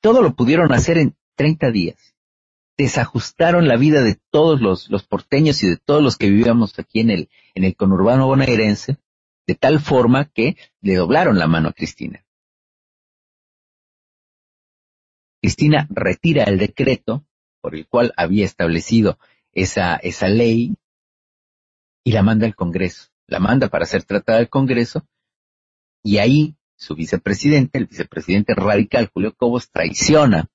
Todo 0.00 0.22
lo 0.22 0.34
pudieron 0.34 0.72
hacer 0.72 0.98
en 0.98 1.16
30 1.36 1.70
días. 1.70 2.14
Desajustaron 2.76 3.68
la 3.68 3.76
vida 3.76 4.02
de 4.02 4.18
todos 4.30 4.60
los, 4.60 4.90
los 4.90 5.04
porteños 5.04 5.62
y 5.62 5.68
de 5.68 5.76
todos 5.76 6.02
los 6.02 6.16
que 6.16 6.28
vivíamos 6.28 6.78
aquí 6.78 7.00
en 7.00 7.10
el, 7.10 7.28
en 7.54 7.64
el 7.64 7.76
conurbano 7.76 8.26
bonaerense, 8.26 8.98
de 9.46 9.54
tal 9.54 9.80
forma 9.80 10.26
que 10.26 10.56
le 10.80 10.96
doblaron 10.96 11.38
la 11.38 11.46
mano 11.46 11.68
a 11.68 11.72
Cristina. 11.72 12.24
Cristina 15.40 15.86
retira 15.88 16.44
el 16.44 16.58
decreto 16.58 17.24
por 17.60 17.76
el 17.76 17.86
cual 17.86 18.12
había 18.16 18.44
establecido 18.44 19.18
esa, 19.52 19.96
esa 19.96 20.28
ley 20.28 20.76
y 22.06 22.12
la 22.12 22.22
manda 22.22 22.46
al 22.46 22.54
Congreso. 22.54 23.08
La 23.26 23.40
manda 23.40 23.68
para 23.68 23.84
ser 23.84 24.04
tratada 24.04 24.38
al 24.38 24.48
Congreso 24.48 25.04
y 26.04 26.18
ahí 26.18 26.56
su 26.76 26.94
vicepresidente, 26.94 27.78
el 27.78 27.86
vicepresidente 27.86 28.54
radical 28.54 29.10
Julio 29.12 29.34
Cobos, 29.34 29.72
traiciona, 29.72 30.48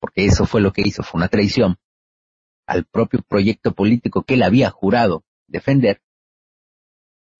porque 0.00 0.24
eso 0.24 0.46
fue 0.46 0.62
lo 0.62 0.72
que 0.72 0.80
hizo, 0.80 1.02
fue 1.02 1.18
una 1.18 1.28
traición, 1.28 1.76
al 2.66 2.86
propio 2.86 3.20
proyecto 3.28 3.74
político 3.74 4.22
que 4.22 4.34
él 4.34 4.42
había 4.44 4.70
jurado 4.70 5.22
defender 5.48 6.00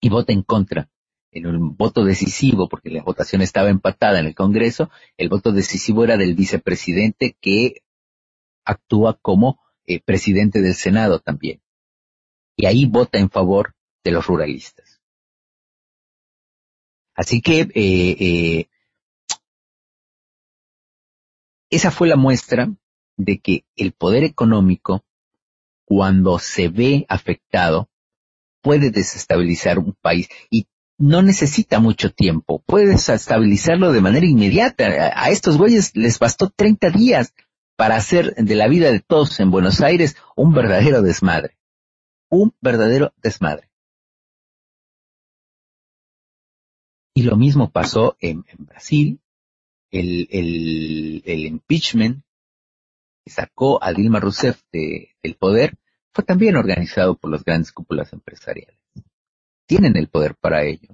y 0.03 0.11
vota 0.11 0.35
en 0.35 0.43
contra. 0.43 0.91
En 1.31 1.47
un 1.47 1.77
voto 1.77 2.05
decisivo, 2.05 2.69
porque 2.69 2.91
la 2.91 3.03
votación 3.03 3.41
estaba 3.41 3.71
empatada 3.71 4.21
en 4.21 4.27
el 4.27 4.35
Congreso, 4.35 4.91
el 5.17 5.31
voto 5.31 5.51
decisivo 5.51 6.05
era 6.05 6.19
del 6.19 6.35
vicepresidente 6.35 7.39
que 7.41 7.83
actúa 8.67 9.19
como 9.21 9.61
eh, 9.87 10.01
presidente 10.03 10.61
del 10.61 10.75
Senado 10.75 11.21
también. 11.21 11.64
Y 12.57 12.67
ahí 12.67 12.87
vota 12.87 13.19
en 13.19 13.31
favor 13.31 13.75
de 14.05 14.13
los 14.13 14.27
ruralistas. 14.27 15.01
Así 17.15 17.41
que 17.41 17.61
eh, 17.61 17.71
eh, 17.75 18.69
esa 21.71 21.91
fue 21.91 22.09
la 22.09 22.17
muestra 22.17 22.73
de 23.17 23.39
que 23.39 23.65
el 23.77 23.93
poder 23.93 24.25
económico, 24.25 25.05
cuando 25.85 26.39
se 26.39 26.69
ve 26.69 27.07
afectado, 27.09 27.89
puede 28.63 28.91
desestabilizar 28.91 29.79
un 29.79 29.93
país 30.01 30.29
y 30.51 30.67
no 30.99 31.23
necesita 31.23 31.81
mucho 31.81 32.13
tiempo. 32.13 32.63
Puedes 32.67 33.09
estabilizarlo 33.09 33.93
de 33.93 34.01
manera 34.01 34.27
inmediata. 34.27 35.13
A 35.15 35.31
estos 35.31 35.59
güeyes 35.59 35.95
les 35.95 36.19
bastó 36.19 36.51
30 36.51 36.91
días 36.91 37.35
para 37.77 37.97
hacer 37.97 38.35
de 38.37 38.55
la 38.55 38.69
vida 38.69 38.91
de 38.93 39.01
todos 39.01 39.39
en 39.41 39.51
Buenos 39.51 39.81
Aires 39.81 40.17
un 40.37 40.55
verdadero 40.55 41.03
desmadre. 41.03 41.57
Un 42.35 42.53
verdadero 42.61 43.15
desmadre. 43.23 43.71
Y 47.15 47.23
lo 47.23 47.37
mismo 47.37 47.71
pasó 47.71 48.17
en, 48.19 48.45
Brasil. 48.59 49.21
El, 49.93 51.23
impeachment 51.25 52.25
que 53.25 53.31
sacó 53.31 53.81
a 53.81 53.93
Dilma 53.93 54.19
Rousseff 54.19 54.61
del 54.73 55.37
poder 55.39 55.79
fue 56.13 56.25
también 56.25 56.57
organizado 56.57 57.17
por 57.17 57.31
las 57.31 57.45
grandes 57.45 57.71
cúpulas 57.71 58.13
empresariales. 58.13 58.81
Tienen 59.67 59.97
el 59.97 60.09
poder 60.09 60.35
para 60.35 60.65
ello. 60.65 60.89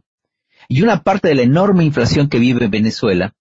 Y 0.68 0.82
una 0.82 1.03
parte 1.03 1.28
de 1.28 1.36
la 1.36 1.43
enorme 1.43 1.84
inflación 1.84 2.28
que 2.28 2.38
vive 2.38 2.68
Venezuela 2.68 3.34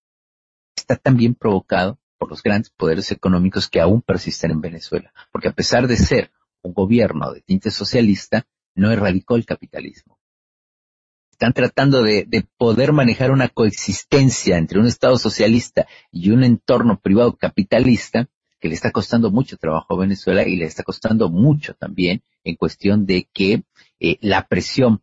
está 0.74 0.96
también 0.96 1.36
provocado 1.36 2.00
por 2.18 2.30
los 2.30 2.42
grandes 2.42 2.70
poderes 2.70 3.12
económicos 3.12 3.68
que 3.68 3.82
aún 3.82 4.02
persisten 4.02 4.52
en 4.52 4.62
Venezuela. 4.62 5.12
Porque 5.34 5.50
a 5.50 5.54
pesar 5.54 5.86
de 5.86 5.98
ser 5.98 6.32
un 6.62 6.74
gobierno 6.74 7.34
de 7.34 7.42
tinte 7.42 7.72
socialista, 7.72 8.46
no 8.76 8.92
erradicó 8.92 9.36
el 9.36 9.46
capitalismo. 9.46 10.20
Están 11.32 11.54
tratando 11.54 12.04
de, 12.04 12.48
poder 12.58 12.92
manejar 12.92 13.32
una 13.32 13.48
coexistencia 13.48 14.58
entre 14.58 14.80
un 14.80 14.88
Estado 14.88 15.18
socialista 15.18 15.88
y 16.12 16.32
un 16.32 16.44
entorno 16.44 17.00
privado 17.00 17.38
capitalista 17.38 18.28
que 18.60 18.68
le 18.68 18.76
está 18.76 18.92
costando 18.92 19.32
mucho 19.32 19.56
trabajo 19.56 19.94
a 19.94 20.00
Venezuela 20.00 20.46
y 20.46 20.58
le 20.58 20.66
está 20.66 20.84
costando 20.84 21.30
mucho 21.30 21.76
también 21.76 22.24
en 22.44 22.56
cuestión 22.56 23.06
de 23.06 23.30
que 23.32 23.64
eh, 24.02 24.18
la 24.20 24.48
presión 24.48 25.02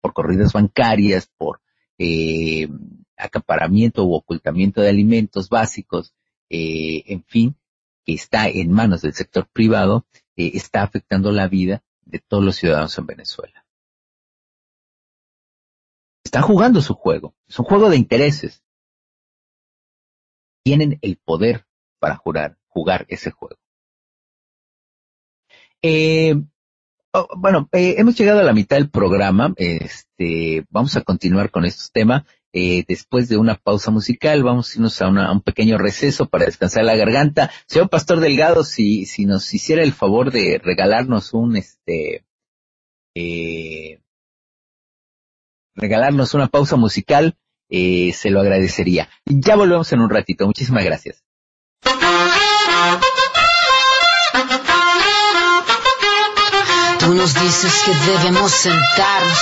por 0.00 0.12
corridas 0.12 0.52
bancarias, 0.52 1.30
por 1.36 1.60
eh, 1.98 2.68
acaparamiento 3.16 4.04
u 4.04 4.14
ocultamiento 4.14 4.80
de 4.80 4.88
alimentos 4.88 5.48
básicos, 5.48 6.14
eh, 6.50 7.04
en 7.06 7.22
fin, 7.24 7.56
que 8.04 8.14
está 8.14 8.48
en 8.48 8.70
manos 8.70 9.02
del 9.02 9.14
sector 9.14 9.48
privado, 9.52 10.06
está 10.36 10.82
afectando 10.82 11.32
la 11.32 11.48
vida 11.48 11.82
de 12.04 12.20
todos 12.20 12.44
los 12.44 12.56
ciudadanos 12.56 12.96
en 12.98 13.06
Venezuela. 13.06 13.66
Están 16.24 16.42
jugando 16.42 16.80
su 16.80 16.94
juego. 16.94 17.34
Es 17.48 17.58
un 17.58 17.64
juego 17.64 17.88
de 17.88 17.96
intereses. 17.96 18.62
Tienen 20.64 20.98
el 21.02 21.16
poder 21.16 21.66
para 21.98 22.16
jurar, 22.16 22.58
jugar 22.66 23.06
ese 23.08 23.30
juego. 23.30 23.56
Eh, 25.82 26.34
oh, 27.12 27.28
bueno, 27.36 27.68
eh, 27.72 27.94
hemos 27.98 28.18
llegado 28.18 28.40
a 28.40 28.44
la 28.44 28.52
mitad 28.52 28.76
del 28.76 28.90
programa. 28.90 29.54
Este, 29.56 30.66
vamos 30.68 30.96
a 30.96 31.02
continuar 31.02 31.50
con 31.50 31.64
estos 31.64 31.92
temas. 31.92 32.24
Eh, 32.52 32.84
después 32.88 33.28
de 33.28 33.36
una 33.36 33.56
pausa 33.56 33.90
musical, 33.90 34.42
vamos 34.42 34.70
a 34.70 34.74
irnos 34.76 35.02
a, 35.02 35.08
un 35.08 35.42
pequeño 35.42 35.76
receso 35.78 36.26
para 36.26 36.46
descansar 36.46 36.84
la 36.84 36.96
garganta. 36.96 37.50
Señor 37.66 37.90
Pastor 37.90 38.20
Delgado, 38.20 38.64
si, 38.64 39.06
nos 39.26 39.52
hiciera 39.52 39.82
el 39.82 39.92
favor 39.92 40.30
de 40.30 40.60
regalarnos 40.62 41.34
un, 41.34 41.56
este, 41.56 42.24
eh, 43.14 44.00
regalarnos 45.74 46.34
una 46.34 46.48
pausa 46.48 46.76
musical, 46.76 47.36
eh, 47.68 48.12
se 48.12 48.30
lo 48.30 48.40
agradecería. 48.40 49.08
Ya 49.26 49.56
volvemos 49.56 49.92
en 49.92 50.00
un 50.00 50.10
ratito. 50.10 50.46
Muchísimas 50.46 50.84
gracias. 50.84 51.24
Tú 57.06 57.14
nos 57.14 57.34
dices 57.34 57.72
que 57.84 57.94
debemos 57.94 58.50
sentarnos, 58.50 59.38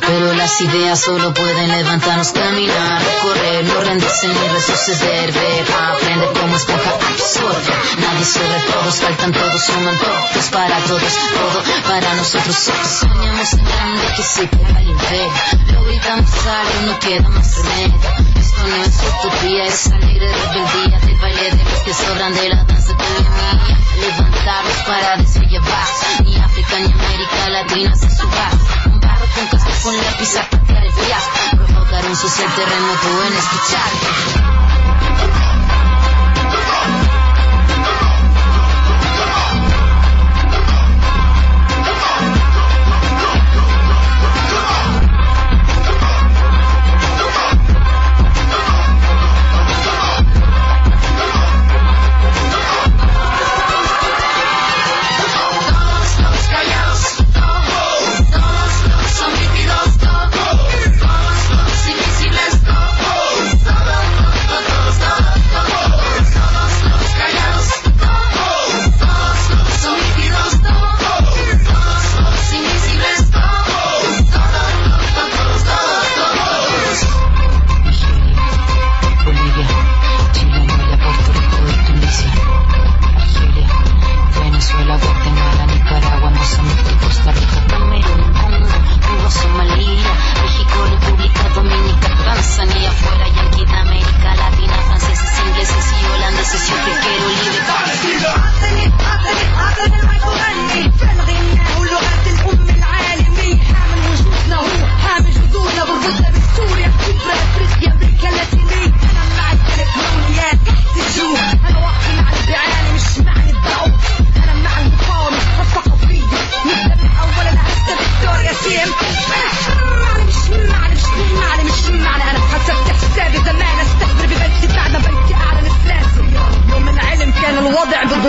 pero 0.00 0.34
las 0.34 0.60
ideas 0.60 1.00
solo 1.00 1.32
pueden 1.32 1.68
levantarnos, 1.70 2.32
caminar, 2.32 3.00
correr, 3.22 3.64
no 3.64 3.80
rendirse 3.80 4.26
ni 4.26 4.48
retroceder, 4.48 5.30
ver, 5.30 5.66
aprender 5.72 6.32
como 6.32 6.56
esponja 6.56 6.90
absorbe. 6.90 7.72
Nadie 8.00 8.24
sobre 8.24 8.60
todos, 8.72 8.94
faltan 8.96 9.30
todos, 9.30 9.62
suman 9.66 9.96
todos 9.96 10.46
para 10.50 10.78
todos, 10.80 11.12
todo 11.32 11.62
para 11.88 12.14
nosotros. 12.14 12.56
Soñamos 12.56 13.52
en 13.52 13.64
grande 13.64 14.06
que 14.16 14.22
se 14.24 14.48
caiga 14.48 14.80
el 14.80 14.90
imperio, 14.90 15.32
lo 15.74 15.84
gritamos 15.84 16.30
algo, 16.44 16.86
no 16.86 16.98
queda 16.98 17.28
más 17.28 17.56
remedio. 17.56 18.00
Esto 18.34 18.66
no 18.66 18.82
es 18.82 18.96
utopía, 18.96 19.64
es 19.64 19.86
alegre 19.92 20.26
rebeldía 20.26 20.98
del 20.98 21.16
baile 21.18 21.50
de 21.52 21.64
los 21.70 21.80
que 21.84 21.94
sobran 21.94 22.34
de 22.34 22.48
la 22.48 22.64
danza. 22.64 22.96
Levantarnos 23.96 24.76
para 24.86 25.16
llevar, 25.16 25.88
ni 26.24 26.36
África 26.36 26.78
ni 26.80 26.95
América 26.98 27.48
Latina 27.50 27.94
se 27.94 28.10
suba. 28.10 28.50
Un 28.86 29.00
barro 29.00 29.26
con 29.34 29.46
casco 29.48 29.70
con 29.82 29.96
lápiz 29.96 30.36
a 30.36 30.50
patear 30.50 30.84
el 30.84 30.92
fiasco. 30.92 31.56
Provocar 31.56 32.06
un 32.06 32.16
social 32.16 32.54
terremoto 32.54 33.24
en 33.26 33.32
escuchar. 33.34 34.55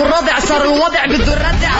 الوضع 0.02 0.38
صار 0.38 0.62
الوضع 0.64 1.06
بالذو 1.06 1.32
الردع 1.32 1.70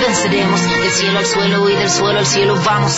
venceremos, 0.00 0.62
del 0.62 0.90
cielo 0.90 1.18
al 1.18 1.26
suelo 1.26 1.68
y 1.68 1.74
del 1.76 1.90
suelo 1.90 2.18
al 2.18 2.26
cielo 2.26 2.56
vamos. 2.64 2.96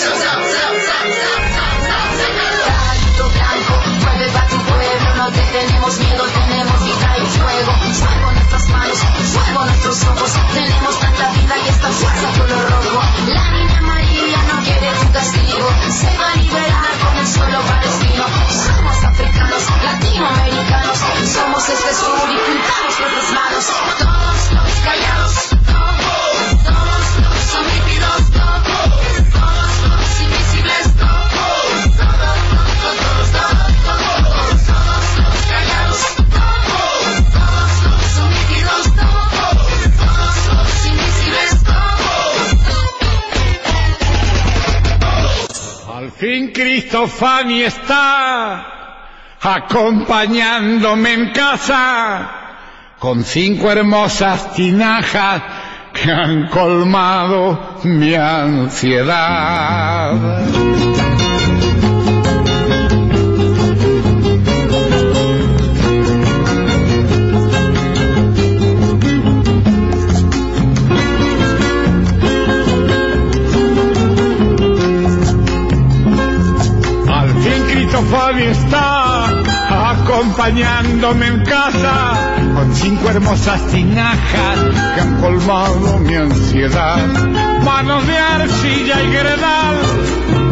Talento 2.63 3.29
blanco, 3.31 3.83
mueve 4.05 4.31
va 4.31 4.47
tu 4.47 4.57
pueblo, 4.57 5.15
no 5.17 5.33
te 5.33 5.43
tenemos 5.43 5.99
miedo, 5.99 6.25
tenemos 6.25 6.85
vida 6.85 7.17
y 7.19 7.27
fuego. 7.27 7.73
Fuego 7.93 8.33
nuestras 8.33 8.69
manos, 8.69 8.99
fuego 9.33 9.65
nuestros 9.65 10.05
ojos, 10.05 10.33
tenemos 10.55 10.99
tanta 11.01 11.31
vida 11.33 11.55
y 11.59 11.69
esta 11.69 11.89
fuerza 11.89 12.33
color 12.39 12.71
rojo. 12.71 13.03
La 13.29 13.51
niña 13.51 13.81
María 13.83 14.43
no 14.53 14.63
quiere 14.63 14.93
tu 14.93 15.13
castigo, 15.13 15.69
se 15.91 16.19
va 16.19 16.31
a 16.31 16.37
liberar 16.37 16.99
con 17.03 17.17
el 17.17 17.27
suelo 17.27 17.61
palestino. 17.63 18.25
Somos 18.49 19.05
africanos, 19.05 19.63
latinoamericanos, 19.85 20.99
somos 21.35 21.69
este 21.69 21.95
sur 21.95 22.31
y 22.31 22.39
pintamos 22.39 23.01
nuestras 23.01 23.33
manos. 23.33 23.65
Todos 23.99 24.53
los 24.53 24.73
callados, 24.85 25.52
Cristofani 46.53 47.63
está 47.63 48.67
acompañándome 49.41 51.13
en 51.13 51.31
casa 51.31 52.31
con 52.99 53.25
cinco 53.25 53.71
hermosas 53.71 54.53
tinajas 54.55 55.43
que 55.93 56.11
han 56.11 56.47
colmado 56.49 57.81
mi 57.85 58.15
ansiedad. 58.15 59.33
Cristofani 78.13 78.43
está 78.43 79.25
acompañándome 79.91 81.29
en 81.29 81.45
casa 81.45 82.13
con 82.55 82.75
cinco 82.75 83.09
hermosas 83.09 83.67
tinajas 83.69 84.59
que 84.95 85.01
han 85.01 85.19
colmado 85.19 85.99
mi 85.99 86.15
ansiedad. 86.15 86.99
Manos 87.65 88.07
de 88.07 88.19
arcilla 88.19 89.03
y 89.03 89.13
gredal 89.13 89.77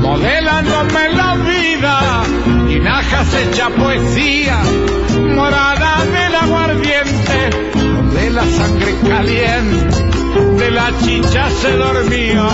modelándome 0.01 1.09
la 1.11 1.35
vida. 1.35 2.01
Tinajas 2.67 3.35
hecha 3.35 3.69
poesía, 3.69 4.57
morada 5.37 5.99
del 6.07 6.35
aguardiente, 6.37 7.51
donde 7.75 8.31
la 8.31 8.45
sangre 8.47 8.95
caliente 9.07 10.03
de 10.57 10.71
la 10.71 10.93
chicha 11.03 11.51
se 11.51 11.77
dormía 11.77 12.49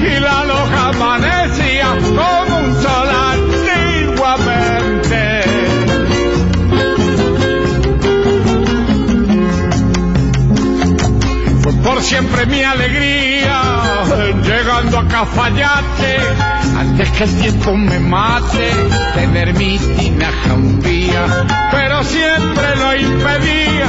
y 0.00 0.18
la 0.18 0.44
loja 0.44 0.88
amanecía 0.88 1.88
como 2.00 2.58
un 2.58 2.82
sol 2.82 3.45
por 11.86 12.02
siempre 12.02 12.46
mi 12.46 12.64
alegría 12.64 13.62
llegando 14.42 14.98
a 14.98 15.06
Cafayate 15.06 16.18
antes 16.76 17.10
que 17.12 17.24
el 17.24 17.40
tiempo 17.40 17.76
me 17.76 18.00
mate 18.00 18.72
tener 19.14 19.54
mi 19.54 19.78
tinaja 19.78 20.54
un 20.54 20.80
día 20.80 21.46
pero 21.70 22.02
siempre 22.02 22.76
lo 22.76 22.96
impedía 22.96 23.86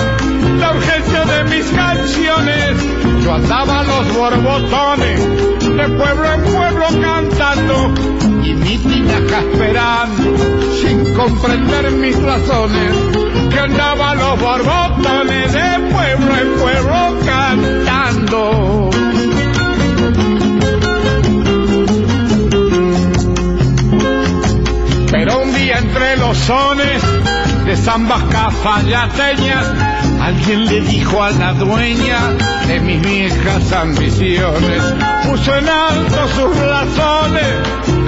la 0.59 0.71
urgencia 0.71 1.25
de 1.25 1.43
mis 1.45 1.65
canciones. 1.65 3.23
Yo 3.23 3.33
andaba 3.33 3.83
los 3.83 4.13
borbotones 4.15 5.19
de 5.59 5.89
pueblo 5.89 6.33
en 6.33 6.41
pueblo 6.43 6.85
cantando 7.01 7.93
y 8.43 8.53
mi 8.53 8.77
tinaja 8.77 9.39
esperando 9.39 10.37
sin 10.81 11.13
comprender 11.13 11.91
mis 11.91 12.21
razones 12.21 12.93
que 13.51 13.59
andaba 13.59 14.15
los 14.15 14.39
borbotones 14.39 15.53
de 15.53 15.79
pueblo 15.91 16.37
en 16.37 16.59
pueblo 16.59 17.26
cantando. 17.47 18.89
Pero 25.11 25.41
un 25.41 25.53
día 25.53 25.77
entre 25.77 26.17
los 26.17 26.37
sones 26.37 27.01
de 27.65 27.77
zambas 27.77 28.23
cafayateñas, 28.23 29.65
alguien 30.21 30.65
le 30.65 30.81
dijo 30.81 31.23
a 31.23 31.31
la 31.31 31.53
dueña 31.53 32.19
de 32.67 32.79
mis 32.81 33.01
viejas 33.01 33.71
ambiciones, 33.71 34.81
puso 35.25 35.55
en 35.55 35.69
alto 35.69 36.27
sus 36.35 36.57
razones, 36.57 37.53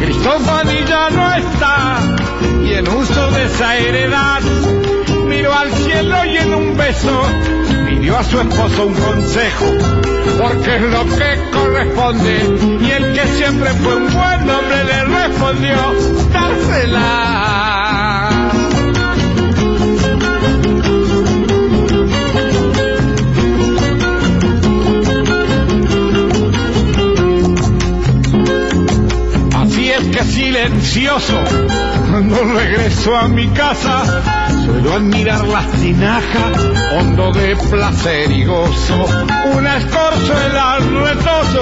Cristóbal 0.02 0.68
ya 0.86 1.10
no 1.12 1.34
está, 1.34 2.00
y 2.66 2.74
en 2.74 2.88
uso 2.88 3.32
de 3.32 3.46
esa 3.46 3.78
heredad, 3.78 4.42
miró 5.28 5.54
al 5.54 5.72
cielo 5.72 6.26
y 6.26 6.38
en 6.38 6.54
un 6.54 6.78
beso 6.78 7.22
pidió 8.10 8.18
a 8.18 8.24
su 8.24 8.40
esposo 8.40 8.88
un 8.88 8.94
consejo, 8.94 9.66
porque 10.40 10.76
es 10.76 10.82
lo 10.82 11.06
que 11.06 11.52
corresponde, 11.52 12.40
y 12.82 12.92
el 12.92 13.14
que 13.14 13.28
siempre 13.38 13.70
fue 13.70 13.96
un 13.98 14.14
buen 14.14 14.50
hombre 14.50 14.84
le 14.84 15.04
respondió, 15.06 15.76
dársela. 16.34 17.50
Así 29.56 29.92
es 29.92 30.04
que 30.16 30.24
silencioso, 30.24 31.44
cuando 32.10 32.44
regreso 32.44 33.16
a 33.16 33.28
mi 33.28 33.48
casa, 33.50 34.39
suelo 34.70 34.94
admirar 34.94 35.48
las 35.48 35.72
tinajas, 35.72 36.58
hondo 36.94 37.32
de 37.32 37.56
placer 37.56 38.32
y 38.32 38.46
gozo. 38.46 39.06
Una 39.56 39.78
escorzo 39.78 40.34
el 40.46 40.58
arretoso, 40.58 41.62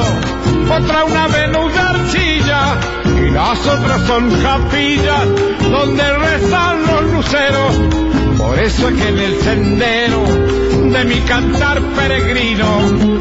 otra 0.72 1.06
una 1.06 1.28
Venus 1.28 1.74
de 1.74 1.80
arcilla, 1.80 2.80
y 3.06 3.30
las 3.32 3.66
otras 3.66 4.02
son 4.02 4.30
capillas, 4.42 5.26
donde 5.70 6.18
rezan 6.18 6.86
los 6.86 7.14
luceros. 7.14 7.76
Por 8.38 8.60
eso 8.60 8.90
es 8.90 8.96
que 8.96 9.08
en 9.08 9.20
el 9.20 9.42
sendero 9.42 10.67
de 10.98 11.06
mi 11.06 11.20
cantar 11.22 11.80
peregrino, 11.96 12.66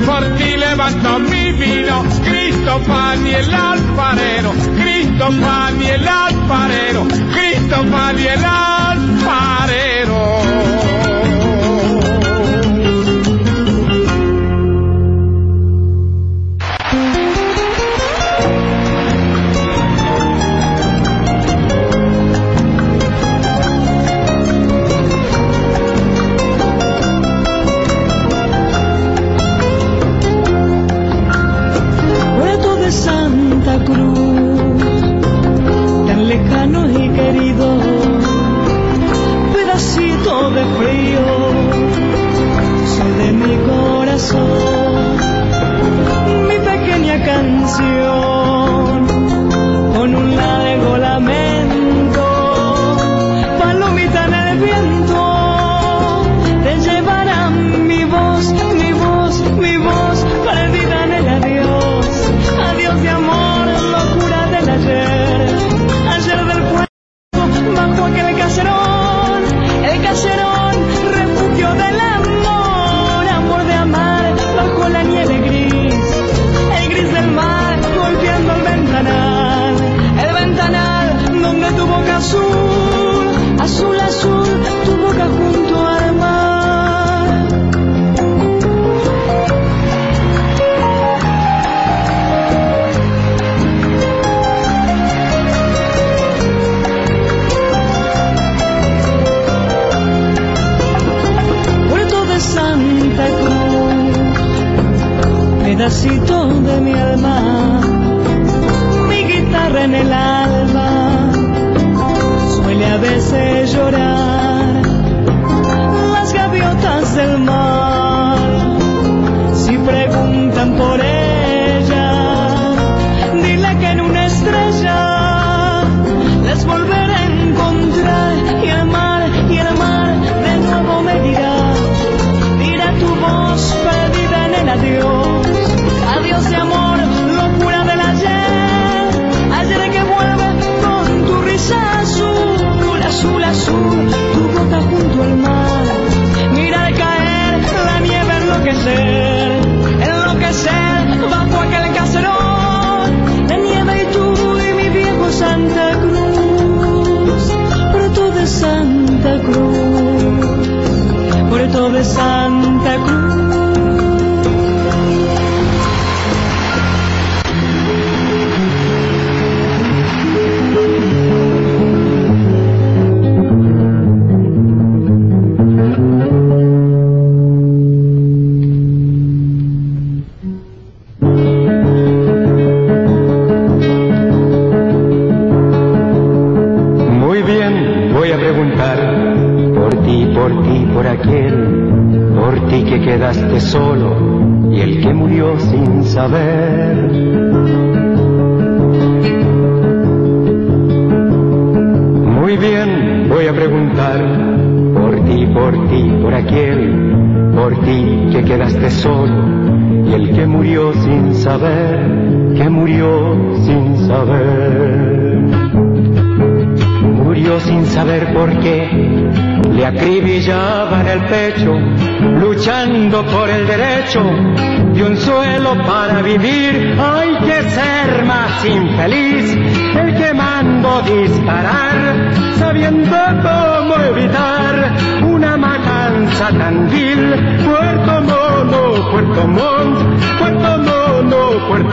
por 0.06 0.24
ti 0.36 0.56
levanto 0.56 1.18
mi 1.18 1.52
vino, 1.52 2.04
Cristo 2.24 2.80
pan 2.86 3.26
y 3.26 3.34
el 3.34 3.54
alfarero, 3.54 4.52
Cristo 4.80 5.26
pan 5.40 5.82
y 5.82 5.86
el 5.86 6.08
alfarero, 6.08 7.06
Cristo 7.34 7.84
pan 7.90 8.18
y 8.18 8.26
el 8.26 8.44
alfarero. 8.44 10.55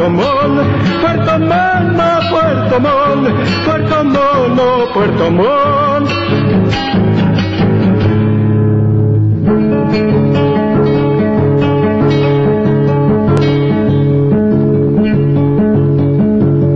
Puerto 0.03 0.17
Montt, 0.17 0.59
Puerto 0.99 1.39
Montt, 1.39 1.95
no 1.95 2.19
Puerto 2.29 2.79
Montt, 2.81 3.29
Puerto 3.63 4.03
Montt, 4.03 4.55
no 4.57 4.93
Puerto 4.93 5.31
Montt. 5.31 6.09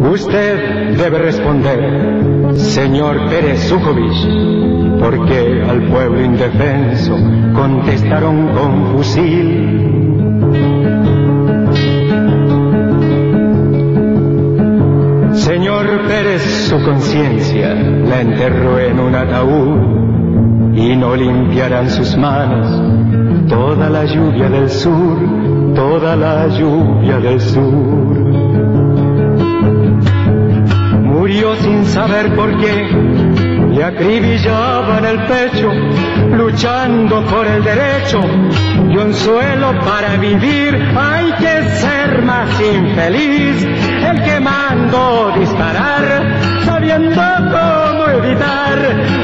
Usted 0.09 0.97
debe 0.97 1.17
responder, 1.19 2.55
señor 2.55 3.27
Pérez 3.29 3.59
Sujovic, 3.67 5.01
porque 5.01 5.63
al 5.67 5.81
pueblo 5.89 6.23
indefenso 6.23 7.17
contestaron 7.53 8.47
con 8.55 8.93
fusil. 8.93 9.76
conciencia 16.87 17.73
la 17.73 18.21
enterró 18.21 18.79
en 18.79 18.97
un 18.97 19.13
ataúd 19.13 20.73
y 20.73 20.95
no 20.95 21.17
limpiarán 21.17 21.89
sus 21.89 22.15
manos 22.15 22.65
toda 23.49 23.89
la 23.89 24.05
lluvia 24.05 24.47
del 24.49 24.69
sur, 24.69 25.17
toda 25.75 26.15
la 26.15 26.47
lluvia 26.47 27.19
del 27.19 27.41
sur. 27.41 28.17
Murió 31.03 31.55
sin 31.57 31.83
saber 31.83 32.33
por 32.37 32.57
qué 32.57 33.46
le 33.77 33.83
acribillaba 33.83 34.97
en 34.97 35.05
el 35.05 35.19
pecho, 35.27 35.71
luchando 36.35 37.23
por 37.25 37.45
el 37.45 37.63
derecho 37.63 38.19
de 38.21 38.97
un 38.97 39.13
suelo 39.13 39.79
para 39.81 40.15
vivir. 40.17 40.73
Hay 40.97 41.31
que 41.33 41.63
ser 41.77 42.23
más 42.23 42.49
infeliz, 42.59 43.67
el 44.09 44.23
que 44.23 44.39
mandó 44.39 45.31
disparar, 45.37 46.63
sabiendo 46.65 47.21
cómo 47.21 48.07
evitar 48.17 48.77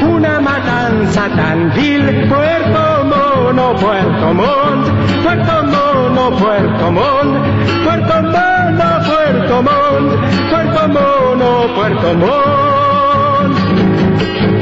una 0.04 0.40
matanza 0.40 1.30
tan 1.36 1.74
vil. 1.74 2.28
Puerto 2.30 3.06
Mono, 3.06 3.76
Puerto 3.76 4.34
Montt, 4.36 4.88
Puerto 5.24 5.64
Mono, 5.64 6.38
Puerto 6.38 6.92
Montt, 6.92 7.38
Puerto 7.84 8.22
Mono, 8.22 8.94
Puerto 9.08 9.64
Montt, 9.64 10.14
Puerto 10.52 10.88
Mono, 10.90 11.74
Puerto 11.76 12.14
Montt. 12.14 14.03
Thank 14.20 14.44
you. 14.44 14.53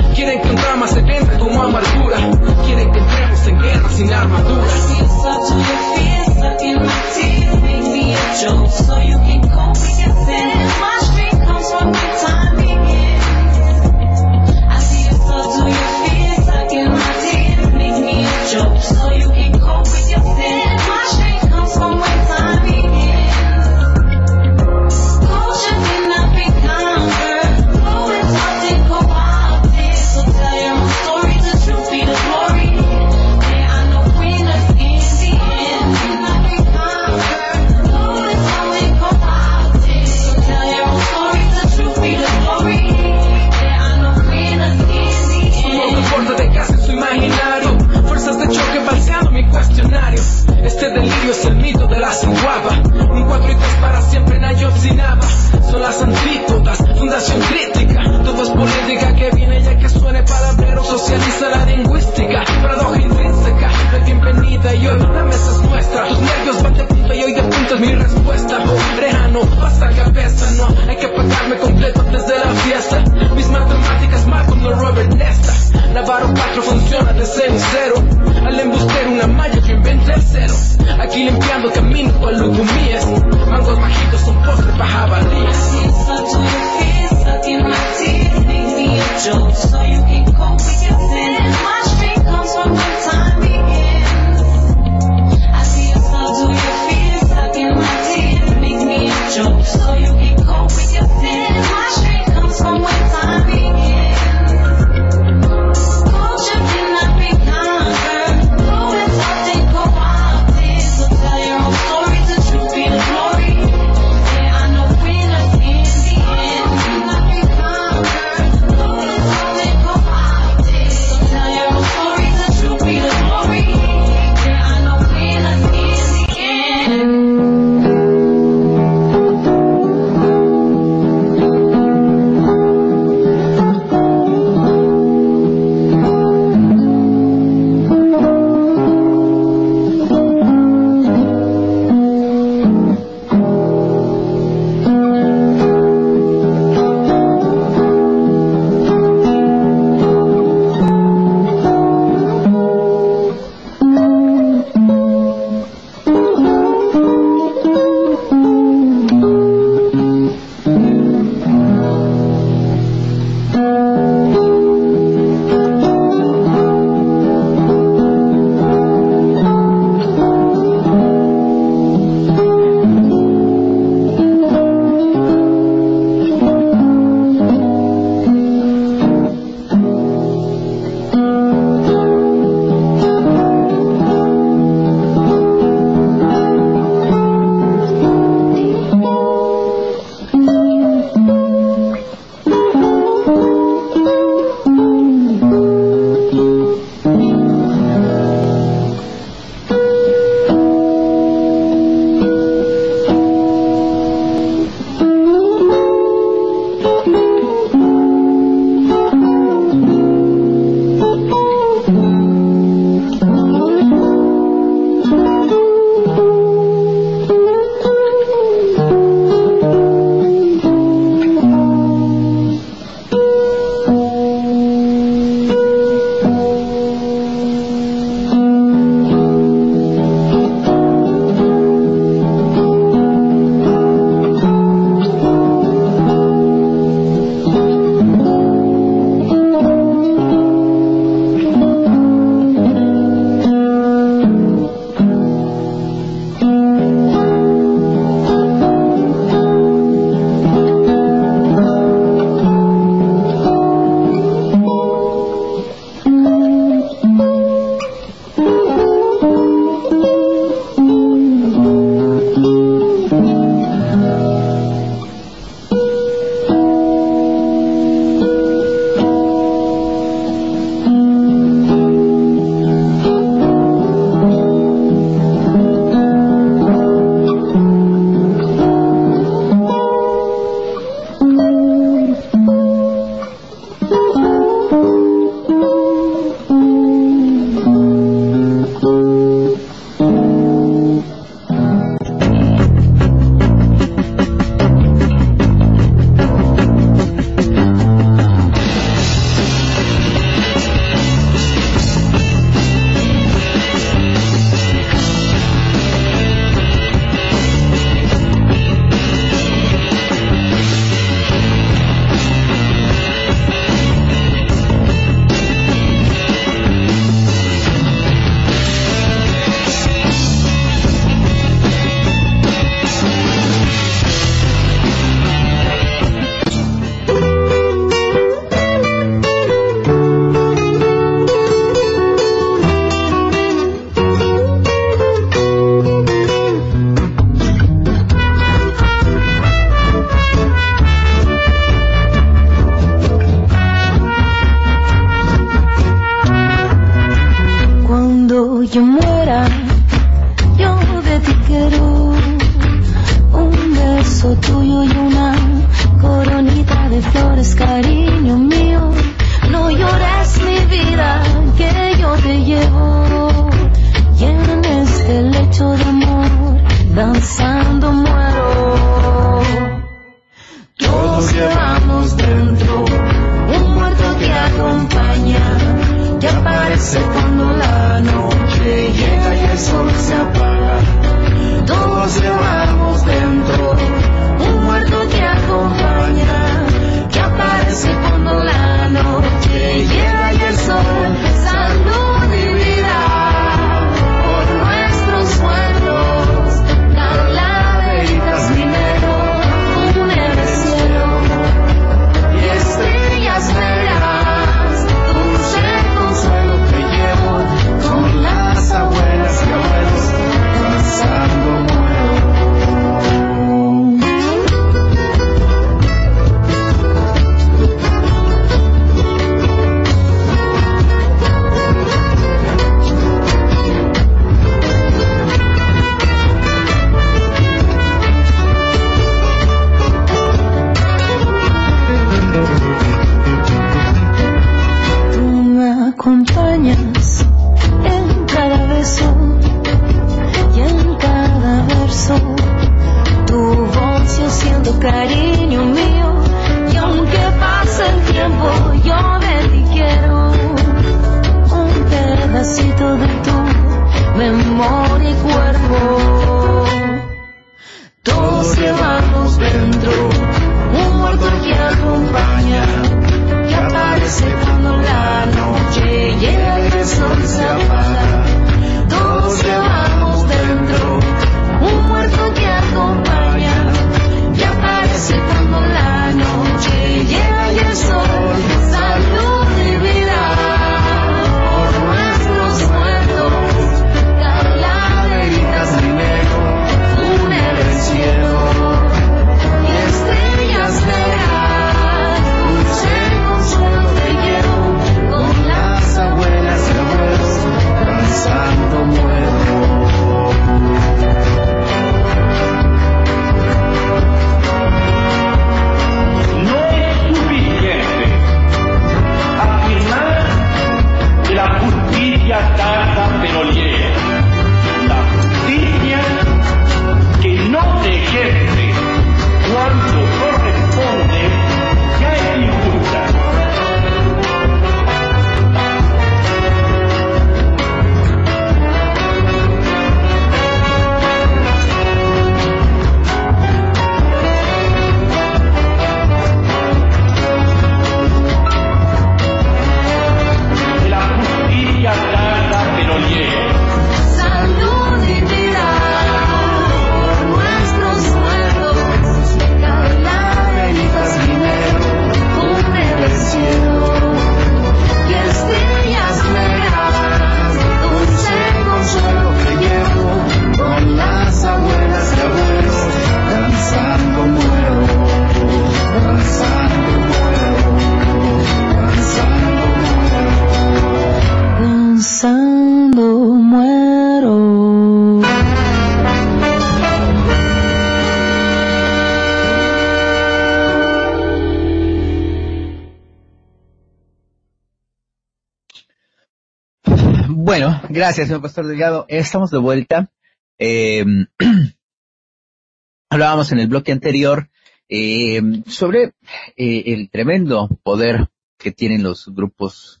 Gracias, 588.08 588.28
señor 588.28 588.40
Pastor 588.40 588.66
Delgado. 588.66 589.04
Estamos 589.08 589.50
de 589.50 589.58
vuelta. 589.58 590.10
Eh, 590.58 591.04
hablábamos 593.10 593.52
en 593.52 593.58
el 593.58 593.68
bloque 593.68 593.92
anterior 593.92 594.48
em, 594.88 595.56
eh, 595.56 595.62
sobre 595.66 596.14
el 596.56 597.10
tremendo 597.10 597.68
poder 597.82 598.30
que 598.56 598.72
tienen 598.72 599.02
los 599.02 599.28
grupos 599.34 600.00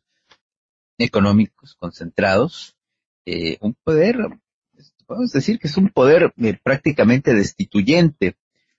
económicos 0.96 1.74
concentrados. 1.74 2.78
Eh, 3.26 3.58
un 3.60 3.74
poder, 3.74 4.16
podemos 5.06 5.30
decir 5.30 5.58
que 5.58 5.68
es 5.68 5.76
un 5.76 5.90
poder 5.90 6.32
eh, 6.38 6.58
prácticamente 6.62 7.34
destituyente, 7.34 8.38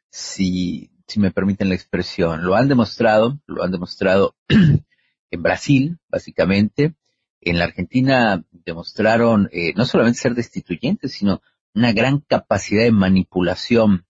si, 0.10 0.90
si 1.06 1.20
me 1.20 1.30
permiten 1.30 1.70
la 1.70 1.76
expresión. 1.76 2.44
Lo 2.44 2.56
han 2.56 2.68
demostrado, 2.68 3.40
lo 3.46 3.62
han 3.62 3.70
demostrado 3.70 4.36
en 4.50 5.44
Brasil, 5.44 6.00
básicamente, 6.08 6.96
en 7.42 7.60
la 7.60 7.66
Argentina 7.66 8.44
demostraron 8.52 9.50
eh, 9.52 9.74
no 9.76 9.86
solamente 9.86 10.20
ser 10.20 10.36
destituyentes, 10.36 11.14
sino 11.14 11.42
una 11.74 11.94
gran 11.94 12.20
capacidad 12.20 12.84
de 12.84 12.92
manipulación 12.92 14.06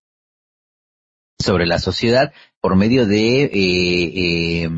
sobre 1.37 1.65
la 1.65 1.79
sociedad 1.79 2.33
por 2.59 2.75
medio 2.75 3.05
de 3.05 3.43
eh, 3.43 4.63
eh 4.63 4.69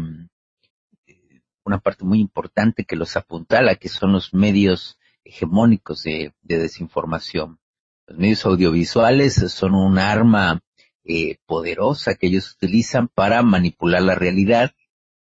una 1.63 1.79
parte 1.79 2.03
muy 2.03 2.19
importante 2.19 2.85
que 2.85 2.95
los 2.95 3.15
apuntala, 3.15 3.75
que 3.75 3.89
son 3.89 4.11
los 4.11 4.33
medios 4.33 4.97
hegemónicos 5.23 6.03
de, 6.03 6.33
desinformación. 6.41 7.59
Los 8.07 8.17
medios 8.17 8.45
audiovisuales 8.45 9.35
son 9.35 9.75
un 9.75 9.99
arma 9.99 10.61
eh, 11.03 11.37
poderosa 11.45 12.15
que 12.15 12.27
ellos 12.27 12.53
utilizan 12.53 13.07
para 13.07 13.41
manipular 13.41 14.01
la 14.01 14.15
realidad, 14.15 14.73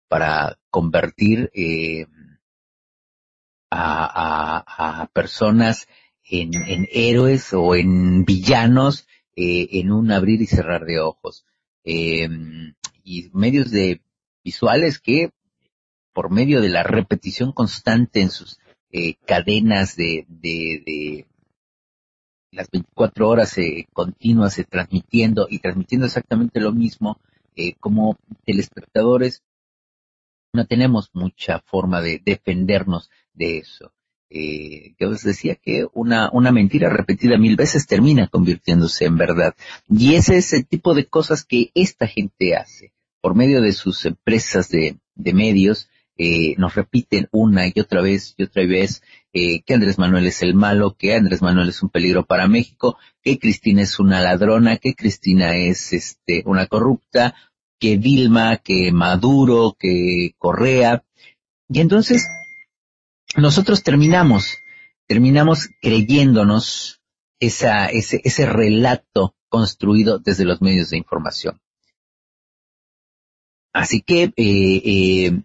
para 0.09 0.59
convertir 0.71 1.51
eh, 1.55 2.07
a, 3.71 4.65
a, 4.67 5.03
a 5.03 5.07
personas 5.09 5.89
en, 6.25 6.55
en 6.55 6.89
héroes 6.93 7.53
o 7.53 7.75
en 7.75 8.25
villanos 8.25 9.07
eh, 9.37 9.69
en 9.73 9.93
un 9.93 10.11
abrir 10.11 10.43
y 10.43 10.47
cerrar 10.47 10.85
de 10.85 11.01
ojos. 11.01 11.47
Eh, 11.85 12.29
y 13.05 13.31
medios 13.33 13.71
de 13.71 14.03
visuales 14.45 14.99
que 14.99 15.31
por 16.13 16.31
medio 16.31 16.61
de 16.61 16.69
la 16.69 16.83
repetición 16.83 17.53
constante 17.53 18.21
en 18.21 18.31
sus 18.31 18.59
eh, 18.91 19.15
cadenas 19.27 19.97
de, 19.97 20.27
de, 20.29 20.83
de 20.85 21.27
las 22.51 22.71
24 22.71 23.29
horas 23.29 23.57
eh, 23.59 23.87
continuas 23.93 24.59
eh, 24.59 24.65
transmitiendo 24.65 25.47
y 25.49 25.59
transmitiendo 25.59 26.07
exactamente 26.07 26.61
lo 26.61 26.73
mismo, 26.73 27.21
eh, 27.57 27.75
como 27.75 28.17
telespectadores 28.45 29.43
no 30.53 30.67
tenemos 30.67 31.11
mucha 31.13 31.61
forma 31.61 32.01
de 32.01 32.21
defendernos 32.25 33.11
de 33.39 33.59
eso. 33.59 33.93
Eh, 34.31 34.95
yo 35.01 35.11
les 35.11 35.23
decía 35.23 35.55
que 35.55 35.87
una, 35.95 36.29
una 36.33 36.53
mentira 36.53 36.91
repetida 36.91 37.39
mil 37.39 37.57
veces 37.57 37.87
termina 37.87 38.29
convirtiéndose 38.29 39.07
en 39.07 39.17
verdad. 39.17 39.55
Y 39.89 40.15
ese 40.15 40.37
es 40.37 40.53
el 40.53 40.67
tipo 40.67 40.95
de 40.95 41.07
cosas 41.07 41.45
que 41.45 41.71
esta 41.75 42.07
gente 42.07 42.55
hace 42.55 42.93
por 43.23 43.35
medio 43.35 43.63
de 43.63 43.73
sus 43.73 44.05
empresas 44.05 44.69
de, 44.69 44.99
de 45.15 45.33
medios. 45.33 45.89
Eh, 46.21 46.57
nos 46.59 46.75
repiten 46.75 47.29
una 47.31 47.69
y 47.69 47.79
otra 47.79 48.03
vez 48.03 48.35
y 48.37 48.43
otra 48.43 48.67
vez 48.67 49.03
eh, 49.33 49.63
que 49.63 49.75
Andrés 49.75 49.99
Manuel 49.99 50.27
es 50.27 50.43
el 50.43 50.55
malo, 50.55 50.97
que 50.99 51.15
Andrés 51.15 51.43
Manuel 51.43 51.69
es 51.69 51.81
un 51.81 51.91
peligro 51.91 52.27
para 52.27 52.49
México, 52.49 52.99
que 53.23 53.39
Cristina 53.39 53.83
es 53.83 54.01
una 54.01 54.21
ladrona, 54.21 54.79
que 54.79 54.95
Cristina 54.97 55.57
es 55.57 55.93
este 55.93 56.43
una 56.45 56.67
corrupta, 56.67 57.37
que 57.79 57.99
Dilma, 57.99 58.57
que 58.57 58.91
Maduro, 58.91 59.77
que 59.79 60.35
Correa. 60.39 61.05
Y 61.69 61.81
entonces 61.81 62.27
nosotros 63.37 63.83
terminamos, 63.83 64.59
terminamos 65.07 65.69
creyéndonos 65.81 67.01
ese 67.41 68.47
relato 68.47 69.35
construido 69.49 70.19
desde 70.19 70.45
los 70.45 70.61
medios 70.61 70.91
de 70.91 70.99
información. 70.99 71.61
Así 73.73 74.03
que 74.03 74.25
eh, 74.25 74.33
eh, 74.37 75.43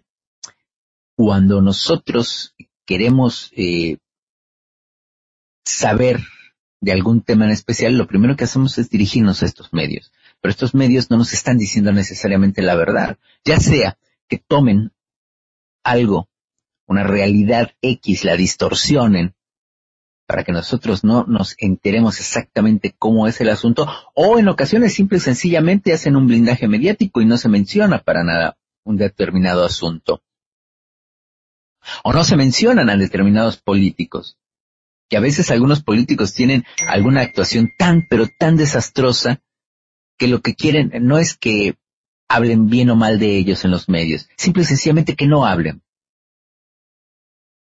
cuando 1.16 1.62
nosotros 1.62 2.54
queremos 2.84 3.52
eh, 3.56 3.98
saber 5.64 6.20
de 6.80 6.92
algún 6.92 7.22
tema 7.22 7.44
en 7.44 7.52
especial, 7.52 7.96
lo 7.96 8.06
primero 8.06 8.36
que 8.36 8.44
hacemos 8.44 8.76
es 8.78 8.90
dirigirnos 8.90 9.42
a 9.42 9.46
estos 9.46 9.72
medios. 9.72 10.12
Pero 10.40 10.50
estos 10.50 10.74
medios 10.74 11.10
no 11.10 11.16
nos 11.16 11.32
están 11.32 11.58
diciendo 11.58 11.92
necesariamente 11.92 12.60
la 12.60 12.74
verdad. 12.74 13.18
Ya 13.44 13.58
sea 13.58 13.98
que 14.28 14.38
tomen 14.38 14.92
algo, 15.82 16.28
una 16.86 17.04
realidad 17.04 17.72
X, 17.80 18.24
la 18.24 18.36
distorsionen 18.36 19.34
para 20.26 20.44
que 20.44 20.52
nosotros 20.52 21.04
no 21.04 21.24
nos 21.24 21.54
enteremos 21.58 22.18
exactamente 22.18 22.94
cómo 22.98 23.26
es 23.28 23.40
el 23.40 23.50
asunto, 23.50 23.86
o 24.14 24.38
en 24.38 24.48
ocasiones 24.48 24.94
simple 24.94 25.18
y 25.18 25.20
sencillamente 25.20 25.92
hacen 25.92 26.16
un 26.16 26.26
blindaje 26.26 26.66
mediático 26.66 27.20
y 27.20 27.26
no 27.26 27.36
se 27.36 27.48
menciona 27.48 27.98
para 27.98 28.24
nada 28.24 28.56
un 28.84 28.96
determinado 28.96 29.64
asunto. 29.64 30.22
O 32.02 32.12
no 32.14 32.24
se 32.24 32.36
mencionan 32.36 32.88
a 32.88 32.96
determinados 32.96 33.58
políticos, 33.58 34.38
que 35.10 35.18
a 35.18 35.20
veces 35.20 35.50
algunos 35.50 35.82
políticos 35.82 36.32
tienen 36.32 36.64
alguna 36.88 37.20
actuación 37.20 37.70
tan, 37.76 38.06
pero 38.08 38.26
tan 38.38 38.56
desastrosa, 38.56 39.42
que 40.16 40.28
lo 40.28 40.40
que 40.40 40.54
quieren 40.54 40.90
no 41.02 41.18
es 41.18 41.36
que 41.36 41.76
hablen 42.28 42.68
bien 42.68 42.88
o 42.88 42.96
mal 42.96 43.18
de 43.18 43.36
ellos 43.36 43.64
en 43.66 43.70
los 43.70 43.90
medios, 43.90 44.28
simple 44.38 44.62
y 44.62 44.66
sencillamente 44.66 45.16
que 45.16 45.26
no 45.26 45.44
hablen 45.44 45.84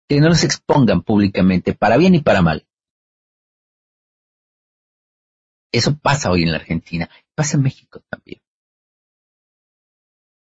que 0.09 0.20
no 0.20 0.28
los 0.28 0.44
expongan 0.44 1.02
públicamente, 1.02 1.74
para 1.74 1.97
bien 1.97 2.14
y 2.14 2.20
para 2.20 2.43
mal. 2.43 2.66
Eso 5.72 5.98
pasa 5.98 6.31
hoy 6.31 6.43
en 6.43 6.52
la 6.52 6.59
Argentina, 6.59 7.10
pasa 7.35 7.56
en 7.56 7.64
México 7.64 8.01
también. 8.09 8.40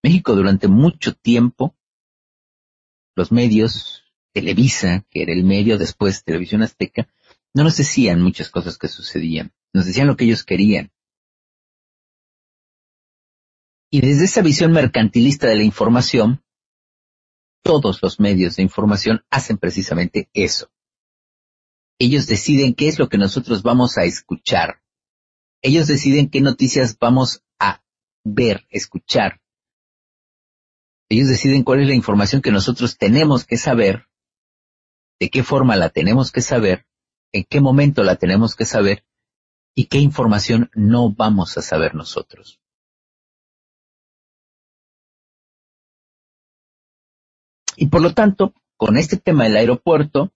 México 0.02 0.34
durante 0.34 0.68
mucho 0.68 1.14
tiempo, 1.14 1.76
los 3.14 3.32
medios, 3.32 4.04
Televisa, 4.32 5.04
que 5.10 5.22
era 5.22 5.32
el 5.32 5.44
medio 5.44 5.76
después 5.76 6.24
Televisión 6.24 6.62
Azteca, 6.62 7.08
no 7.52 7.64
nos 7.64 7.76
decían 7.76 8.22
muchas 8.22 8.50
cosas 8.50 8.78
que 8.78 8.88
sucedían, 8.88 9.52
nos 9.72 9.86
decían 9.86 10.06
lo 10.06 10.16
que 10.16 10.24
ellos 10.24 10.44
querían. 10.44 10.92
Y 13.90 14.00
desde 14.00 14.24
esa 14.24 14.42
visión 14.42 14.72
mercantilista 14.72 15.48
de 15.48 15.56
la 15.56 15.64
información, 15.64 16.44
todos 17.62 18.02
los 18.02 18.20
medios 18.20 18.56
de 18.56 18.62
información 18.62 19.24
hacen 19.30 19.58
precisamente 19.58 20.28
eso. 20.32 20.70
Ellos 21.98 22.26
deciden 22.26 22.74
qué 22.74 22.88
es 22.88 22.98
lo 22.98 23.08
que 23.08 23.18
nosotros 23.18 23.62
vamos 23.62 23.98
a 23.98 24.04
escuchar. 24.04 24.80
Ellos 25.62 25.88
deciden 25.88 26.30
qué 26.30 26.40
noticias 26.40 26.96
vamos 26.98 27.42
a 27.58 27.82
ver, 28.24 28.66
escuchar. 28.70 29.40
Ellos 31.08 31.28
deciden 31.28 31.64
cuál 31.64 31.80
es 31.80 31.88
la 31.88 31.94
información 31.94 32.42
que 32.42 32.52
nosotros 32.52 32.98
tenemos 32.98 33.44
que 33.44 33.56
saber, 33.56 34.06
de 35.18 35.30
qué 35.30 35.42
forma 35.42 35.74
la 35.74 35.88
tenemos 35.88 36.30
que 36.30 36.42
saber, 36.42 36.86
en 37.32 37.44
qué 37.44 37.60
momento 37.60 38.04
la 38.04 38.16
tenemos 38.16 38.54
que 38.54 38.64
saber 38.64 39.04
y 39.74 39.86
qué 39.86 39.98
información 39.98 40.70
no 40.74 41.10
vamos 41.12 41.56
a 41.58 41.62
saber 41.62 41.94
nosotros. 41.94 42.60
Y 47.80 47.86
por 47.86 48.02
lo 48.02 48.12
tanto, 48.12 48.54
con 48.76 48.96
este 48.96 49.16
tema 49.18 49.44
del 49.44 49.56
aeropuerto, 49.56 50.32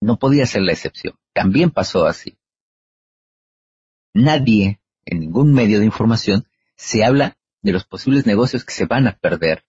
no 0.00 0.18
podía 0.18 0.46
ser 0.46 0.62
la 0.62 0.72
excepción. 0.72 1.14
También 1.34 1.70
pasó 1.70 2.06
así. 2.06 2.38
Nadie, 4.14 4.80
en 5.04 5.20
ningún 5.20 5.52
medio 5.52 5.78
de 5.78 5.84
información, 5.84 6.46
se 6.74 7.04
habla 7.04 7.36
de 7.60 7.72
los 7.72 7.84
posibles 7.84 8.24
negocios 8.24 8.64
que 8.64 8.72
se 8.72 8.86
van 8.86 9.06
a 9.08 9.18
perder 9.18 9.66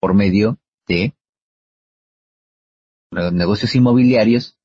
por 0.00 0.14
medio 0.14 0.58
de 0.88 1.14
los 3.12 3.32
negocios 3.32 3.72
inmobiliarios, 3.76 4.58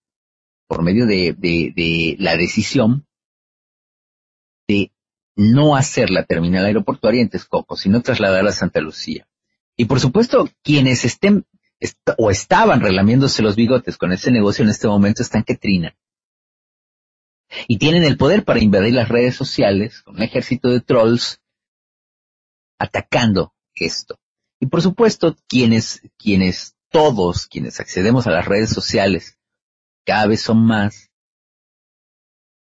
por 0.67 0.81
medio 0.81 1.05
de, 1.05 1.35
de, 1.37 1.73
de 1.75 2.15
la 2.17 2.35
decisión 2.35 3.05
de 4.67 4.91
no 5.35 5.75
hacer 5.75 6.09
la 6.09 6.25
terminal 6.25 6.65
aeroportuaria 6.65 7.21
en 7.21 7.29
Texcoco, 7.29 7.77
sino 7.77 8.01
trasladarla 8.01 8.49
a 8.49 8.53
Santa 8.53 8.81
Lucía. 8.81 9.27
Y 9.79 9.85
por 9.85 10.01
supuesto, 10.01 10.49
quienes 10.61 11.05
estén 11.05 11.45
est 11.79 11.97
o 12.17 12.29
estaban 12.29 12.81
relamiéndose 12.81 13.41
los 13.41 13.55
bigotes 13.55 13.97
con 13.97 14.11
ese 14.11 14.29
negocio 14.29 14.65
en 14.65 14.71
este 14.71 14.89
momento 14.89 15.21
están 15.21 15.45
que 15.45 15.55
trinan. 15.55 15.95
Y 17.65 17.77
tienen 17.77 18.03
el 18.03 18.17
poder 18.17 18.43
para 18.43 18.59
invadir 18.59 18.93
las 18.93 19.07
redes 19.07 19.37
sociales 19.37 20.01
con 20.01 20.17
un 20.17 20.21
ejército 20.21 20.67
de 20.67 20.81
trolls 20.81 21.39
atacando 22.77 23.53
esto. 23.73 24.19
Y 24.59 24.65
por 24.65 24.81
supuesto, 24.81 25.37
quienes, 25.47 26.01
quienes, 26.17 26.75
todos 26.89 27.47
quienes 27.47 27.79
accedemos 27.79 28.27
a 28.27 28.31
las 28.31 28.45
redes 28.45 28.71
sociales, 28.71 29.37
cada 30.05 30.27
vez 30.27 30.41
son 30.41 30.57
más, 30.65 31.09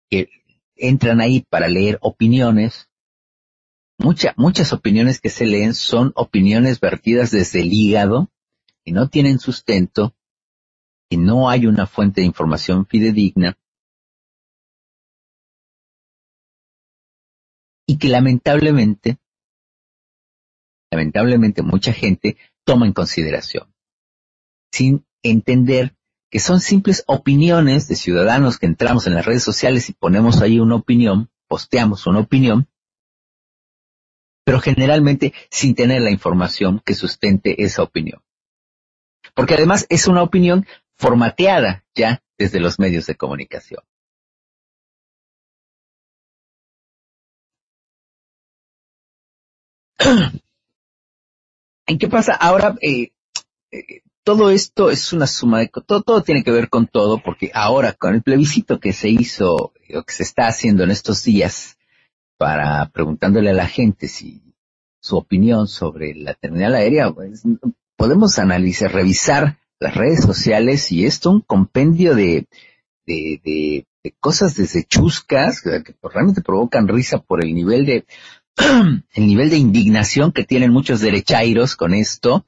que 0.09 0.27
entran 0.75 1.21
ahí 1.21 1.45
para 1.49 1.69
leer 1.69 1.97
opiniones, 2.01 2.89
Mucha, 3.97 4.33
muchas 4.37 4.73
opiniones 4.73 5.21
que 5.21 5.29
se 5.29 5.45
leen 5.45 5.73
son 5.73 6.11
opiniones 6.15 6.79
vertidas 6.79 7.31
desde 7.31 7.61
el 7.61 7.71
hígado 7.71 8.29
y 8.83 8.91
no 8.91 9.09
tienen 9.09 9.39
sustento 9.39 10.15
y 11.09 11.17
no 11.17 11.49
hay 11.49 11.65
una 11.65 11.87
fuente 11.87 12.21
de 12.21 12.27
información 12.27 12.85
fidedigna 12.85 13.57
y 17.87 17.97
que 17.97 18.09
lamentablemente, 18.09 19.17
lamentablemente 20.91 21.61
mucha 21.61 21.93
gente 21.93 22.37
toma 22.65 22.85
en 22.85 22.93
consideración 22.93 23.73
sin 24.71 25.05
entender 25.23 25.95
que 26.29 26.39
son 26.39 26.59
simples 26.59 27.03
opiniones 27.07 27.87
de 27.87 27.95
ciudadanos 27.95 28.57
que 28.57 28.65
entramos 28.65 29.07
en 29.07 29.13
las 29.13 29.25
redes 29.25 29.43
sociales 29.43 29.89
y 29.89 29.93
ponemos 29.93 30.41
ahí 30.41 30.59
una 30.59 30.75
opinión, 30.75 31.29
posteamos 31.47 32.07
una 32.07 32.19
opinión 32.19 32.67
pero 34.45 34.61
generalmente 34.61 35.33
sin 35.49 35.75
tener 35.75 36.01
la 36.01 36.11
información 36.11 36.81
que 36.85 36.93
sustente 36.93 37.63
esa 37.63 37.83
opinión. 37.83 38.21
Porque 39.33 39.55
además 39.55 39.85
es 39.89 40.07
una 40.07 40.23
opinión 40.23 40.65
formateada 40.97 41.83
ya 41.93 42.23
desde 42.37 42.61
los 42.61 42.79
medios 42.79 43.07
de 43.07 43.15
comunicación. 43.15 43.83
¿En 51.87 51.97
qué 51.97 52.07
pasa? 52.07 52.33
Ahora, 52.33 52.75
eh, 52.81 53.09
eh, 53.71 54.01
todo 54.23 54.51
esto 54.51 54.91
es 54.91 55.11
una 55.11 55.27
suma 55.27 55.59
de... 55.59 55.69
Todo, 55.69 56.01
todo 56.03 56.21
tiene 56.23 56.43
que 56.43 56.51
ver 56.51 56.69
con 56.69 56.87
todo, 56.87 57.21
porque 57.21 57.51
ahora 57.53 57.93
con 57.93 58.13
el 58.13 58.21
plebiscito 58.21 58.79
que 58.79 58.93
se 58.93 59.09
hizo, 59.09 59.55
o 59.55 59.73
que 60.03 60.13
se 60.13 60.23
está 60.23 60.47
haciendo 60.47 60.83
en 60.83 60.91
estos 60.91 61.23
días, 61.23 61.74
para 62.37 62.89
preguntándole 62.89 63.51
a 63.51 63.53
la 63.53 63.67
gente 63.67 64.07
si 64.07 64.41
su 64.99 65.17
opinión 65.17 65.67
sobre 65.67 66.15
la 66.15 66.33
terminal 66.33 66.75
aérea, 66.75 67.11
pues, 67.11 67.43
podemos 67.95 68.39
analizar, 68.39 68.91
revisar 68.91 69.59
las 69.79 69.95
redes 69.95 70.21
sociales 70.21 70.91
y 70.91 71.05
esto 71.05 71.31
un 71.31 71.41
compendio 71.41 72.15
de, 72.15 72.47
de, 73.05 73.85
cosas 74.19 74.55
desde 74.55 74.83
chuscas 74.83 75.61
que 75.61 75.83
que 75.83 75.95
realmente 76.03 76.41
provocan 76.41 76.87
risa 76.87 77.17
por 77.17 77.43
el 77.43 77.53
nivel 77.53 77.85
de 77.85 78.05
el 79.13 79.27
nivel 79.27 79.49
de 79.49 79.57
indignación 79.57 80.31
que 80.31 80.43
tienen 80.43 80.71
muchos 80.71 81.01
derechairos 81.01 81.75
con 81.75 81.93
esto, 81.93 82.45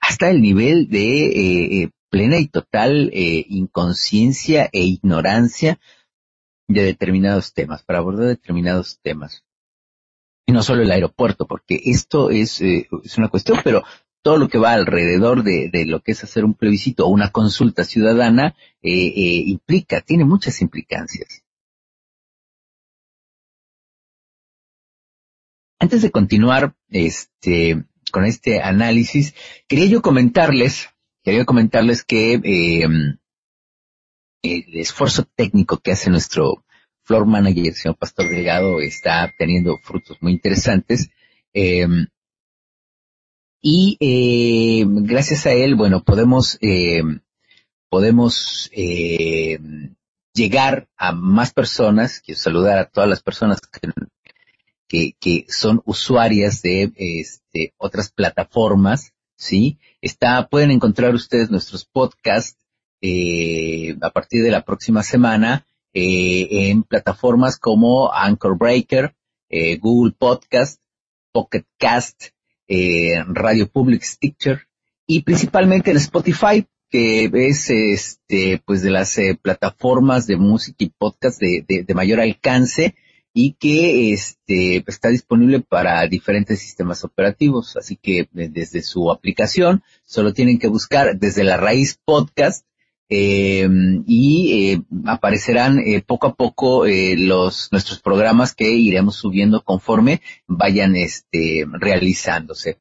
hasta 0.00 0.30
el 0.30 0.40
nivel 0.40 0.88
de 0.88 1.26
eh, 1.26 1.82
eh, 1.82 1.90
plena 2.10 2.38
y 2.38 2.48
total 2.48 3.10
eh, 3.12 3.44
inconsciencia 3.48 4.68
e 4.72 4.80
ignorancia 4.80 5.78
de 6.72 6.84
determinados 6.84 7.52
temas, 7.52 7.82
para 7.82 7.98
abordar 7.98 8.26
determinados 8.28 8.98
temas. 9.00 9.44
Y 10.46 10.52
no 10.52 10.62
solo 10.62 10.82
el 10.82 10.90
aeropuerto, 10.90 11.46
porque 11.46 11.80
esto 11.84 12.30
es, 12.30 12.60
eh, 12.60 12.88
es 13.04 13.18
una 13.18 13.28
cuestión, 13.28 13.60
pero 13.62 13.84
todo 14.22 14.38
lo 14.38 14.48
que 14.48 14.58
va 14.58 14.72
alrededor 14.72 15.42
de, 15.42 15.68
de 15.68 15.84
lo 15.84 16.00
que 16.00 16.12
es 16.12 16.24
hacer 16.24 16.44
un 16.44 16.54
plebiscito 16.54 17.06
o 17.06 17.10
una 17.10 17.30
consulta 17.30 17.84
ciudadana 17.84 18.56
eh, 18.80 18.90
eh, 18.92 19.42
implica, 19.46 20.00
tiene 20.00 20.24
muchas 20.24 20.60
implicancias. 20.62 21.42
Antes 25.78 26.02
de 26.02 26.12
continuar 26.12 26.76
este, 26.90 27.84
con 28.12 28.24
este 28.24 28.62
análisis, 28.62 29.34
quería 29.66 29.86
yo 29.86 30.00
comentarles, 30.00 30.88
quería 31.24 31.44
comentarles 31.44 32.04
que 32.04 32.34
eh, 32.34 32.86
el 34.42 34.64
esfuerzo 34.74 35.24
técnico 35.36 35.78
que 35.78 35.92
hace 35.92 36.10
nuestro 36.10 36.64
floor 37.04 37.26
manager, 37.26 37.74
señor 37.74 37.96
Pastor 37.96 38.28
Delgado, 38.28 38.80
está 38.80 39.32
teniendo 39.38 39.78
frutos 39.78 40.18
muy 40.20 40.32
interesantes. 40.32 41.10
Eh, 41.54 41.86
y 43.60 43.96
eh, 44.00 44.84
gracias 44.86 45.46
a 45.46 45.52
él, 45.52 45.76
bueno, 45.76 46.02
podemos, 46.02 46.58
eh, 46.60 47.02
podemos 47.88 48.70
llegar 50.34 50.88
a 50.96 51.12
más 51.12 51.52
personas. 51.52 52.20
Quiero 52.20 52.40
saludar 52.40 52.78
a 52.78 52.86
todas 52.86 53.08
las 53.08 53.22
personas 53.22 53.60
que, 53.60 53.92
que, 54.88 55.12
que 55.20 55.46
son 55.48 55.80
usuarias 55.84 56.62
de 56.62 56.92
este, 56.96 57.74
otras 57.76 58.10
plataformas, 58.10 59.12
¿sí? 59.36 59.78
Está, 60.00 60.48
pueden 60.48 60.72
encontrar 60.72 61.14
ustedes 61.14 61.50
nuestros 61.50 61.84
podcasts 61.84 62.61
eh, 63.02 63.96
a 64.00 64.10
partir 64.10 64.42
de 64.42 64.50
la 64.50 64.64
próxima 64.64 65.02
semana 65.02 65.66
eh, 65.92 66.48
en 66.70 66.84
plataformas 66.84 67.58
como 67.58 68.12
Anchor 68.12 68.56
Breaker, 68.56 69.14
eh, 69.50 69.76
Google 69.76 70.14
Podcast, 70.18 70.80
Pocket 71.32 71.64
Cast, 71.78 72.28
eh, 72.68 73.22
Radio 73.26 73.68
Public 73.68 74.02
Stitcher 74.02 74.68
y 75.06 75.22
principalmente 75.22 75.90
en 75.90 75.98
Spotify, 75.98 76.66
que 76.88 77.30
es 77.34 77.68
este, 77.68 78.62
pues 78.64 78.82
de 78.82 78.90
las 78.90 79.18
eh, 79.18 79.38
plataformas 79.40 80.26
de 80.26 80.36
música 80.36 80.84
y 80.84 80.90
podcast 80.90 81.40
de, 81.40 81.64
de, 81.66 81.82
de 81.82 81.94
mayor 81.94 82.20
alcance 82.20 82.94
y 83.34 83.54
que 83.54 84.12
este, 84.12 84.84
está 84.86 85.08
disponible 85.08 85.60
para 85.60 86.06
diferentes 86.06 86.60
sistemas 86.60 87.04
operativos. 87.04 87.76
Así 87.76 87.96
que 87.96 88.20
eh, 88.20 88.28
desde 88.32 88.82
su 88.82 89.10
aplicación 89.10 89.82
solo 90.04 90.32
tienen 90.32 90.58
que 90.58 90.68
buscar 90.68 91.18
desde 91.18 91.44
la 91.44 91.56
raíz 91.56 91.98
podcast 92.04 92.66
eh, 93.14 93.68
y 94.06 94.72
eh, 94.72 94.82
aparecerán 95.04 95.80
eh, 95.80 96.00
poco 96.00 96.28
a 96.28 96.34
poco 96.34 96.86
eh, 96.86 97.14
los 97.18 97.68
nuestros 97.70 98.00
programas 98.00 98.54
que 98.54 98.70
iremos 98.70 99.16
subiendo 99.16 99.62
conforme 99.62 100.22
vayan 100.46 100.96
este 100.96 101.66
realizándose. 101.70 102.78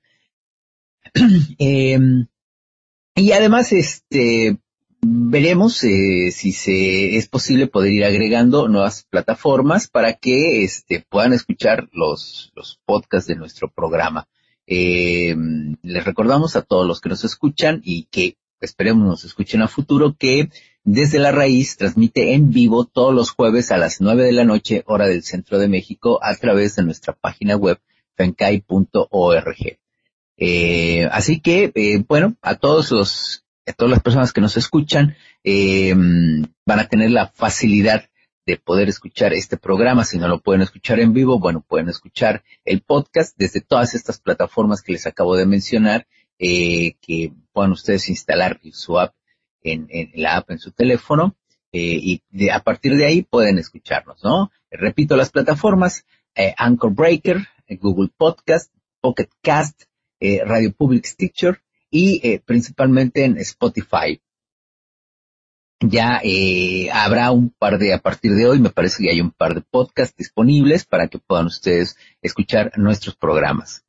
Eh, 1.60 1.99
y 3.16 3.32
además 3.34 3.74
este 3.74 4.58
veremos 5.02 5.84
eh, 5.84 6.32
si 6.32 6.53
se 6.53 7.18
es 7.18 7.28
posible 7.28 7.68
poder 7.68 7.91
ir 7.91 8.06
agregando 8.06 8.70
nuevas 8.70 9.06
plataformas 9.10 9.90
para 9.90 10.14
que 10.14 10.64
este 10.64 11.06
puedan 11.10 11.34
escuchar 11.34 11.90
los 11.91 12.53
los 12.56 12.80
podcasts 12.86 13.28
de 13.28 13.36
nuestro 13.36 13.70
programa. 13.70 14.30
Eh, 14.66 15.36
les 15.82 16.06
recordamos 16.06 16.56
a 16.56 16.62
todos 16.62 16.88
los 16.88 17.02
que 17.02 17.10
nos 17.10 17.26
escuchan 17.26 17.82
y 17.84 18.06
que 18.06 18.38
esperemos 18.62 19.06
nos 19.06 19.26
escuchen 19.26 19.62
a 19.62 19.68
futuro, 19.68 20.16
que 20.18 20.50
desde 20.84 21.20
la 21.20 21.32
raíz 21.32 21.78
transmite 21.78 22.34
en 22.34 22.52
vivo 22.52 22.86
todos 22.86 23.14
los 23.14 23.32
jueves 23.32 23.72
a 23.72 23.78
las 23.78 24.02
nueve 24.02 24.24
de 24.24 24.32
la 24.32 24.46
noche, 24.46 24.84
hora 24.86 25.08
del 25.08 25.24
centro 25.24 25.60
de 25.60 25.68
México, 25.68 26.20
a 26.24 26.36
través 26.36 26.76
de 26.76 26.84
nuestra 26.84 27.14
página 27.14 27.56
web 27.56 27.80
fencai.org. 28.16 29.80
Eh, 30.38 31.08
así 31.12 31.40
que, 31.40 31.72
eh, 31.76 32.04
bueno, 32.08 32.36
a 32.42 32.56
todos 32.56 32.92
los, 32.92 33.46
a 33.68 33.74
todas 33.74 33.92
las 33.92 34.02
personas 34.02 34.34
que 34.34 34.42
nos 34.42 34.58
escuchan, 34.58 35.16
eh, 35.44 35.94
van 35.96 36.80
a 36.80 36.88
tener 36.88 37.12
la 37.12 37.28
facilidad 37.28 38.10
de 38.46 38.58
poder 38.58 38.90
escuchar 38.90 39.34
este 39.34 39.58
programa. 39.58 40.04
Si 40.04 40.18
no 40.18 40.28
lo 40.28 40.40
pueden 40.40 40.62
escuchar 40.62 41.00
en 41.00 41.14
vivo, 41.14 41.40
bueno, 41.40 41.62
pueden 41.62 41.90
escuchar 41.90 42.44
el 42.66 42.82
podcast 42.82 43.38
desde 43.38 43.62
todas 43.62 43.94
estas 43.94 44.20
plataformas 44.20 44.82
que 44.82 44.94
les 44.94 45.06
acabo 45.06 45.36
de 45.36 45.46
mencionar 45.46 46.08
eh, 46.43 46.95
que 46.99 47.31
puedan 47.53 47.72
ustedes 47.72 48.09
instalar 48.09 48.59
su 48.73 48.99
app 48.99 49.13
en, 49.61 49.85
en 49.91 50.09
la 50.15 50.38
app 50.38 50.49
en 50.49 50.57
su 50.57 50.72
teléfono 50.72 51.35
eh, 51.72 51.99
y 52.01 52.23
de, 52.31 52.51
a 52.51 52.61
partir 52.61 52.97
de 52.97 53.05
ahí 53.05 53.22
pueden 53.22 53.59
escucharnos, 53.59 54.23
¿no? 54.23 54.51
Repito 54.72 55.15
las 55.15 55.30
plataformas, 55.30 56.03
eh, 56.34 56.55
Anchor 56.57 56.95
Breaker, 56.95 57.38
eh, 57.68 57.77
Google 57.77 58.09
Podcast, 58.18 58.73
Pocket 59.01 59.30
Cast, 59.43 59.84
eh, 60.19 60.41
Radio 60.43 60.73
Public 60.73 61.05
Stitcher 61.05 61.61
y 61.91 62.19
eh, 62.27 62.41
principalmente 62.43 63.23
en 63.23 63.38
Spotify. 63.38 64.19
Ya 65.80 66.22
habrá 66.93 67.31
un 67.31 67.49
par 67.49 67.80
de, 67.80 67.93
a 67.93 67.99
partir 67.99 68.34
de 68.34 68.47
hoy, 68.47 68.59
me 68.59 68.69
parece 68.69 69.03
que 69.03 69.09
hay 69.09 69.19
un 69.19 69.31
par 69.31 69.55
de 69.55 69.61
podcasts 69.61 70.15
disponibles 70.15 70.85
para 70.85 71.07
que 71.07 71.18
puedan 71.18 71.47
ustedes 71.47 71.97
escuchar 72.22 72.72
nuestros 72.77 73.15
programas. 73.15 73.84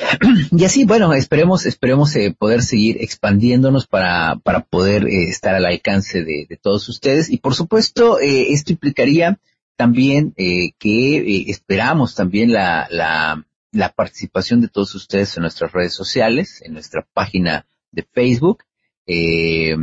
Y 0.50 0.64
así, 0.64 0.84
bueno, 0.84 1.12
esperemos, 1.14 1.66
esperemos 1.66 2.14
eh, 2.16 2.34
poder 2.36 2.62
seguir 2.62 2.98
expandiéndonos 3.00 3.86
para, 3.86 4.36
para 4.42 4.60
poder 4.60 5.06
eh, 5.06 5.28
estar 5.28 5.54
al 5.54 5.66
alcance 5.66 6.24
de, 6.24 6.46
de, 6.48 6.56
todos 6.56 6.88
ustedes. 6.88 7.30
Y 7.30 7.38
por 7.38 7.54
supuesto, 7.54 8.18
eh, 8.18 8.52
esto 8.52 8.72
implicaría 8.72 9.38
también 9.76 10.34
eh, 10.36 10.72
que 10.78 11.50
esperamos 11.50 12.14
también 12.14 12.52
la, 12.52 12.86
la, 12.90 13.46
la 13.72 13.92
participación 13.92 14.60
de 14.60 14.68
todos 14.68 14.94
ustedes 14.94 15.36
en 15.36 15.42
nuestras 15.42 15.72
redes 15.72 15.94
sociales, 15.94 16.60
en 16.62 16.74
nuestra 16.74 17.06
página 17.12 17.66
de 17.90 18.02
Facebook, 18.02 18.64
eh, 19.06 19.74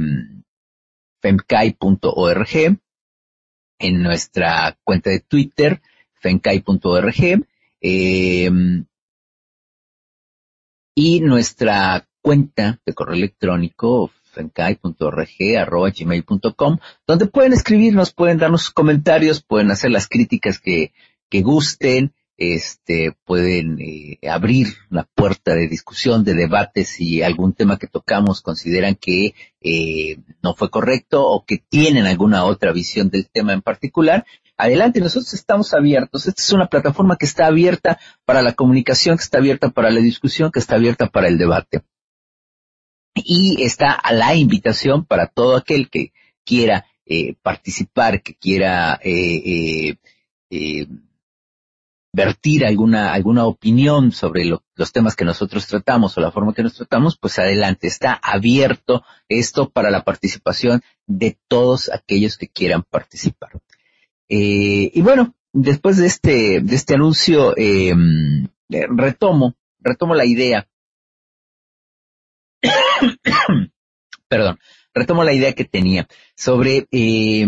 femcai.org, 1.21 2.79
en 3.79 4.03
nuestra 4.03 4.77
cuenta 4.83 5.09
de 5.09 5.19
Twitter, 5.19 5.81
femcai.org, 6.13 7.45
eh, 7.81 8.51
y 10.99 11.19
nuestra 11.19 12.07
cuenta 12.23 12.79
de 12.83 12.95
correo 12.95 13.13
electrónico 13.13 14.09
fencai.org.gmail.com, 14.31 16.79
donde 17.05 17.27
pueden 17.27 17.53
escribirnos, 17.53 18.11
pueden 18.11 18.39
darnos 18.39 18.71
comentarios, 18.71 19.43
pueden 19.43 19.69
hacer 19.69 19.91
las 19.91 20.07
críticas 20.07 20.59
que, 20.59 20.93
que 21.29 21.43
gusten, 21.43 22.15
este, 22.37 23.15
pueden 23.25 23.79
eh, 23.81 24.19
abrir 24.29 24.67
la 24.89 25.03
puerta 25.03 25.55
de 25.55 25.67
discusión, 25.67 26.23
de 26.23 26.35
debate, 26.35 26.85
si 26.85 27.23
algún 27.23 27.53
tema 27.53 27.77
que 27.79 27.87
tocamos 27.87 28.41
consideran 28.41 28.95
que 28.95 29.33
eh, 29.61 30.19
no 30.43 30.53
fue 30.55 30.69
correcto 30.69 31.25
o 31.25 31.45
que 31.45 31.57
tienen 31.57 32.05
alguna 32.05 32.45
otra 32.45 32.71
visión 32.71 33.09
del 33.09 33.27
tema 33.27 33.53
en 33.53 33.61
particular, 33.61 34.25
adelante, 34.55 34.99
nosotros 34.99 35.33
estamos 35.33 35.73
abiertos. 35.73 36.27
Esta 36.27 36.41
es 36.41 36.51
una 36.51 36.67
plataforma 36.67 37.17
que 37.17 37.25
está 37.25 37.47
abierta 37.47 37.99
para 38.25 38.41
la 38.41 38.53
comunicación, 38.53 39.17
que 39.17 39.23
está 39.23 39.37
abierta 39.39 39.69
para 39.69 39.89
la 39.89 39.99
discusión, 39.99 40.51
que 40.51 40.59
está 40.59 40.75
abierta 40.75 41.07
para 41.07 41.27
el 41.27 41.37
debate. 41.37 41.81
Y 43.15 43.63
está 43.63 43.93
a 43.93 44.13
la 44.13 44.35
invitación 44.35 45.05
para 45.05 45.27
todo 45.27 45.55
aquel 45.55 45.89
que 45.89 46.11
quiera 46.43 46.85
eh, 47.05 47.35
participar, 47.41 48.21
que 48.21 48.35
quiera 48.35 48.99
eh, 49.03 49.97
eh, 50.49 50.87
vertir 52.13 52.65
alguna, 52.65 53.13
alguna 53.13 53.45
opinión 53.45 54.11
sobre 54.11 54.45
lo, 54.45 54.63
los 54.75 54.91
temas 54.91 55.15
que 55.15 55.25
nosotros 55.25 55.67
tratamos 55.67 56.17
o 56.17 56.21
la 56.21 56.31
forma 56.31 56.53
que 56.53 56.63
nos 56.63 56.75
tratamos, 56.75 57.17
pues 57.17 57.37
adelante, 57.39 57.87
está 57.87 58.13
abierto 58.13 59.03
esto 59.27 59.69
para 59.69 59.91
la 59.91 60.03
participación 60.03 60.81
de 61.05 61.37
todos 61.47 61.91
aquellos 61.91 62.37
que 62.37 62.47
quieran 62.47 62.83
participar. 62.83 63.51
Eh, 64.29 64.91
y 64.93 65.01
bueno, 65.01 65.35
después 65.53 65.97
de 65.97 66.07
este, 66.07 66.59
de 66.61 66.75
este 66.75 66.95
anuncio, 66.95 67.55
eh, 67.57 67.93
retomo, 68.69 69.55
retomo 69.79 70.15
la 70.15 70.25
idea. 70.25 70.67
Perdón, 74.27 74.59
retomo 74.93 75.23
la 75.23 75.33
idea 75.33 75.53
que 75.53 75.65
tenía 75.65 76.07
sobre 76.35 76.87
eh, 76.91 77.47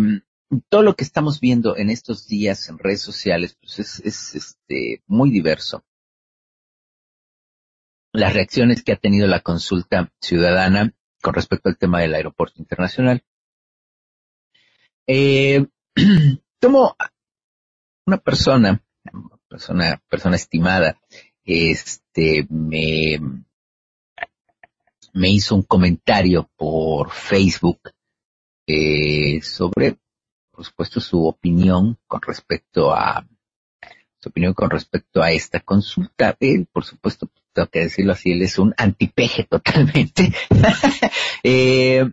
todo 0.70 0.82
lo 0.82 0.96
que 0.96 1.04
estamos 1.04 1.40
viendo 1.40 1.78
en 1.78 1.90
estos 1.90 2.28
días 2.28 2.70
en 2.70 2.80
redes 2.80 3.02
sociales, 3.02 3.58
pues 3.60 3.80
es, 3.80 4.00
es 4.00 4.36
este, 4.36 5.04
muy 5.08 5.30
diverso. 5.30 5.84
Las 8.12 8.34
reacciones 8.34 8.84
que 8.84 8.94
ha 8.94 8.98
tenido 8.98 9.28
la 9.28 9.42
consulta 9.42 10.12
ciudadana 10.20 10.94
con 11.22 11.34
respecto 11.34 11.70
al 11.70 11.78
tema 11.78 12.02
del 12.02 12.16
aeropuerto 12.16 12.56
internacional. 12.60 13.24
Eh, 15.06 15.66
tomo 16.60 16.96
una 18.06 18.18
persona, 18.18 18.84
persona, 19.48 20.02
persona 20.10 20.36
estimada, 20.36 21.00
este, 21.44 22.48
me, 22.50 23.20
me 25.14 25.30
hizo 25.30 25.56
un 25.56 25.64
comentario 25.64 26.50
por 26.56 27.12
Facebook 27.12 27.92
eh, 28.68 29.42
sobre, 29.42 29.98
por 30.60 30.66
supuesto, 30.66 31.00
su 31.00 31.26
opinión 31.26 31.98
con 32.06 32.22
respecto 32.22 32.94
a 32.94 33.26
su 34.22 34.28
opinión 34.28 34.54
con 34.54 34.70
respecto 34.70 35.22
a 35.22 35.32
esta 35.32 35.62
consulta. 35.62 36.36
Él, 36.42 36.68
por 36.70 36.84
supuesto, 36.84 37.30
tengo 37.54 37.70
que 37.70 37.80
decirlo 37.80 38.12
así, 38.12 38.34
él 38.34 38.42
es 38.42 38.60
un 38.60 38.74
antipeje 38.76 39.46
totalmente. 39.46 40.34
eh, 41.44 42.12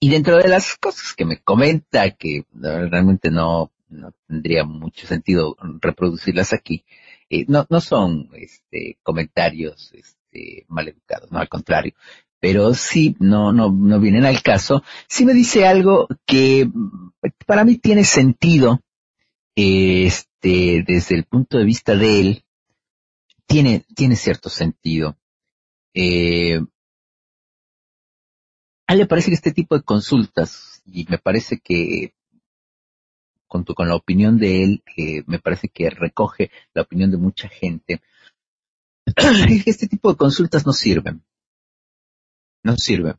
y 0.00 0.08
dentro 0.10 0.38
de 0.38 0.48
las 0.48 0.74
cosas 0.78 1.14
que 1.14 1.24
me 1.24 1.40
comenta, 1.40 2.10
que 2.10 2.44
realmente 2.50 3.30
no, 3.30 3.70
no 3.86 4.12
tendría 4.26 4.64
mucho 4.64 5.06
sentido 5.06 5.56
reproducirlas 5.80 6.52
aquí, 6.52 6.84
eh, 7.30 7.44
no, 7.46 7.68
no 7.70 7.80
son 7.80 8.30
este, 8.32 8.98
comentarios 9.04 9.92
este, 9.94 10.64
mal 10.66 10.88
educados, 10.88 11.30
no 11.30 11.38
al 11.38 11.48
contrario, 11.48 11.94
pero 12.44 12.74
sí 12.74 13.16
no, 13.20 13.54
no, 13.54 13.72
no 13.72 13.98
vienen 13.98 14.26
al 14.26 14.42
caso. 14.42 14.82
Sí 15.08 15.24
me 15.24 15.32
dice 15.32 15.66
algo 15.66 16.06
que 16.26 16.70
para 17.46 17.64
mí 17.64 17.78
tiene 17.78 18.04
sentido, 18.04 18.82
este, 19.56 20.84
desde 20.86 21.14
el 21.14 21.24
punto 21.24 21.56
de 21.56 21.64
vista 21.64 21.96
de 21.96 22.20
él, 22.20 22.44
tiene, 23.46 23.86
tiene 23.96 24.14
cierto 24.14 24.50
sentido. 24.50 25.16
Eh, 25.94 26.60
a 28.88 28.92
él 28.92 28.98
le 28.98 29.06
parece 29.06 29.30
que 29.30 29.36
este 29.36 29.52
tipo 29.52 29.74
de 29.74 29.82
consultas, 29.82 30.82
y 30.84 31.06
me 31.08 31.16
parece 31.16 31.60
que, 31.60 32.12
junto 33.46 33.74
con 33.74 33.88
la 33.88 33.96
opinión 33.96 34.36
de 34.36 34.64
él, 34.64 34.82
eh, 34.98 35.22
me 35.26 35.38
parece 35.38 35.70
que 35.70 35.88
recoge 35.88 36.50
la 36.74 36.82
opinión 36.82 37.10
de 37.10 37.16
mucha 37.16 37.48
gente, 37.48 38.02
este 39.64 39.88
tipo 39.88 40.10
de 40.10 40.18
consultas 40.18 40.66
no 40.66 40.74
sirven. 40.74 41.24
No 42.64 42.76
sirven. 42.76 43.14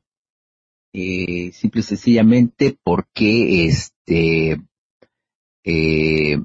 Eh, 0.92 1.52
simple 1.54 1.82
y 1.82 1.84
sencillamente 1.84 2.78
porque 2.84 3.66
este 3.66 4.62
eh, 5.64 6.38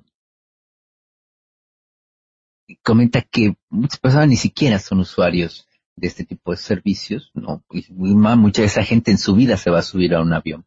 comenta 2.83 3.23
que 3.23 3.57
muchas 3.69 3.99
personas 4.01 4.29
ni 4.29 4.37
siquiera 4.37 4.79
son 4.79 5.01
usuarios 5.01 5.67
de 5.97 6.09
este 6.09 6.25
tipo 6.25 6.51
de 6.51 6.57
servicios, 6.57 7.31
¿no? 7.35 7.65
Mucha 7.91 8.63
de 8.63 8.67
esa 8.67 8.85
gente 8.85 9.11
en 9.11 9.19
su 9.19 9.35
vida 9.35 9.57
se 9.57 9.71
va 9.71 9.79
a 9.79 9.83
subir 9.83 10.15
a 10.15 10.23
un 10.23 10.33
avión. 10.33 10.67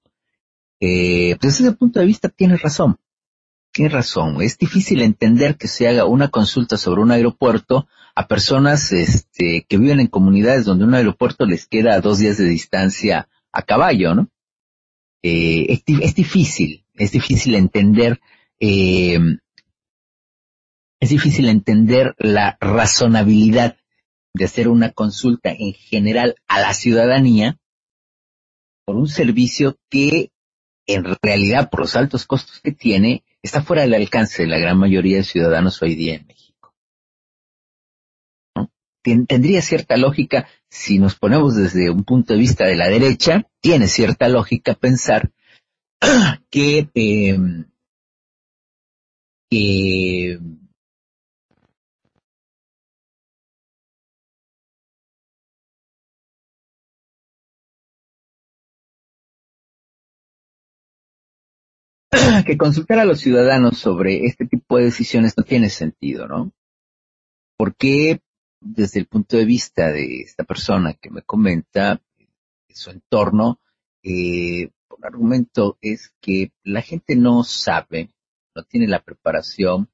Eh, 0.80 1.38
pues 1.40 1.54
desde 1.54 1.70
ese 1.70 1.78
punto 1.78 2.00
de 2.00 2.06
vista 2.06 2.30
tiene 2.30 2.58
razón. 2.58 2.98
Tiene 3.72 3.90
razón. 3.90 4.42
Es 4.42 4.58
difícil 4.58 5.02
entender 5.02 5.58
que 5.58 5.68
se 5.68 5.88
haga 5.88 6.06
una 6.06 6.30
consulta 6.30 6.78
sobre 6.78 7.02
un 7.02 7.12
aeropuerto 7.12 7.88
a 8.16 8.28
personas 8.28 8.92
este, 8.92 9.66
que 9.68 9.78
viven 9.78 10.00
en 10.00 10.08
comunidades 10.08 10.66
donde 10.66 10.86
un 10.86 10.94
aeropuerto 10.94 11.46
les 11.46 11.66
queda 11.66 11.96
a 11.96 12.02
dos 12.02 12.20
días 12.20 12.38
de 12.38 12.46
distancia 12.46 13.28
a 13.52 13.62
caballo, 13.64 14.14
¿no? 14.14 14.30
Eh, 15.24 15.82
es, 15.88 16.16
difícil, 16.16 16.86
es 16.94 17.12
difícil 17.12 17.56
entender, 17.56 18.20
eh, 18.60 19.18
es 21.00 21.10
difícil 21.10 21.48
entender 21.48 22.14
la 22.18 22.58
razonabilidad 22.60 23.78
de 24.34 24.46
hacer 24.46 24.68
una 24.68 24.92
consulta 24.92 25.52
en 25.52 25.74
general 25.74 26.36
a 26.48 26.60
la 26.60 26.74
ciudadanía 26.74 27.58
por 28.86 28.98
un 28.98 29.08
servicio 29.08 29.78
que 29.90 30.32
en 30.88 31.06
realidad 31.22 31.70
por 31.70 31.82
los 31.82 31.96
altos 31.96 32.26
costos 32.26 32.60
que 32.60 32.74
tiene 32.74 33.24
está 33.42 33.64
fuera 33.64 33.84
del 33.84 33.94
alcance 33.94 34.44
de 34.44 34.50
la 34.50 34.60
gran 34.60 34.78
mayoría 34.78 35.18
de 35.18 35.24
ciudadanos 35.24 35.82
hoy 35.82 35.96
día 35.96 36.16
en 36.16 36.28
México. 36.28 36.43
Tendría 39.04 39.62
cierta 39.62 39.98
lógica 39.98 40.48
si 40.70 40.98
nos 40.98 41.16
ponemos 41.16 41.56
desde 41.56 41.90
un 41.90 42.04
punto 42.06 42.34
de 42.34 42.40
vista 42.40 42.66
de 42.66 42.76
la 42.76 42.88
derecha, 42.88 43.48
tiene 43.62 43.88
cierta 43.88 44.30
lógica 44.30 44.76
pensar 44.76 45.32
que, 46.50 46.90
eh, 46.96 47.38
que 49.50 50.40
que 62.46 62.58
consultar 62.58 63.00
a 63.00 63.06
los 63.06 63.20
ciudadanos 63.20 63.78
sobre 63.78 64.26
este 64.26 64.46
tipo 64.46 64.78
de 64.78 64.86
decisiones 64.86 65.34
no 65.38 65.44
tiene 65.44 65.70
sentido, 65.70 66.28
¿no? 66.28 66.52
Porque 67.58 68.22
desde 68.64 69.00
el 69.00 69.08
punto 69.08 69.38
de 69.38 69.46
vista 69.46 69.92
de 69.92 70.22
esta 70.22 70.44
persona 70.44 70.94
que 70.94 71.10
me 71.10 71.22
comenta, 71.22 72.02
su 72.70 72.90
entorno, 72.90 73.60
eh, 74.02 74.70
un 74.90 75.06
argumento 75.06 75.78
es 75.82 76.14
que 76.22 76.52
la 76.64 76.82
gente 76.82 77.16
no 77.16 77.44
sabe, 77.44 78.10
no 78.56 78.64
tiene 78.64 78.88
la 78.88 79.04
preparación 79.04 79.90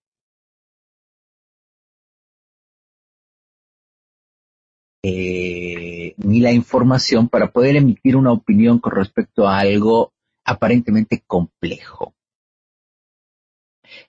eh, 5.04 6.14
ni 6.18 6.40
la 6.40 6.52
información 6.52 7.28
para 7.28 7.52
poder 7.52 7.76
emitir 7.76 8.16
una 8.16 8.32
opinión 8.32 8.80
con 8.80 8.94
respecto 8.94 9.48
a 9.48 9.60
algo 9.60 10.14
aparentemente 10.46 11.24
complejo. 11.26 12.14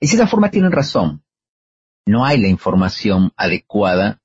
En 0.00 0.08
cierta 0.08 0.26
forma 0.26 0.50
tienen 0.50 0.72
razón. 0.72 1.24
No 2.06 2.24
hay 2.24 2.38
la 2.38 2.48
información 2.48 3.32
adecuada 3.36 4.19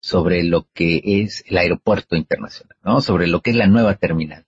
sobre 0.00 0.42
lo 0.44 0.68
que 0.72 1.02
es 1.04 1.44
el 1.46 1.58
aeropuerto 1.58 2.16
internacional, 2.16 2.76
¿no? 2.82 3.00
Sobre 3.00 3.26
lo 3.26 3.40
que 3.40 3.50
es 3.50 3.56
la 3.56 3.66
nueva 3.66 3.94
terminal. 3.96 4.46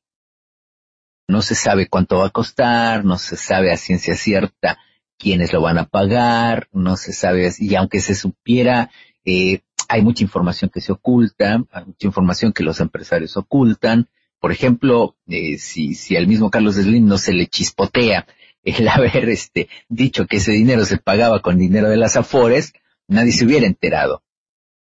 No 1.29 1.43
se 1.43 1.55
sabe 1.55 1.87
cuánto 1.89 2.19
va 2.19 2.27
a 2.27 2.31
costar, 2.31 3.05
no 3.05 3.19
se 3.19 3.37
sabe 3.37 3.73
a 3.73 3.77
ciencia 3.77 4.15
cierta 4.15 4.79
quiénes 5.19 5.53
lo 5.53 5.61
van 5.61 5.79
a 5.79 5.85
pagar, 5.85 6.69
no 6.73 6.97
se 6.97 7.13
sabe, 7.13 7.51
y 7.59 7.75
aunque 7.75 8.01
se 8.01 8.15
supiera, 8.15 8.91
eh, 9.25 9.61
hay 9.89 10.03
mucha 10.03 10.25
información 10.25 10.71
que 10.73 10.81
se 10.81 10.93
oculta, 10.93 11.63
hay 11.71 11.85
mucha 11.85 12.07
información 12.07 12.53
que 12.53 12.63
los 12.63 12.81
empresarios 12.81 13.37
ocultan. 13.37 14.09
Por 14.39 14.51
ejemplo, 14.51 15.17
eh, 15.29 15.59
si, 15.59 15.95
si 15.95 16.17
al 16.17 16.27
mismo 16.27 16.51
Carlos 16.51 16.77
Slim 16.77 17.07
no 17.07 17.19
se 17.19 17.33
le 17.33 17.47
chispotea 17.47 18.27
el 18.63 18.89
haber 18.89 19.29
este, 19.29 19.69
dicho 19.89 20.27
que 20.27 20.39
ese 20.39 20.53
dinero 20.53 20.85
se 20.85 20.97
pagaba 20.97 21.43
con 21.43 21.59
dinero 21.59 21.91
de 21.91 21.97
las 21.97 22.17
afores, 22.17 22.73
nadie 23.07 23.33
se 23.33 23.45
hubiera 23.45 23.67
enterado 23.67 24.23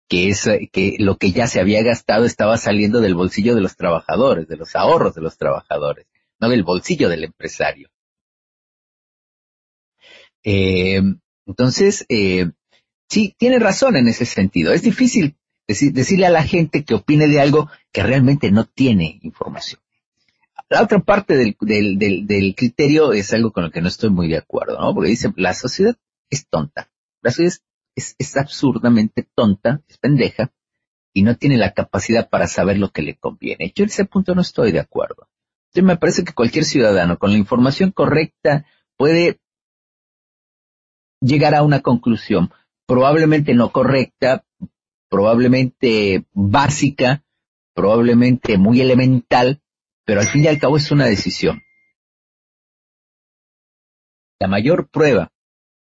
que, 0.07 0.29
es, 0.29 0.47
que 0.71 0.95
lo 0.99 1.17
que 1.17 1.31
ya 1.31 1.47
se 1.47 1.59
había 1.59 1.81
gastado 1.83 2.25
estaba 2.25 2.57
saliendo 2.57 3.01
del 3.01 3.15
bolsillo 3.15 3.55
de 3.55 3.61
los 3.61 3.75
trabajadores, 3.75 4.47
de 4.47 4.57
los 4.57 4.75
ahorros 4.75 5.15
de 5.15 5.21
los 5.21 5.37
trabajadores, 5.37 6.05
no 6.39 6.49
del 6.49 6.63
bolsillo 6.63 7.09
del 7.09 7.23
empresario. 7.23 7.89
Eh, 10.43 11.01
entonces, 11.47 12.05
eh, 12.09 12.51
sí, 13.09 13.35
tiene 13.37 13.59
razón 13.59 13.95
en 13.95 14.07
ese 14.07 14.25
sentido. 14.25 14.73
Es 14.73 14.83
difícil 14.83 15.35
decir, 15.67 15.91
decirle 15.93 16.27
a 16.27 16.31
la 16.31 16.43
gente 16.43 16.83
que 16.83 16.95
opine 16.95 17.27
de 17.27 17.41
algo 17.41 17.69
que 17.91 18.03
realmente 18.03 18.51
no 18.51 18.65
tiene 18.65 19.19
información. 19.23 19.81
La 20.69 20.81
otra 20.81 20.99
parte 20.99 21.37
del, 21.37 21.55
del, 21.61 21.99
del, 21.99 22.25
del, 22.25 22.55
criterio 22.55 23.13
es 23.13 23.31
algo 23.33 23.51
con 23.51 23.63
lo 23.63 23.71
que 23.71 23.81
no 23.81 23.87
estoy 23.87 24.09
muy 24.09 24.27
de 24.27 24.37
acuerdo, 24.37 24.79
¿no? 24.79 24.93
Porque 24.93 25.09
dice, 25.09 25.31
la 25.35 25.53
sociedad 25.53 25.95
es 26.29 26.47
tonta. 26.47 26.89
La 27.21 27.29
sociedad 27.31 27.53
es, 27.53 27.63
es, 27.95 28.37
absurdamente 28.37 29.27
tonta, 29.33 29.81
es 29.87 29.97
pendeja, 29.97 30.51
y 31.13 31.23
no 31.23 31.37
tiene 31.37 31.57
la 31.57 31.73
capacidad 31.73 32.29
para 32.29 32.47
saber 32.47 32.77
lo 32.77 32.91
que 32.91 33.01
le 33.01 33.15
conviene. 33.15 33.71
Yo 33.73 33.83
en 33.83 33.89
ese 33.89 34.05
punto 34.05 34.35
no 34.35 34.41
estoy 34.41 34.71
de 34.71 34.81
acuerdo. 34.81 35.29
Entonces 35.67 35.83
me 35.87 35.97
parece 35.97 36.23
que 36.23 36.33
cualquier 36.33 36.65
ciudadano 36.65 37.17
con 37.17 37.31
la 37.31 37.37
información 37.37 37.91
correcta 37.91 38.65
puede 38.97 39.39
llegar 41.21 41.55
a 41.55 41.63
una 41.63 41.81
conclusión, 41.81 42.51
probablemente 42.85 43.53
no 43.53 43.71
correcta, 43.71 44.45
probablemente 45.09 46.25
básica, 46.33 47.23
probablemente 47.73 48.57
muy 48.57 48.81
elemental, 48.81 49.61
pero 50.03 50.19
al 50.19 50.27
fin 50.27 50.43
y 50.43 50.47
al 50.47 50.59
cabo 50.59 50.75
es 50.75 50.91
una 50.91 51.05
decisión. 51.05 51.61
La 54.39 54.47
mayor 54.47 54.89
prueba 54.89 55.31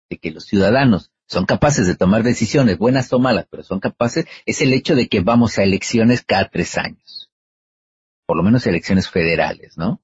de 0.10 0.18
que 0.18 0.32
los 0.32 0.46
ciudadanos 0.46 1.13
son 1.34 1.46
capaces 1.46 1.88
de 1.88 1.96
tomar 1.96 2.24
decisiones, 2.24 2.78
buenas 2.78 3.12
o 3.12 3.20
malas, 3.20 3.48
pero 3.50 3.64
son 3.64 3.80
capaces, 3.80 4.26
es 4.46 4.62
el 4.62 4.72
hecho 4.72 4.96
de 4.96 5.10
que 5.10 5.20
vamos 5.20 5.58
a 5.58 5.64
elecciones 5.64 6.24
cada 6.24 6.50
tres 6.50 6.78
años. 6.78 7.32
Por 8.26 8.38
lo 8.38 8.44
menos 8.44 8.66
elecciones 8.68 9.10
federales, 9.10 9.78
¿no? 9.78 10.02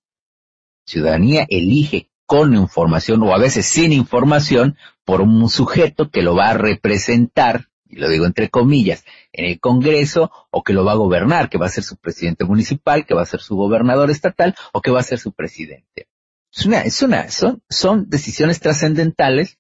Ciudadanía 0.86 1.46
elige 1.48 2.10
con 2.26 2.56
información 2.56 3.22
o 3.24 3.34
a 3.34 3.40
veces 3.40 3.66
sin 3.66 3.94
información 3.94 4.76
por 5.06 5.22
un 5.22 5.48
sujeto 5.50 6.10
que 6.10 6.24
lo 6.24 6.36
va 6.36 6.50
a 6.50 6.58
representar 6.58 7.70
y 7.88 7.96
lo 7.96 8.10
digo 8.10 8.26
entre 8.26 8.50
comillas, 8.50 9.04
en 9.32 9.46
el 9.46 9.60
Congreso 9.60 10.32
o 10.52 10.64
que 10.64 10.74
lo 10.74 10.86
va 10.86 10.94
a 10.94 10.96
gobernar, 10.96 11.50
que 11.50 11.58
va 11.58 11.66
a 11.66 11.70
ser 11.70 11.84
su 11.84 11.98
presidente 11.98 12.46
municipal, 12.46 13.06
que 13.06 13.16
va 13.16 13.24
a 13.24 13.28
ser 13.28 13.42
su 13.42 13.56
gobernador 13.56 14.12
estatal 14.12 14.56
o 14.74 14.82
que 14.82 14.92
va 14.92 15.00
a 15.00 15.04
ser 15.04 15.20
su 15.20 15.32
presidente. 15.32 16.08
Es 16.52 16.66
una, 16.66 16.82
es 16.82 17.02
una, 17.02 17.30
son, 17.30 17.64
son 17.70 18.10
decisiones 18.10 18.60
trascendentales 18.60 19.59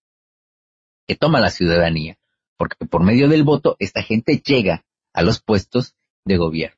que 1.10 1.15
toma 1.15 1.40
la 1.40 1.49
ciudadanía, 1.49 2.19
porque 2.56 2.86
por 2.86 3.02
medio 3.02 3.27
del 3.27 3.44
voto 3.44 3.76
esta 3.80 4.03
gente 4.03 4.44
llega 4.45 4.86
a 5.11 5.23
los 5.23 5.41
puestos 5.41 5.95
de 6.23 6.38
gobierno. 6.38 6.77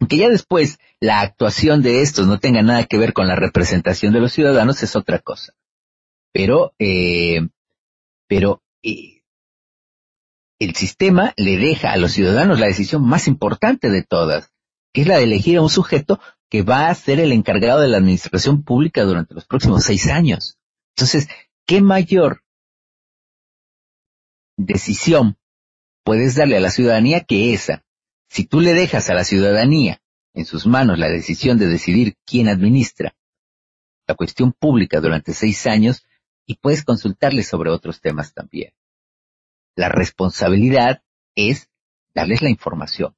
Aunque 0.00 0.16
ya 0.16 0.28
después 0.28 0.80
la 0.98 1.20
actuación 1.20 1.80
de 1.82 2.02
estos 2.02 2.26
no 2.26 2.40
tenga 2.40 2.62
nada 2.62 2.86
que 2.86 2.98
ver 2.98 3.12
con 3.12 3.28
la 3.28 3.36
representación 3.36 4.12
de 4.12 4.18
los 4.18 4.32
ciudadanos 4.32 4.82
es 4.82 4.96
otra 4.96 5.20
cosa. 5.20 5.54
Pero, 6.32 6.74
eh, 6.80 7.48
pero 8.26 8.60
eh, 8.82 9.22
el 10.58 10.74
sistema 10.74 11.34
le 11.36 11.56
deja 11.56 11.92
a 11.92 11.98
los 11.98 12.10
ciudadanos 12.10 12.58
la 12.58 12.66
decisión 12.66 13.06
más 13.06 13.28
importante 13.28 13.90
de 13.90 14.02
todas, 14.02 14.50
que 14.92 15.02
es 15.02 15.06
la 15.06 15.18
de 15.18 15.24
elegir 15.24 15.58
a 15.58 15.62
un 15.62 15.70
sujeto 15.70 16.18
que 16.48 16.62
va 16.62 16.88
a 16.88 16.94
ser 16.96 17.20
el 17.20 17.30
encargado 17.30 17.80
de 17.80 17.86
la 17.86 17.98
administración 17.98 18.64
pública 18.64 19.04
durante 19.04 19.34
los 19.34 19.46
próximos 19.46 19.84
seis 19.84 20.08
años. 20.08 20.56
Entonces, 20.96 21.28
¿qué 21.66 21.80
mayor 21.80 22.42
decisión 24.56 25.38
puedes 26.04 26.36
darle 26.36 26.56
a 26.56 26.60
la 26.60 26.70
ciudadanía 26.70 27.24
que 27.24 27.54
esa? 27.54 27.84
Si 28.28 28.44
tú 28.44 28.60
le 28.60 28.74
dejas 28.74 29.10
a 29.10 29.14
la 29.14 29.24
ciudadanía 29.24 30.02
en 30.34 30.44
sus 30.44 30.66
manos 30.66 30.98
la 30.98 31.08
decisión 31.08 31.58
de 31.58 31.66
decidir 31.66 32.16
quién 32.24 32.48
administra 32.48 33.14
la 34.06 34.14
cuestión 34.14 34.52
pública 34.52 35.00
durante 35.00 35.32
seis 35.32 35.66
años 35.66 36.04
y 36.46 36.56
puedes 36.56 36.84
consultarles 36.84 37.46
sobre 37.46 37.70
otros 37.70 38.00
temas 38.00 38.34
también. 38.34 38.72
La 39.76 39.88
responsabilidad 39.88 41.04
es 41.36 41.70
darles 42.12 42.42
la 42.42 42.50
información. 42.50 43.14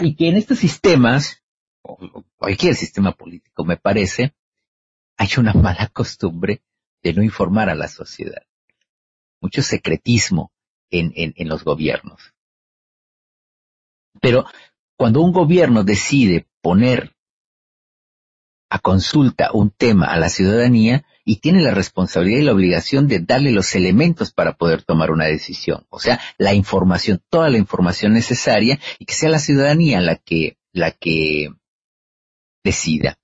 Y 0.00 0.16
que 0.16 0.28
en 0.28 0.36
estos 0.36 0.58
sistemas, 0.58 1.39
cualquier 2.36 2.74
sistema 2.74 3.12
político 3.12 3.64
me 3.64 3.76
parece, 3.76 4.34
hay 5.16 5.28
una 5.38 5.52
mala 5.52 5.88
costumbre 5.88 6.62
de 7.02 7.12
no 7.14 7.22
informar 7.22 7.68
a 7.68 7.74
la 7.74 7.88
sociedad. 7.88 8.42
Mucho 9.40 9.62
secretismo 9.62 10.52
en, 10.90 11.12
en, 11.14 11.34
en 11.36 11.48
los 11.48 11.64
gobiernos. 11.64 12.34
Pero 14.20 14.44
cuando 14.96 15.22
un 15.22 15.32
gobierno 15.32 15.84
decide 15.84 16.46
poner 16.60 17.14
a 18.70 18.78
consulta 18.78 19.50
un 19.52 19.70
tema 19.70 20.06
a 20.06 20.18
la 20.18 20.28
ciudadanía 20.28 21.04
y 21.24 21.36
tiene 21.36 21.60
la 21.60 21.72
responsabilidad 21.72 22.40
y 22.40 22.44
la 22.44 22.52
obligación 22.52 23.08
de 23.08 23.18
darle 23.20 23.52
los 23.52 23.74
elementos 23.74 24.32
para 24.32 24.56
poder 24.56 24.82
tomar 24.82 25.10
una 25.10 25.26
decisión. 25.26 25.86
O 25.90 25.98
sea, 25.98 26.20
la 26.38 26.54
información, 26.54 27.22
toda 27.28 27.50
la 27.50 27.58
información 27.58 28.12
necesaria 28.12 28.78
y 28.98 29.04
que 29.04 29.14
sea 29.14 29.28
la 29.28 29.38
ciudadanía 29.38 30.00
la 30.00 30.16
que, 30.16 30.58
la 30.72 30.92
que 30.92 31.50
decida. 32.62 33.18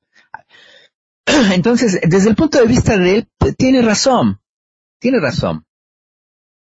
Entonces, 1.52 2.00
desde 2.08 2.30
el 2.30 2.36
punto 2.36 2.58
de 2.58 2.66
vista 2.66 2.96
de 2.96 3.16
él, 3.16 3.28
pues, 3.38 3.56
tiene 3.56 3.82
razón, 3.82 4.40
tiene 4.98 5.20
razón. 5.20 5.66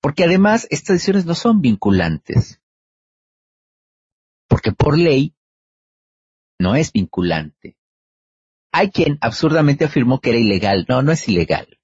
Porque 0.02 0.24
además 0.24 0.68
estas 0.70 0.96
decisiones 0.96 1.26
no 1.26 1.36
son 1.36 1.62
vinculantes. 1.62 2.62
Porque 4.48 4.72
por 4.72 4.98
ley 4.98 5.36
no 6.60 6.76
es 6.76 6.92
vinculante. 6.92 7.78
Hay 8.72 8.92
quien 8.92 9.18
absurdamente 9.22 9.86
afirmó 9.86 10.20
que 10.20 10.30
era 10.30 10.40
ilegal. 10.40 10.86
No, 10.88 11.02
no 11.02 11.12
es 11.12 11.28
ilegal. 11.28 11.80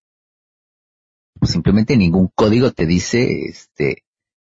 Simplemente 1.42 1.98
ningún 1.98 2.30
código 2.34 2.72
te 2.72 2.86
dice, 2.86 3.46
este, 3.50 4.06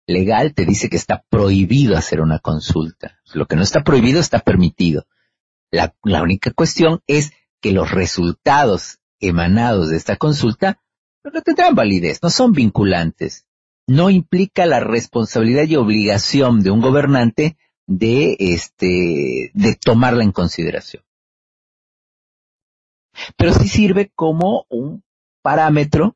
legal 0.07 0.53
te 0.53 0.65
dice 0.65 0.89
que 0.89 0.97
está 0.97 1.25
prohibido 1.29 1.97
hacer 1.97 2.21
una 2.21 2.39
consulta. 2.39 3.19
Lo 3.33 3.47
que 3.47 3.55
no 3.55 3.63
está 3.63 3.83
prohibido 3.83 4.19
está 4.19 4.39
permitido. 4.39 5.07
La, 5.75 6.23
única 6.23 6.51
cuestión 6.51 7.01
es 7.07 7.33
que 7.61 7.71
los 7.71 7.91
resultados 7.91 8.99
emanados 9.19 9.89
de 9.89 9.97
esta 9.97 10.17
consulta 10.17 10.81
no 11.23 11.41
tendrán 11.41 11.75
validez, 11.75 12.19
no 12.21 12.29
son 12.29 12.51
vinculantes. 12.51 13.45
No 13.87 14.09
implica 14.09 14.65
la 14.65 14.79
responsabilidad 14.79 15.63
y 15.67 15.75
obligación 15.75 16.63
de 16.63 16.71
un 16.71 16.81
gobernante 16.81 17.57
de, 17.85 18.35
este, 18.39 19.51
de 19.53 19.75
tomarla 19.75 20.23
en 20.23 20.31
consideración 20.31 21.03
pero 23.37 23.53
sí 23.53 23.67
sirve 23.67 24.11
como 24.15 24.65
un 24.69 25.03
parámetro 25.41 26.15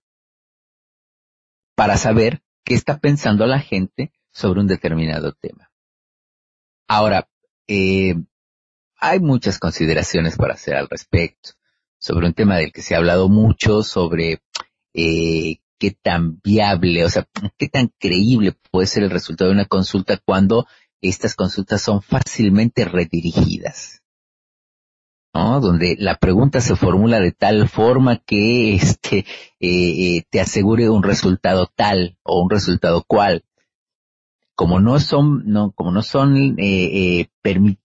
para 1.75 1.97
saber 1.97 2.41
qué 2.63 2.73
está 2.73 2.99
pensando 2.99 3.45
la 3.45 3.59
gente 3.59 4.11
sobre 4.31 4.59
un 4.59 4.67
determinado 4.67 5.33
tema. 5.33 5.71
Ahora, 6.87 7.29
eh, 7.67 8.15
hay 8.99 9.19
muchas 9.19 9.59
consideraciones 9.59 10.35
para 10.35 10.53
hacer 10.53 10.75
al 10.75 10.89
respecto, 10.89 11.51
sobre 11.99 12.27
un 12.27 12.33
tema 12.33 12.57
del 12.57 12.71
que 12.71 12.81
se 12.81 12.95
ha 12.95 12.97
hablado 12.97 13.29
mucho, 13.29 13.83
sobre 13.83 14.41
eh, 14.93 15.57
qué 15.77 15.91
tan 15.91 16.39
viable, 16.41 17.05
o 17.05 17.09
sea, 17.09 17.27
qué 17.57 17.67
tan 17.67 17.91
creíble 17.99 18.55
puede 18.71 18.87
ser 18.87 19.03
el 19.03 19.09
resultado 19.09 19.49
de 19.49 19.55
una 19.55 19.65
consulta 19.65 20.17
cuando 20.17 20.67
estas 21.01 21.35
consultas 21.35 21.81
son 21.81 22.01
fácilmente 22.01 22.85
redirigidas. 22.85 24.01
¿no? 25.33 25.61
Donde 25.61 25.95
la 25.99 26.17
pregunta 26.17 26.59
se 26.59 26.75
formula 26.75 27.19
de 27.19 27.31
tal 27.31 27.69
forma 27.69 28.17
que 28.17 28.73
este 28.73 29.19
eh, 29.19 30.17
eh, 30.17 30.23
te 30.29 30.41
asegure 30.41 30.89
un 30.89 31.03
resultado 31.03 31.71
tal 31.73 32.17
o 32.23 32.41
un 32.41 32.49
resultado 32.49 33.03
cual. 33.07 33.43
Como 34.59 34.81
no 34.81 34.99
son, 34.99 35.43
no, 35.45 35.71
como 35.71 35.89
no 35.93 36.01
son, 36.01 36.59
eh, 36.59 37.21
eh 37.21 37.29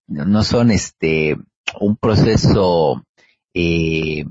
no 0.08 0.42
son 0.42 0.72
este 0.72 1.36
un 1.78 1.96
proceso 1.96 3.06
eh, 3.54 4.24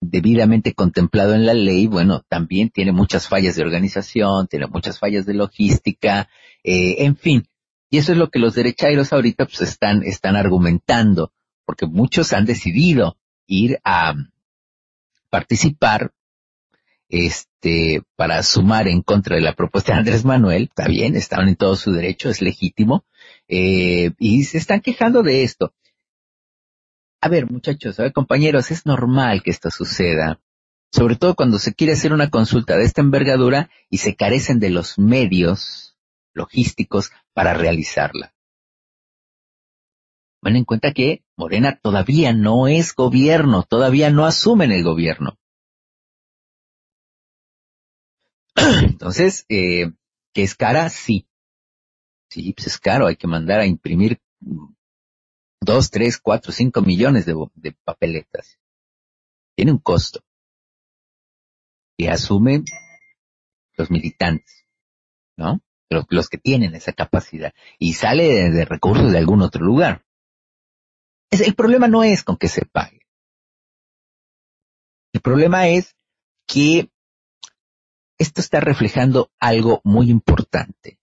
debidamente 0.00 0.74
contemplado 0.74 1.34
en 1.34 1.44
la 1.44 1.54
ley, 1.54 1.88
bueno, 1.88 2.22
también 2.28 2.70
tiene 2.70 2.92
muchas 2.92 3.26
fallas 3.26 3.56
de 3.56 3.64
organización, 3.64 4.46
tiene 4.46 4.68
muchas 4.68 5.00
fallas 5.00 5.26
de 5.26 5.34
logística, 5.34 6.28
eh, 6.62 7.04
en 7.04 7.16
fin. 7.16 7.48
Y 7.90 7.98
eso 7.98 8.12
es 8.12 8.18
lo 8.18 8.30
que 8.30 8.38
los 8.38 8.54
derechairos 8.54 9.12
ahorita 9.12 9.46
pues 9.46 9.60
están, 9.62 10.04
están 10.04 10.36
argumentando 10.36 11.32
porque 11.64 11.86
muchos 11.86 12.32
han 12.32 12.44
decidido 12.44 13.16
ir 13.48 13.80
a 13.82 14.14
participar 15.30 16.12
este 17.14 18.02
para 18.16 18.42
sumar 18.42 18.88
en 18.88 19.02
contra 19.02 19.36
de 19.36 19.42
la 19.42 19.54
propuesta 19.54 19.92
de 19.92 19.98
Andrés 19.98 20.24
Manuel, 20.24 20.64
está 20.64 20.88
bien, 20.88 21.14
estaban 21.14 21.48
en 21.48 21.56
todo 21.56 21.76
su 21.76 21.92
derecho, 21.92 22.28
es 22.28 22.42
legítimo, 22.42 23.04
eh, 23.46 24.10
y 24.18 24.44
se 24.44 24.58
están 24.58 24.80
quejando 24.80 25.22
de 25.22 25.44
esto. 25.44 25.72
A 27.20 27.28
ver, 27.28 27.50
muchachos, 27.50 27.98
a 27.98 28.02
ver, 28.02 28.12
compañeros, 28.12 28.70
es 28.70 28.84
normal 28.84 29.42
que 29.42 29.50
esto 29.50 29.70
suceda, 29.70 30.40
sobre 30.90 31.16
todo 31.16 31.36
cuando 31.36 31.58
se 31.58 31.74
quiere 31.74 31.92
hacer 31.92 32.12
una 32.12 32.30
consulta 32.30 32.76
de 32.76 32.84
esta 32.84 33.00
envergadura 33.00 33.70
y 33.88 33.98
se 33.98 34.16
carecen 34.16 34.58
de 34.58 34.70
los 34.70 34.98
medios 34.98 35.96
logísticos 36.34 37.12
para 37.32 37.54
realizarla. 37.54 38.34
Ven 40.42 40.56
en 40.56 40.64
cuenta 40.64 40.92
que 40.92 41.22
Morena 41.36 41.78
todavía 41.80 42.32
no 42.34 42.68
es 42.68 42.94
gobierno, 42.94 43.62
todavía 43.62 44.10
no 44.10 44.26
asumen 44.26 44.72
el 44.72 44.82
gobierno. 44.82 45.38
Entonces, 48.82 49.46
eh, 49.48 49.92
¿que 50.32 50.42
es 50.42 50.54
cara? 50.54 50.90
Sí. 50.90 51.26
Sí, 52.30 52.52
pues 52.52 52.66
es 52.66 52.78
caro, 52.78 53.06
hay 53.06 53.16
que 53.16 53.26
mandar 53.26 53.60
a 53.60 53.66
imprimir 53.66 54.20
dos, 55.60 55.90
tres, 55.90 56.18
cuatro, 56.18 56.52
cinco 56.52 56.82
millones 56.82 57.26
de, 57.26 57.34
de 57.54 57.72
papeletas. 57.84 58.58
Tiene 59.56 59.72
un 59.72 59.78
costo. 59.78 60.20
Y 61.96 62.08
asumen 62.08 62.64
los 63.76 63.90
militantes, 63.90 64.66
¿no? 65.36 65.60
Los, 66.08 66.28
que 66.28 66.38
tienen 66.38 66.74
esa 66.74 66.92
capacidad. 66.92 67.54
Y 67.78 67.94
sale 67.94 68.24
de, 68.24 68.50
de 68.50 68.64
recursos 68.64 69.12
de 69.12 69.18
algún 69.18 69.42
otro 69.42 69.64
lugar 69.64 70.04
el 71.42 71.54
problema 71.54 71.88
no 71.88 72.04
es 72.04 72.22
con 72.22 72.36
que 72.36 72.48
se 72.48 72.64
pague. 72.64 73.00
El 75.12 75.20
problema 75.20 75.68
es 75.68 75.96
que 76.46 76.90
esto 78.18 78.40
está 78.40 78.60
reflejando 78.60 79.30
algo 79.38 79.80
muy 79.84 80.10
importante 80.10 80.98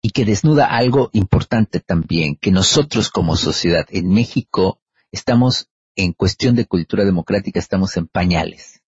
y 0.00 0.10
que 0.10 0.24
desnuda 0.24 0.66
algo 0.66 1.10
importante 1.12 1.80
también, 1.80 2.36
que 2.36 2.50
nosotros 2.50 3.10
como 3.10 3.36
sociedad 3.36 3.86
en 3.90 4.08
México 4.10 4.80
estamos 5.10 5.68
en 5.96 6.12
cuestión 6.12 6.54
de 6.54 6.66
cultura 6.66 7.04
democrática, 7.04 7.58
estamos 7.58 7.96
en 7.96 8.06
pañales. 8.06 8.82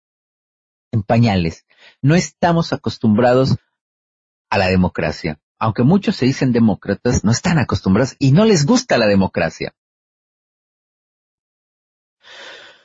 En 0.92 1.02
pañales. 1.02 1.66
No 2.02 2.14
estamos 2.14 2.72
acostumbrados 2.72 3.56
a 4.50 4.58
la 4.58 4.68
democracia 4.68 5.40
aunque 5.58 5.82
muchos 5.82 6.16
se 6.16 6.26
dicen 6.26 6.52
demócratas, 6.52 7.24
no 7.24 7.32
están 7.32 7.58
acostumbrados 7.58 8.14
y 8.18 8.32
no 8.32 8.44
les 8.44 8.64
gusta 8.64 8.98
la 8.98 9.06
democracia. 9.06 9.74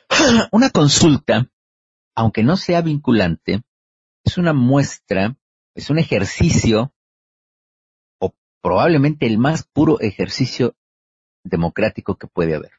Una 0.50 0.70
consulta, 0.70 1.48
aunque 2.14 2.42
no 2.42 2.56
sea 2.56 2.80
vinculante, 2.80 3.62
es 4.24 4.38
una 4.38 4.52
muestra, 4.52 5.36
es 5.74 5.90
un 5.90 5.98
ejercicio, 5.98 6.92
o 8.18 8.34
probablemente 8.62 9.26
el 9.26 9.38
más 9.38 9.64
puro 9.64 10.00
ejercicio 10.00 10.76
democrático 11.42 12.16
que 12.16 12.26
puede 12.26 12.54
haber. 12.54 12.72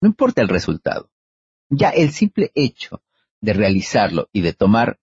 No 0.00 0.08
importa 0.08 0.42
el 0.42 0.48
resultado. 0.48 1.10
Ya 1.68 1.90
el 1.90 2.12
simple 2.12 2.52
hecho 2.54 3.02
de 3.40 3.52
realizarlo 3.52 4.28
y 4.32 4.42
de 4.42 4.52
tomar 4.52 5.00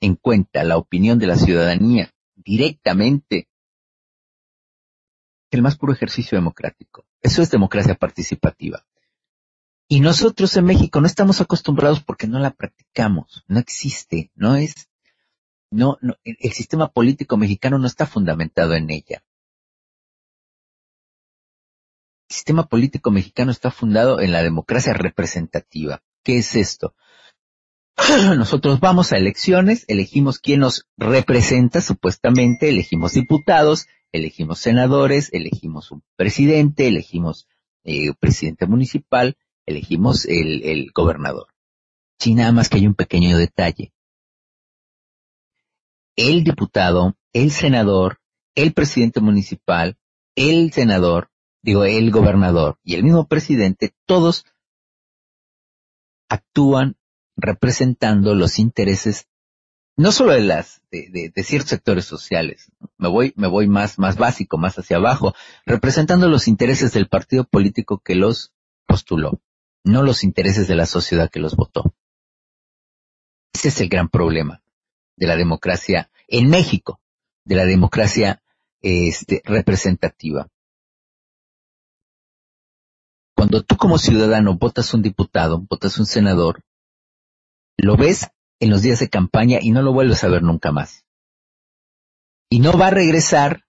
en 0.00 0.16
cuenta 0.16 0.64
la 0.64 0.76
opinión 0.76 1.18
de 1.18 1.26
la 1.26 1.36
ciudadanía 1.36 2.12
directamente 2.34 3.48
el 5.50 5.62
más 5.62 5.76
puro 5.76 5.92
ejercicio 5.92 6.36
democrático. 6.36 7.06
Eso 7.22 7.40
es 7.40 7.50
democracia 7.50 7.94
participativa. 7.94 8.84
Y 9.88 10.00
nosotros 10.00 10.56
en 10.56 10.64
México 10.64 11.00
no 11.00 11.06
estamos 11.06 11.40
acostumbrados 11.40 12.02
porque 12.02 12.26
no 12.26 12.40
la 12.40 12.50
practicamos, 12.50 13.44
no 13.46 13.60
existe, 13.60 14.32
no 14.34 14.56
es, 14.56 14.88
no, 15.70 15.96
no 16.00 16.16
el 16.24 16.52
sistema 16.52 16.88
político 16.88 17.36
mexicano 17.36 17.78
no 17.78 17.86
está 17.86 18.06
fundamentado 18.06 18.74
en 18.74 18.90
ella. 18.90 19.22
El 22.28 22.34
sistema 22.34 22.66
político 22.66 23.12
mexicano 23.12 23.52
está 23.52 23.70
fundado 23.70 24.20
en 24.20 24.32
la 24.32 24.42
democracia 24.42 24.92
representativa. 24.92 26.02
¿Qué 26.24 26.38
es 26.38 26.56
esto? 26.56 26.96
Nosotros 28.36 28.80
vamos 28.80 29.12
a 29.12 29.16
elecciones, 29.16 29.84
elegimos 29.86 30.40
quién 30.40 30.60
nos 30.60 30.88
representa 30.96 31.80
supuestamente, 31.80 32.68
elegimos 32.68 33.12
diputados, 33.12 33.86
elegimos 34.10 34.58
senadores, 34.58 35.32
elegimos 35.32 35.92
un 35.92 36.02
presidente, 36.16 36.88
elegimos 36.88 37.46
eh, 37.84 38.12
presidente 38.18 38.66
municipal, 38.66 39.36
elegimos 39.66 40.24
el, 40.24 40.62
el 40.62 40.90
gobernador. 40.94 41.48
Sí, 42.18 42.34
nada 42.34 42.52
más 42.52 42.68
que 42.68 42.78
hay 42.78 42.86
un 42.86 42.94
pequeño 42.94 43.36
detalle. 43.36 43.92
El 46.16 46.44
diputado, 46.44 47.16
el 47.32 47.50
senador, 47.50 48.20
el 48.54 48.72
presidente 48.72 49.20
municipal, 49.20 49.98
el 50.34 50.72
senador, 50.72 51.30
digo, 51.62 51.84
el 51.84 52.10
gobernador 52.10 52.78
y 52.82 52.94
el 52.94 53.04
mismo 53.04 53.26
presidente, 53.26 53.94
todos 54.06 54.46
actúan 56.28 56.96
representando 57.36 58.34
los 58.34 58.58
intereses 58.58 59.28
no 59.96 60.12
solo 60.12 60.32
de 60.32 60.42
las 60.42 60.82
de, 60.90 61.32
de, 61.34 61.42
ciertos 61.42 61.70
sectores 61.70 62.04
sociales, 62.04 62.70
me 62.98 63.08
voy 63.08 63.32
me 63.36 63.48
voy 63.48 63.66
más 63.66 63.98
más 63.98 64.18
básico, 64.18 64.58
más 64.58 64.78
hacia 64.78 64.98
abajo, 64.98 65.34
representando 65.64 66.28
los 66.28 66.48
intereses 66.48 66.92
del 66.92 67.08
partido 67.08 67.44
político 67.44 67.98
que 68.04 68.14
los 68.14 68.52
postuló, 68.86 69.40
no 69.86 70.02
los 70.02 70.24
intereses 70.24 70.66
de 70.66 70.74
la 70.74 70.84
sociedad 70.84 71.30
que 71.30 71.38
los 71.38 71.54
votó. 71.54 71.94
Ese 73.54 73.68
es 73.68 73.80
el 73.80 73.88
gran 73.88 74.08
problema 74.08 74.60
de 75.16 75.26
la 75.28 75.36
democracia 75.36 76.10
en 76.26 76.50
México, 76.50 77.00
de 77.44 77.54
la 77.54 77.64
democracia 77.64 78.42
este, 78.82 79.42
representativa. 79.44 80.48
Cuando 83.36 83.62
tú 83.62 83.76
como 83.76 83.98
ciudadano 83.98 84.56
votas 84.56 84.92
un 84.92 85.02
diputado, 85.02 85.60
votas 85.60 85.98
un 85.98 86.06
senador, 86.06 86.64
lo 87.76 87.96
ves 87.96 88.28
en 88.58 88.70
los 88.70 88.82
días 88.82 88.98
de 88.98 89.08
campaña 89.08 89.58
y 89.62 89.70
no 89.70 89.82
lo 89.82 89.92
vuelves 89.92 90.24
a 90.24 90.28
ver 90.28 90.42
nunca 90.42 90.72
más. 90.72 91.04
Y 92.50 92.58
no 92.58 92.76
va 92.76 92.88
a 92.88 92.90
regresar 92.90 93.65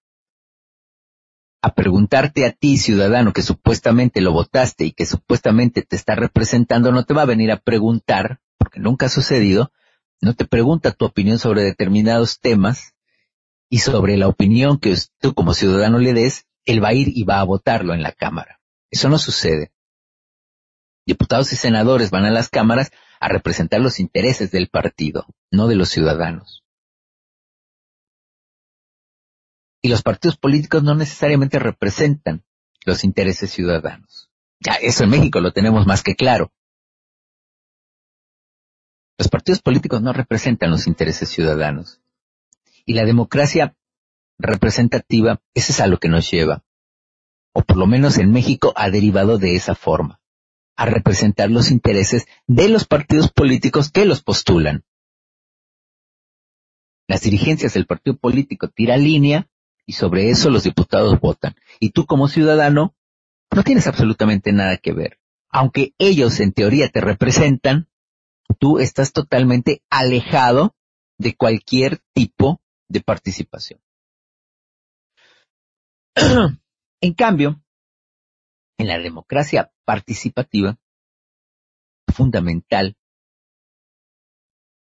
a 1.68 1.74
preguntarte 1.74 2.46
a 2.46 2.52
ti, 2.54 2.78
ciudadano, 2.78 3.34
que 3.34 3.42
supuestamente 3.42 4.22
lo 4.22 4.32
votaste 4.32 4.86
y 4.86 4.94
que 4.94 5.06
supuestamente 5.06 5.82
te 5.82 5.96
está 5.96 6.16
representando, 6.16 6.92
no 6.92 7.04
te 7.04 7.14
va 7.14 7.24
a 7.24 7.26
venir 7.26 7.52
a 7.52 7.58
preguntar, 7.58 8.40
porque 8.58 8.80
nunca 8.80 9.08
ha 9.08 9.10
sucedido, 9.10 9.72
no 10.22 10.34
te 10.34 10.46
pregunta 10.46 10.92
tu 10.92 11.06
opinión 11.06 11.40
sobre 11.40 11.64
determinados 11.64 12.40
temas 12.40 12.96
y 13.70 13.80
sobre 13.80 14.16
la 14.16 14.28
opinión 14.30 14.80
que 14.80 14.96
tú 15.20 15.34
como 15.34 15.54
ciudadano 15.54 16.00
le 16.00 16.14
des, 16.14 16.46
él 16.66 16.82
va 16.84 16.90
a 16.90 16.94
ir 16.94 17.10
y 17.14 17.24
va 17.24 17.42
a 17.42 17.44
votarlo 17.44 17.94
en 17.94 18.02
la 18.02 18.14
Cámara. 18.14 18.62
Eso 18.90 19.10
no 19.10 19.18
sucede. 19.18 19.72
Diputados 21.06 21.52
y 21.52 21.58
senadores 21.58 22.12
van 22.12 22.26
a 22.26 22.32
las 22.32 22.50
cámaras 22.50 22.92
a 23.20 23.28
representar 23.28 23.82
los 23.82 24.00
intereses 24.00 24.52
del 24.52 24.70
partido, 24.70 25.26
no 25.52 25.68
de 25.68 25.76
los 25.76 25.90
ciudadanos. 25.90 26.64
Y 29.82 29.90
los 29.90 30.02
partidos 30.02 30.38
políticos 30.38 30.84
no 30.84 30.96
necesariamente 30.96 31.60
representan 31.60 32.44
los 32.86 33.04
intereses 33.04 33.52
ciudadanos. 33.52 34.30
Ya, 34.60 34.74
eso 34.74 35.04
en 35.04 35.12
México 35.12 35.40
lo 35.40 35.52
tenemos 35.52 35.86
más 35.86 36.04
que 36.04 36.16
claro. 36.16 36.52
Los 39.18 39.30
partidos 39.30 39.62
políticos 39.62 40.02
no 40.02 40.14
representan 40.14 40.72
los 40.72 40.88
intereses 40.88 41.30
ciudadanos. 41.30 42.02
Y 42.86 42.94
la 42.94 43.06
democracia 43.06 43.76
representativa, 44.38 45.42
eso 45.54 45.74
es 45.74 45.80
a 45.80 45.88
lo 45.88 46.00
que 46.00 46.10
nos 46.10 46.30
lleva. 46.30 46.64
O 47.54 47.64
por 47.64 47.78
lo 47.78 47.88
menos 47.88 48.18
en 48.18 48.32
México 48.32 48.74
ha 48.76 48.90
derivado 48.90 49.38
de 49.38 49.56
esa 49.56 49.76
forma 49.76 50.22
a 50.76 50.86
representar 50.86 51.50
los 51.50 51.72
intereses 51.72 52.28
de 52.46 52.70
los 52.70 52.86
partidos 52.86 53.32
políticos 53.32 53.92
que 53.92 54.06
los 54.06 54.22
postulan. 54.22 54.86
Las 57.08 57.22
dirigencias 57.22 57.74
del 57.74 57.88
partido 57.88 58.16
político 58.18 58.68
tiran 58.70 59.04
línea 59.04 59.50
y 59.88 59.94
sobre 59.94 60.30
eso 60.30 60.52
los 60.52 60.64
diputados 60.64 61.20
votan. 61.20 61.56
Y 61.80 61.92
tú 61.92 62.06
como 62.06 62.28
ciudadano 62.28 62.94
no 63.56 63.64
tienes 63.64 63.88
absolutamente 63.88 64.52
nada 64.52 64.78
que 64.78 64.94
ver. 64.94 65.20
Aunque 65.50 65.94
ellos 65.98 66.40
en 66.42 66.52
teoría 66.52 66.90
te 66.90 67.00
representan, 67.00 67.88
tú 68.60 68.80
estás 68.80 69.14
totalmente 69.14 69.82
alejado 69.90 70.76
de 71.18 71.36
cualquier 71.36 72.00
tipo 72.14 72.62
de 72.90 73.02
participación. 73.02 73.82
en 77.02 77.14
cambio, 77.14 77.64
en 78.78 78.88
la 78.88 79.00
democracia 79.00 79.72
participativa, 79.86 80.78
fundamental 82.14 82.98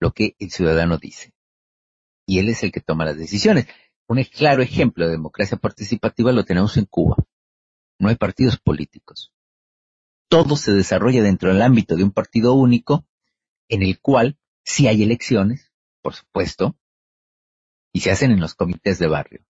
lo 0.00 0.12
que 0.12 0.34
el 0.38 0.50
ciudadano 0.50 0.96
dice. 0.96 1.34
Y 2.26 2.38
él 2.38 2.48
es 2.48 2.62
el 2.62 2.72
que 2.72 2.80
toma 2.80 3.04
las 3.04 3.18
decisiones. 3.18 3.66
Un 4.06 4.22
claro 4.24 4.62
ejemplo 4.62 5.06
de 5.06 5.12
democracia 5.12 5.56
participativa 5.56 6.32
lo 6.32 6.44
tenemos 6.44 6.76
en 6.76 6.84
Cuba. 6.84 7.16
No 7.98 8.08
hay 8.08 8.16
partidos 8.16 8.58
políticos. 8.58 9.32
Todo 10.28 10.56
se 10.56 10.72
desarrolla 10.72 11.22
dentro 11.22 11.52
del 11.52 11.62
ámbito 11.62 11.96
de 11.96 12.04
un 12.04 12.10
partido 12.10 12.54
único 12.54 13.06
en 13.68 13.82
el 13.82 14.00
cual 14.00 14.38
sí 14.62 14.88
hay 14.88 15.02
elecciones, 15.02 15.72
por 16.02 16.14
supuesto, 16.14 16.76
y 17.92 18.00
se 18.00 18.10
hacen 18.10 18.30
en 18.30 18.40
los 18.40 18.54
comités 18.54 18.98
de 18.98 19.06
barrio. 19.06 19.44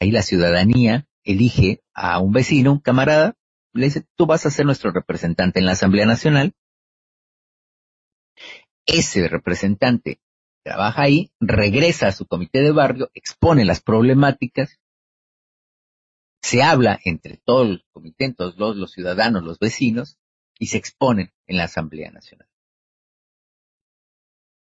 Ahí 0.00 0.10
la 0.10 0.22
ciudadanía 0.22 1.06
elige 1.24 1.82
a 1.92 2.18
un 2.18 2.32
vecino, 2.32 2.72
un 2.72 2.80
camarada, 2.80 3.36
le 3.72 3.86
dice, 3.86 4.06
tú 4.16 4.26
vas 4.26 4.46
a 4.46 4.50
ser 4.50 4.66
nuestro 4.66 4.90
representante 4.90 5.58
en 5.58 5.66
la 5.66 5.72
Asamblea 5.72 6.06
Nacional. 6.06 6.54
Ese 8.86 9.28
representante 9.28 10.20
trabaja 10.62 11.02
ahí, 11.02 11.32
regresa 11.40 12.08
a 12.08 12.12
su 12.12 12.26
comité 12.26 12.60
de 12.60 12.72
barrio, 12.72 13.10
expone 13.14 13.64
las 13.64 13.80
problemáticas, 13.80 14.80
se 16.42 16.62
habla 16.62 16.98
entre 17.04 17.36
todos 17.36 17.68
los 17.68 17.84
comités, 17.92 18.34
todos 18.36 18.56
los, 18.56 18.76
los 18.76 18.92
ciudadanos, 18.92 19.44
los 19.44 19.58
vecinos, 19.58 20.18
y 20.58 20.66
se 20.66 20.76
exponen 20.76 21.32
en 21.46 21.56
la 21.56 21.64
Asamblea 21.64 22.10
Nacional. 22.10 22.48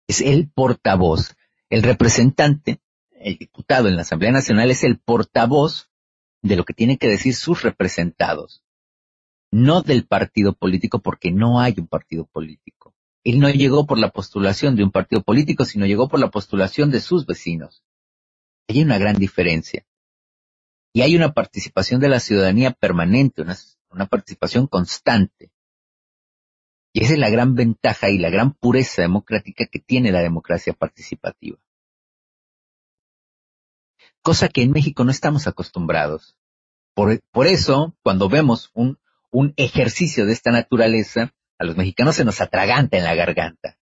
Es 0.08 0.20
el 0.20 0.50
portavoz, 0.50 1.36
el 1.70 1.82
representante, 1.82 2.80
el 3.10 3.36
diputado 3.38 3.88
en 3.88 3.96
la 3.96 4.02
Asamblea 4.02 4.32
Nacional 4.32 4.70
es 4.70 4.84
el 4.84 4.98
portavoz 4.98 5.90
de 6.42 6.56
lo 6.56 6.64
que 6.64 6.74
tienen 6.74 6.98
que 6.98 7.08
decir 7.08 7.34
sus 7.34 7.62
representados, 7.62 8.62
no 9.50 9.82
del 9.82 10.06
partido 10.06 10.52
político, 10.52 11.00
porque 11.00 11.30
no 11.30 11.60
hay 11.60 11.74
un 11.78 11.86
partido 11.86 12.26
político. 12.26 12.93
Él 13.24 13.40
no 13.40 13.48
llegó 13.48 13.86
por 13.86 13.98
la 13.98 14.10
postulación 14.10 14.76
de 14.76 14.84
un 14.84 14.90
partido 14.90 15.22
político, 15.22 15.64
sino 15.64 15.86
llegó 15.86 16.08
por 16.08 16.20
la 16.20 16.30
postulación 16.30 16.90
de 16.90 17.00
sus 17.00 17.26
vecinos. 17.26 17.82
Hay 18.68 18.82
una 18.82 18.98
gran 18.98 19.16
diferencia. 19.16 19.86
Y 20.92 21.00
hay 21.00 21.16
una 21.16 21.32
participación 21.32 22.00
de 22.00 22.08
la 22.08 22.20
ciudadanía 22.20 22.72
permanente, 22.72 23.42
una, 23.42 24.06
participación 24.06 24.66
constante. 24.66 25.50
Y 26.92 27.02
esa 27.02 27.14
es 27.14 27.18
la 27.18 27.30
gran 27.30 27.54
ventaja 27.54 28.10
y 28.10 28.18
la 28.18 28.30
gran 28.30 28.52
pureza 28.52 29.02
democrática 29.02 29.66
que 29.66 29.80
tiene 29.80 30.12
la 30.12 30.20
democracia 30.20 30.72
participativa 30.72 31.58
cosa 34.24 34.48
que 34.48 34.62
en 34.62 34.72
México 34.72 35.04
no 35.04 35.10
estamos 35.10 35.46
acostumbrados. 35.46 36.34
Por, 36.94 37.20
por 37.30 37.46
eso, 37.46 37.94
cuando 38.02 38.30
vemos 38.30 38.70
un, 38.72 38.98
un 39.30 39.52
ejercicio 39.56 40.24
de 40.24 40.32
esta 40.32 40.50
naturaleza, 40.50 41.34
a 41.58 41.64
los 41.64 41.76
mexicanos 41.76 42.16
se 42.16 42.24
nos 42.24 42.40
atraganta 42.40 42.96
en 42.96 43.04
la 43.04 43.14
garganta. 43.14 43.78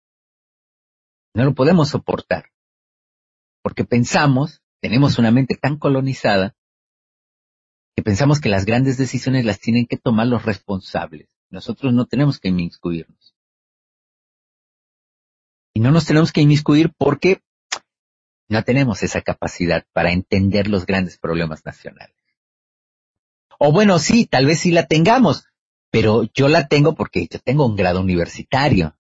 No 1.35 1.45
lo 1.45 1.55
podemos 1.55 1.90
soportar. 1.90 2.51
Porque 3.62 3.85
pensamos, 3.85 4.62
tenemos 4.81 5.19
una 5.19 5.31
mente 5.31 5.57
tan 5.57 5.78
colonizada, 5.78 6.55
que 7.97 8.03
pensamos 8.03 8.40
que 8.40 8.49
las 8.49 8.65
grandes 8.65 8.97
decisiones 8.97 9.45
las 9.45 9.59
tienen 9.59 9.86
que 9.86 9.97
tomar 9.97 10.27
los 10.27 10.45
responsables. 10.45 11.28
Nosotros 11.51 11.93
no 11.93 12.07
tenemos 12.07 12.39
que 12.39 12.49
inmiscuirnos. 12.49 13.35
Y 15.74 15.81
no 15.81 15.90
nos 15.90 16.07
tenemos 16.07 16.32
que 16.32 16.40
inmiscuir 16.40 16.93
porque 16.97 17.43
no 18.49 18.62
tenemos 18.65 19.03
esa 19.03 19.20
capacidad 19.20 19.85
para 19.93 20.12
entender 20.12 20.69
los 20.69 20.86
grandes 20.86 21.19
problemas 21.19 21.65
nacionales. 21.65 22.16
O 23.59 23.73
bueno, 23.73 23.99
sí, 23.99 24.27
tal 24.27 24.47
vez 24.47 24.61
sí 24.61 24.70
la 24.70 24.86
tengamos, 24.86 25.49
pero 25.90 26.24
yo 26.35 26.48
la 26.48 26.69
tengo 26.69 26.94
porque 26.94 27.27
yo 27.31 27.39
tengo 27.39 27.66
un 27.66 27.77
grado 27.77 28.01
universitario. 28.01 28.97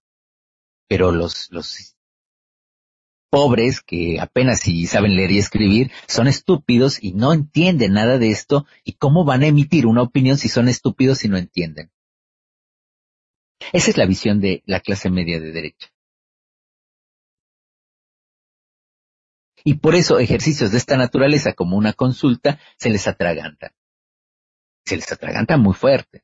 Pero 0.88 1.12
los, 1.12 1.50
los 1.50 1.96
pobres 3.30 3.82
que 3.82 4.20
apenas 4.20 4.60
si 4.60 4.86
saben 4.86 5.14
leer 5.16 5.32
y 5.32 5.38
escribir 5.38 5.92
son 6.06 6.28
estúpidos 6.28 7.02
y 7.02 7.12
no 7.12 7.32
entienden 7.32 7.92
nada 7.92 8.18
de 8.18 8.30
esto 8.30 8.66
y 8.84 8.94
cómo 8.94 9.24
van 9.24 9.42
a 9.42 9.48
emitir 9.48 9.86
una 9.86 10.02
opinión 10.02 10.38
si 10.38 10.48
son 10.48 10.68
estúpidos 10.68 11.24
y 11.24 11.28
no 11.28 11.36
entienden. 11.36 11.90
Esa 13.72 13.90
es 13.90 13.96
la 13.96 14.06
visión 14.06 14.40
de 14.40 14.62
la 14.66 14.80
clase 14.80 15.10
media 15.10 15.40
de 15.40 15.52
derecha. 15.52 15.88
Y 19.64 19.74
por 19.74 19.94
eso 19.94 20.18
ejercicios 20.18 20.70
de 20.70 20.78
esta 20.78 20.96
naturaleza 20.96 21.52
como 21.52 21.76
una 21.76 21.92
consulta 21.92 22.58
se 22.78 22.88
les 22.88 23.06
atragantan. 23.06 23.72
Se 24.86 24.96
les 24.96 25.12
atragantan 25.12 25.60
muy 25.60 25.74
fuerte. 25.74 26.22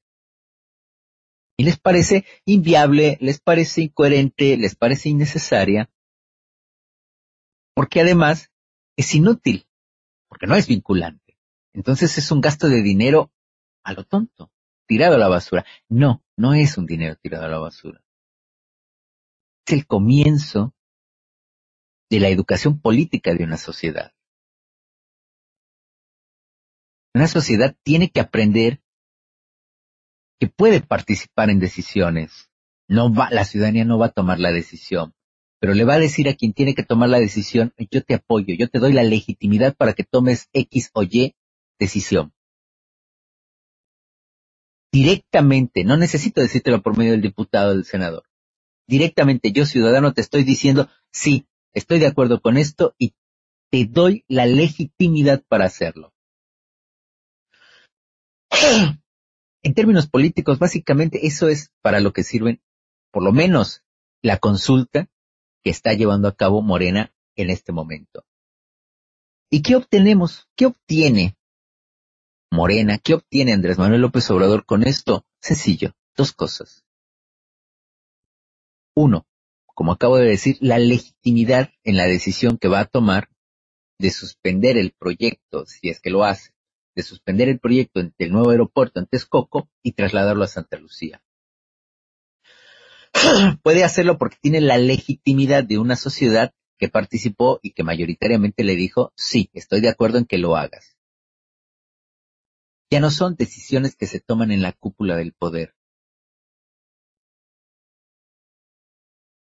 Y 1.57 1.65
les 1.65 1.79
parece 1.79 2.25
inviable, 2.45 3.17
les 3.21 3.41
parece 3.41 3.83
incoherente, 3.83 4.57
les 4.57 4.75
parece 4.75 5.09
innecesaria, 5.09 5.91
porque 7.75 8.01
además 8.01 8.51
es 8.97 9.15
inútil, 9.15 9.67
porque 10.29 10.47
no 10.47 10.57
es 10.57 10.67
vinculante. 10.67 11.39
Entonces 11.73 12.19
es 12.19 12.31
un 12.31 12.41
gasto 12.41 12.69
de 12.69 12.83
dinero 12.83 13.33
a 13.85 13.93
lo 13.93 14.05
tonto, 14.05 14.51
tirado 14.87 15.15
a 15.15 15.19
la 15.19 15.29
basura. 15.29 15.65
No, 15.89 16.25
no 16.37 16.55
es 16.55 16.79
un 16.79 16.87
dinero 16.87 17.17
tirado 17.17 17.45
a 17.45 17.49
la 17.49 17.59
basura. 17.59 18.03
Es 19.67 19.75
el 19.75 19.87
comienzo 19.87 20.75
de 22.11 22.21
la 22.21 22.29
educación 22.29 22.81
política 22.81 23.35
de 23.35 23.45
una 23.45 23.57
sociedad. 23.57 24.13
Una 27.15 27.29
sociedad 27.29 27.77
tiene 27.83 28.11
que 28.11 28.21
aprender 28.21 28.84
que 30.41 30.49
puede 30.49 30.81
participar 30.81 31.51
en 31.51 31.61
decisiones. 31.61 32.51
No 32.89 33.13
va, 33.13 33.31
la 33.31 33.45
ciudadanía 33.45 33.85
no 33.85 33.99
va 33.99 34.07
a 34.07 34.13
tomar 34.13 34.39
la 34.39 34.53
decisión, 34.53 35.15
pero 35.61 35.75
le 35.75 35.85
va 35.85 35.95
a 35.95 35.99
decir 35.99 36.29
a 36.29 36.35
quien 36.35 36.53
tiene 36.53 36.75
que 36.75 36.83
tomar 36.83 37.09
la 37.09 37.19
decisión, 37.19 37.73
yo 37.91 38.03
te 38.03 38.15
apoyo, 38.15 38.55
yo 38.55 38.69
te 38.69 38.79
doy 38.79 38.93
la 38.93 39.03
legitimidad 39.03 39.75
para 39.75 39.95
que 39.95 40.05
tomes 40.05 40.49
X 40.53 40.91
o 40.93 41.03
Y 41.03 41.35
decisión. 41.79 42.33
Directamente, 44.93 45.83
no 45.83 45.97
necesito 45.97 46.41
decírtelo 46.41 46.83
por 46.83 46.97
medio 46.97 47.13
del 47.13 47.23
diputado 47.23 47.73
o 47.73 47.75
del 47.75 47.85
senador. 47.85 48.25
Directamente, 48.87 49.51
yo 49.51 49.67
ciudadano 49.67 50.13
te 50.13 50.21
estoy 50.21 50.45
diciendo, 50.45 50.89
sí, 51.11 51.47
estoy 51.73 51.99
de 51.99 52.07
acuerdo 52.07 52.41
con 52.41 52.59
esto 52.59 52.95
y 52.99 53.15
te 53.71 53.87
doy 53.87 54.25
la 54.29 54.47
legitimidad 54.47 55.43
para 55.49 55.65
hacerlo. 55.65 56.13
En 59.65 59.73
términos 59.73 60.07
políticos, 60.07 60.59
básicamente 60.59 61.27
eso 61.27 61.49
es 61.49 61.73
para 61.81 62.01
lo 62.01 62.13
que 62.13 62.23
sirven, 62.23 62.61
por 63.11 63.23
lo 63.23 63.33
menos, 63.33 63.83
la 64.21 64.37
consulta 64.37 65.09
que 65.63 65.71
está 65.71 65.95
llevando 65.95 66.29
a 66.29 66.37
cabo 66.37 66.61
Morena 66.61 67.15
en 67.35 67.49
este 67.49 67.73
momento. 67.73 68.27
¿Y 69.51 69.63
qué 69.63 69.77
obtenemos? 69.77 70.49
¿Qué 70.55 70.67
obtiene 70.67 71.39
Morena? 72.51 72.99
¿Qué 72.99 73.15
obtiene 73.15 73.55
Andrés 73.55 73.79
Manuel 73.79 74.03
López 74.03 74.31
Obrador 74.31 74.67
con 74.67 74.87
esto? 74.87 75.25
Sencillo, 75.41 75.97
dos 76.15 76.33
cosas. 76.33 76.85
Uno, 78.95 79.27
como 79.65 79.93
acabo 79.93 80.19
de 80.19 80.27
decir, 80.27 80.59
la 80.61 80.79
legitimidad 80.79 81.71
en 81.85 81.97
la 81.97 82.05
decisión 82.05 82.59
que 82.59 82.69
va 82.69 82.81
a 82.81 82.85
tomar 82.85 83.31
de 83.99 84.11
suspender 84.11 84.77
el 84.77 84.93
proyecto, 84.93 85.65
si 85.65 85.89
es 85.89 86.01
que 86.01 86.11
lo 86.11 86.23
hace, 86.23 86.54
de 86.95 87.03
suspender 87.03 87.49
el 87.49 87.59
proyecto 87.59 88.01
del 88.03 88.33
nuevo 88.33 88.51
aeropuerto 88.51 89.01
en 89.01 89.07
Texcoco 89.07 89.69
y 89.83 89.93
trasladarlo 89.93 90.45
a 90.45 90.49
Santa 90.49 90.79
Lucía. 90.79 91.23
Puede 93.63 93.85
hacerlo 93.85 94.19
porque 94.19 94.39
tiene 94.41 94.61
la 94.61 94.79
legitimidad 94.79 95.65
de 95.65 95.79
una 95.79 95.97
sociedad 95.97 96.53
que 96.79 96.89
participó 96.89 97.61
y 97.63 97.73
que 97.73 97.85
mayoritariamente 97.85 98.65
le 98.65 98.77
dijo, 98.77 99.13
sí, 99.17 99.51
estoy 99.53 99.81
de 99.81 99.89
acuerdo 99.89 100.19
en 100.19 100.27
que 100.27 100.39
lo 100.39 100.57
hagas. 100.57 100.97
Ya 102.91 103.01
no 103.01 103.11
son 103.11 103.35
decisiones 103.37 103.97
que 103.97 104.07
se 104.07 104.21
toman 104.21 104.51
en 104.51 104.63
la 104.63 104.73
cúpula 104.73 105.17
del 105.17 105.33
poder. 105.33 105.75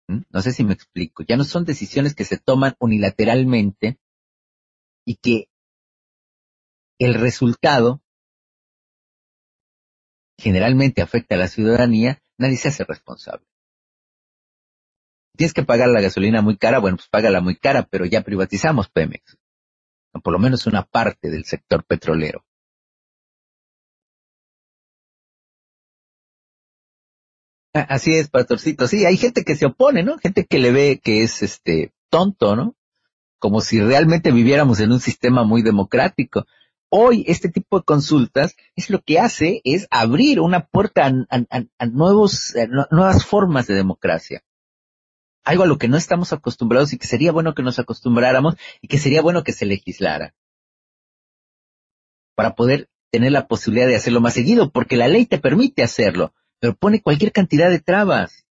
¿Mm? 0.08 0.22
No 0.30 0.42
sé 0.42 0.52
si 0.54 0.64
me 0.64 0.74
explico. 0.74 1.24
Ya 1.28 1.38
no 1.38 1.44
son 1.44 1.66
decisiones 1.66 2.16
que 2.16 2.26
se 2.26 2.38
toman 2.38 2.76
unilateralmente 2.80 4.00
y 5.06 5.16
que 5.16 5.49
el 7.00 7.14
resultado 7.14 8.02
generalmente 10.38 11.02
afecta 11.02 11.36
a 11.36 11.38
la 11.38 11.48
ciudadanía, 11.48 12.22
nadie 12.38 12.58
se 12.58 12.70
hace 12.70 12.84
responsable. 12.84 13.46
Tienes 15.36 15.54
que 15.54 15.64
pagar 15.64 15.88
la 15.90 16.02
gasolina 16.02 16.42
muy 16.42 16.58
cara, 16.58 16.80
bueno, 16.80 16.98
pues 16.98 17.08
págala 17.10 17.42
muy 17.42 17.56
cara, 17.56 17.88
pero 17.90 18.06
ya 18.06 18.22
privatizamos 18.22 18.90
Pemex. 18.90 19.38
O 20.14 20.20
por 20.20 20.34
lo 20.34 20.40
menos 20.40 20.68
una 20.68 20.84
parte 20.84 21.30
del 21.30 21.46
sector 21.46 21.86
petrolero. 21.86 22.46
Ah, 27.74 27.86
Así 27.90 28.16
es, 28.16 28.30
pastorcito. 28.30 28.88
Sí, 28.88 29.06
hay 29.06 29.16
gente 29.16 29.44
que 29.44 29.56
se 29.56 29.66
opone, 29.68 30.04
¿no? 30.04 30.18
Gente 30.18 30.46
que 30.46 30.60
le 30.60 30.72
ve 30.72 31.00
que 31.02 31.24
es 31.24 31.44
este 31.44 31.94
tonto, 32.10 32.56
¿no? 32.56 32.76
Como 33.38 33.62
si 33.62 33.80
realmente 33.80 34.32
viviéramos 34.32 34.80
en 34.80 34.92
un 34.92 35.00
sistema 35.00 35.44
muy 35.44 35.62
democrático. 35.62 36.46
Hoy 36.91 37.24
este 37.28 37.49
tipo 37.49 37.80
de 37.80 37.86
consultas 37.86 38.56
es 38.76 38.90
lo 38.90 39.02
que 39.02 39.20
hace 39.20 39.61
es 39.64 39.88
abrir 39.91 40.40
una 40.40 40.66
puerta 40.66 41.06
a, 41.06 41.86
nuevos, 41.86 42.56
nuevas 42.90 43.26
formas 43.26 43.68
de 43.68 43.76
democracia. 43.76 44.44
Algo 45.44 45.64
a 45.64 45.68
lo 45.68 45.78
que 45.78 45.88
no 45.88 45.98
estamos 45.98 46.34
acostumbrados 46.34 46.91
y 46.94 46.98
que 46.98 47.07
sería 47.07 47.32
bueno 47.32 47.53
que 47.53 47.61
nos 47.61 47.78
acostumbráramos 47.78 48.56
y 48.82 48.88
que 48.88 48.98
sería 48.98 49.22
bueno 49.22 49.44
que 49.44 49.53
se 49.53 49.68
legislara. 49.68 50.34
Para 52.36 52.56
poder 52.56 52.90
tener 53.11 53.32
la 53.32 53.48
posibilidad 53.48 53.88
de 53.88 53.95
hacerlo 53.95 54.22
más 54.22 54.34
seguido, 54.34 54.72
porque 54.72 54.98
la 54.98 55.07
ley 55.07 55.26
te 55.26 55.40
permite 55.40 55.84
hacerlo, 55.84 56.34
pero 56.60 56.76
pone 56.76 57.02
cualquier 57.02 57.32
cantidad 57.32 57.70
de 57.70 57.80
trabas. 57.80 58.45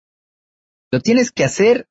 Lo 0.90 1.00
tienes 1.00 1.32
que 1.32 1.44
hacer 1.44 1.88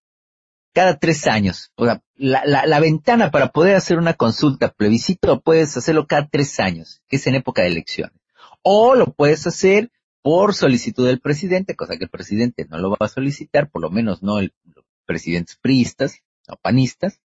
cada 0.75 0.99
tres 0.99 1.25
años. 1.25 1.71
O 1.75 1.85
sea, 1.85 2.03
la, 2.15 2.43
la, 2.45 2.65
la 2.67 2.79
ventana 2.81 3.31
para 3.31 3.53
poder 3.53 3.77
hacer 3.77 3.97
una 3.97 4.13
consulta, 4.13 4.73
plebiscito, 4.73 5.39
puedes 5.39 5.75
hacerlo 5.77 6.05
cada 6.05 6.27
tres 6.27 6.59
años, 6.59 7.01
que 7.07 7.15
es 7.15 7.25
en 7.27 7.35
época 7.35 7.61
de 7.61 7.69
elecciones. 7.69 8.19
O 8.61 8.93
lo 8.93 9.13
puedes 9.13 9.47
hacer 9.47 9.89
por 10.21 10.53
solicitud 10.53 11.07
del 11.07 11.21
presidente, 11.21 11.75
cosa 11.75 11.95
que 11.97 12.03
el 12.03 12.09
presidente 12.09 12.67
no 12.69 12.77
lo 12.79 12.89
va 12.89 12.97
a 12.99 13.07
solicitar, 13.07 13.69
por 13.69 13.81
lo 13.81 13.89
menos 13.89 14.21
no 14.21 14.39
el, 14.39 14.53
los 14.75 14.83
presidentes 15.05 15.55
priistas 15.55 16.19
o 16.49 16.57
panistas, 16.57 17.21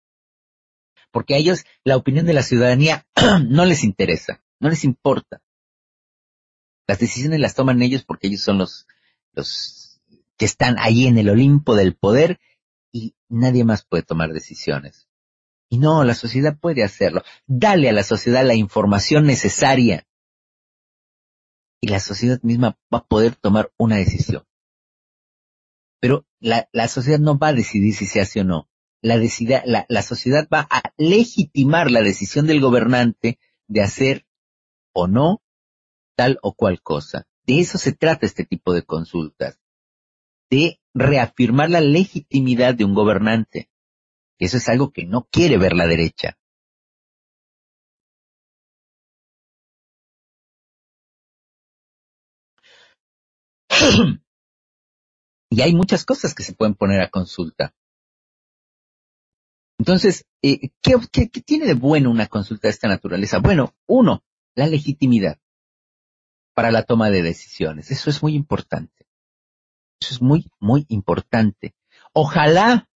porque 1.11 1.36
a 1.36 1.38
ellos 1.38 1.64
la 1.86 1.95
opinión 1.95 2.26
de 2.26 2.34
la 2.34 2.44
ciudadanía 2.44 3.07
no 3.48 3.64
les 3.64 3.86
interesa, 3.86 4.44
no 4.60 4.69
les 4.69 4.84
importa. 4.84 5.41
Las 6.86 6.99
decisiones 6.99 7.40
las 7.40 7.56
toman 7.56 7.82
ellos 7.82 8.03
porque 8.03 8.28
ellos 8.28 8.41
son 8.41 8.57
los, 8.57 8.88
los 9.32 10.02
que 10.36 10.45
están 10.45 10.76
ahí 10.80 11.07
en 11.07 11.18
el 11.18 11.30
Olimpo 11.30 11.76
del 11.76 11.95
poder 11.95 12.40
y 12.98 13.15
nadie 13.30 13.64
más 13.64 13.86
puede 13.86 14.03
tomar 14.03 14.34
decisiones. 14.34 15.07
Y 15.69 15.78
no, 15.78 16.03
la 16.03 16.15
sociedad 16.15 16.57
puede 16.57 16.84
hacerlo. 16.84 17.22
Dale 17.45 17.90
a 17.90 17.94
la 17.94 18.03
sociedad 18.03 18.44
la 18.44 18.56
información 18.56 19.26
necesaria 19.26 20.07
y 21.80 21.90
la 21.90 21.99
sociedad 21.99 22.40
misma 22.41 22.80
va 22.91 22.99
a 22.99 23.06
poder 23.06 23.36
tomar 23.36 23.72
una 23.78 23.98
decisión. 23.98 24.45
Pero 25.99 26.26
la, 26.40 26.69
la 26.72 26.88
sociedad 26.88 27.19
no 27.19 27.38
va 27.38 27.49
a 27.49 27.53
decidir 27.53 27.94
si 27.94 28.06
se 28.07 28.22
hace 28.22 28.41
o 28.41 28.44
no. 28.44 28.69
La, 29.02 29.19
decida, 29.19 29.61
la, 29.65 29.86
la 29.90 30.02
sociedad 30.02 30.48
va 30.52 30.68
a 30.72 30.82
legitimar 30.98 31.91
la 31.91 32.02
decisión 32.02 32.48
del 32.48 32.61
gobernante 32.61 33.40
de 33.68 33.82
hacer 33.84 34.26
o 34.94 35.07
no 35.07 35.44
tal 36.15 36.40
o 36.41 36.53
cual 36.53 36.82
cosa. 36.82 37.28
De 37.45 37.60
eso 37.60 37.78
se 37.78 37.91
trata 37.91 38.26
este 38.26 38.45
tipo 38.45 38.74
de 38.74 38.84
consultas. 38.84 39.60
De 40.49 40.80
reafirmar 40.98 41.69
la 41.69 41.82
legitimidad 41.82 42.76
de 42.76 42.86
un 42.86 42.94
gobernante. 42.94 43.69
Eso 44.40 44.57
es 44.57 44.69
algo 44.69 44.91
que 44.91 45.06
no 45.06 45.28
quiere 45.32 45.57
ver 45.57 45.74
la 45.74 45.88
derecha. 45.88 46.38
y 55.49 55.61
hay 55.61 55.76
muchas 55.76 56.06
cosas 56.06 56.34
que 56.34 56.44
se 56.44 56.53
pueden 56.53 56.76
poner 56.76 57.02
a 57.02 57.10
consulta. 57.10 57.74
Entonces, 59.80 60.26
eh, 60.41 60.72
¿qué, 60.82 61.28
tiene 61.45 61.65
de 61.65 61.76
bueno 61.76 62.10
una 62.10 62.28
consulta 62.28 62.68
de 62.68 62.72
esta 62.72 62.88
naturaleza? 62.88 63.40
Bueno, 63.40 63.76
uno, 63.86 64.24
la 64.56 64.68
legitimidad. 64.68 65.40
para 66.53 66.72
la 66.72 66.84
toma 66.84 67.11
de 67.11 67.22
decisiones. 67.22 67.91
Eso 67.91 68.10
es 68.10 68.24
muy 68.24 68.34
importante. 68.34 69.07
Eso 69.99 70.14
es 70.14 70.22
muy, 70.22 70.45
muy 70.60 70.86
importante. 70.90 71.74
Ojalá, 72.14 72.90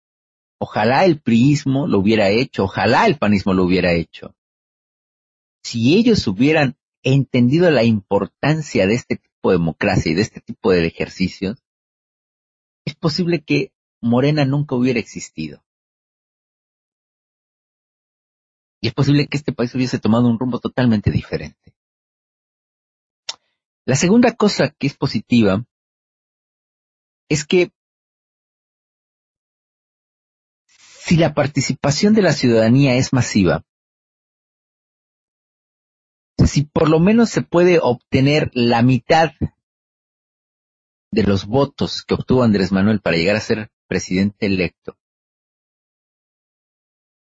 ojalá 0.59 1.05
el 1.05 1.20
priismo 1.20 1.86
lo 1.86 1.98
hubiera 1.98 2.28
hecho, 2.28 2.64
ojalá 2.64 3.06
el 3.06 3.18
panismo 3.18 3.55
lo 3.55 3.64
hubiera 3.64 3.93
hecho. 3.93 4.35
Si 5.62 5.97
ellos 5.97 6.27
hubieran 6.27 6.77
entendido 7.02 7.70
la 7.70 7.85
importancia 7.85 8.86
de 8.86 8.94
este 8.94 9.16
tipo 9.16 9.51
de 9.51 9.59
democracia 9.59 10.12
y 10.12 10.14
de 10.14 10.22
este 10.22 10.40
tipo 10.40 10.70
de 10.72 10.86
ejercicios, 10.86 11.62
es 12.85 12.94
posible 12.94 13.43
que 13.43 13.72
Morena 14.01 14.44
nunca 14.44 14.74
hubiera 14.74 14.98
existido. 14.98 15.62
Y 18.82 18.89
es 18.89 18.94
posible 18.94 19.27
que 19.27 19.36
este 19.36 19.52
país 19.52 19.74
hubiese 19.74 19.98
tomado 19.98 20.28
un 20.28 20.39
rumbo 20.39 20.59
totalmente 20.59 21.10
diferente. 21.10 21.74
La 23.85 23.97
segunda 23.97 24.35
cosa 24.35 24.70
que 24.70 24.86
es 24.86 24.97
positiva 24.97 25.66
es 27.31 27.47
que 27.47 27.70
si 30.66 31.16
la 31.16 31.32
participación 31.32 32.12
de 32.12 32.23
la 32.23 32.32
ciudadanía 32.32 32.97
es 32.97 33.12
masiva, 33.12 33.65
si 36.44 36.65
por 36.65 36.90
lo 36.90 36.98
menos 36.98 37.31
se 37.31 37.43
puede 37.43 37.78
obtener 37.81 38.51
la 38.52 38.82
mitad 38.82 39.31
de 41.12 41.23
los 41.23 41.47
votos 41.47 42.02
que 42.02 42.15
obtuvo 42.15 42.43
Andrés 42.43 42.73
Manuel 42.73 43.01
para 43.01 43.16
llegar 43.16 43.36
a 43.36 43.40
ser 43.40 43.70
presidente 43.86 44.47
electo, 44.47 44.98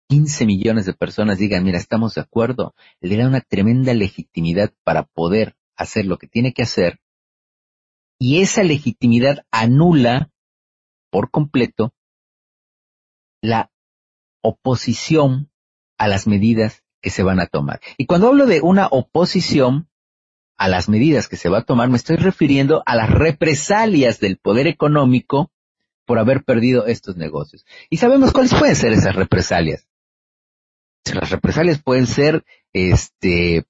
15 0.09 0.45
millones 0.47 0.85
de 0.87 0.93
personas 0.93 1.37
digan, 1.37 1.63
mira, 1.63 1.77
estamos 1.77 2.15
de 2.15 2.21
acuerdo, 2.21 2.73
le 2.99 3.15
da 3.15 3.27
una 3.27 3.41
tremenda 3.41 3.93
legitimidad 3.93 4.73
para 4.83 5.03
poder 5.03 5.55
hacer 5.75 6.05
lo 6.05 6.17
que 6.17 6.27
tiene 6.27 6.51
que 6.51 6.63
hacer, 6.63 6.99
y 8.19 8.41
esa 8.41 8.63
legitimidad 8.63 9.45
anula 9.49 10.29
por 11.09 11.31
completo 11.31 11.93
la 13.41 13.71
oposición 14.41 15.49
a 15.97 16.07
las 16.07 16.27
medidas 16.27 16.83
que 17.01 17.09
se 17.09 17.23
van 17.23 17.39
a 17.39 17.47
tomar. 17.47 17.79
Y 17.97 18.05
cuando 18.05 18.27
hablo 18.27 18.45
de 18.45 18.61
una 18.61 18.87
oposición 18.87 19.89
a 20.57 20.67
las 20.67 20.89
medidas 20.89 21.29
que 21.29 21.37
se 21.37 21.47
va 21.47 21.59
a 21.59 21.63
tomar, 21.63 21.89
me 21.89 21.95
estoy 21.95 22.17
refiriendo 22.17 22.83
a 22.85 22.95
las 22.95 23.09
represalias 23.09 24.19
del 24.19 24.37
poder 24.37 24.67
económico 24.67 25.51
por 26.05 26.19
haber 26.19 26.43
perdido 26.43 26.87
estos 26.87 27.15
negocios. 27.15 27.65
Y 27.89 27.97
sabemos 27.97 28.33
cuáles 28.33 28.53
pueden 28.53 28.75
ser 28.75 28.91
esas 28.91 29.15
represalias. 29.15 29.87
Las 31.13 31.29
represalias 31.29 31.81
pueden 31.81 32.07
ser 32.07 32.43
este 32.73 33.65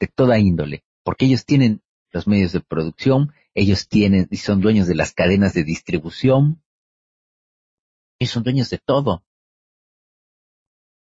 de 0.00 0.06
toda 0.06 0.38
índole, 0.38 0.84
porque 1.02 1.26
ellos 1.26 1.44
tienen 1.44 1.82
los 2.10 2.26
medios 2.26 2.52
de 2.52 2.60
producción, 2.60 3.34
ellos 3.58 3.88
tienen 3.88 4.28
y 4.30 4.36
son 4.36 4.60
dueños 4.60 4.86
de 4.86 4.94
las 4.94 5.12
cadenas 5.12 5.54
de 5.54 5.64
distribución, 5.64 6.62
ellos 8.18 8.32
son 8.32 8.42
dueños 8.42 8.70
de 8.70 8.78
todo 8.78 9.24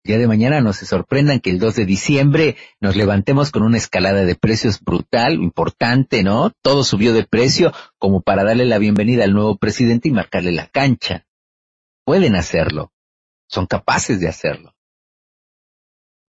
día 0.05 0.19
de 0.19 0.27
mañana 0.27 0.61
no 0.61 0.73
se 0.73 0.85
sorprendan 0.85 1.41
que 1.41 1.51
el 1.51 1.59
2 1.59 1.77
de 1.77 1.87
diciembre 1.87 2.57
nos 2.81 2.97
levantemos 2.97 3.51
con 3.51 3.63
una 3.63 3.79
escalada 3.79 4.25
de 4.25 4.35
precios 4.35 4.81
brutal, 4.81 5.35
importante, 5.35 6.25
¿no? 6.25 6.51
Todo 6.63 6.83
subió 6.83 7.13
de 7.13 7.25
precio 7.25 7.73
como 7.99 8.21
para 8.21 8.43
darle 8.43 8.65
la 8.65 8.79
bienvenida 8.79 9.25
al 9.25 9.33
nuevo 9.33 9.57
presidente 9.57 10.09
y 10.09 10.13
marcarle 10.13 10.53
la 10.53 10.67
cancha. 10.67 11.27
Pueden 12.05 12.35
hacerlo. 12.35 12.93
Son 13.49 13.67
capaces 13.67 14.19
de 14.19 14.29
hacerlo. 14.29 14.75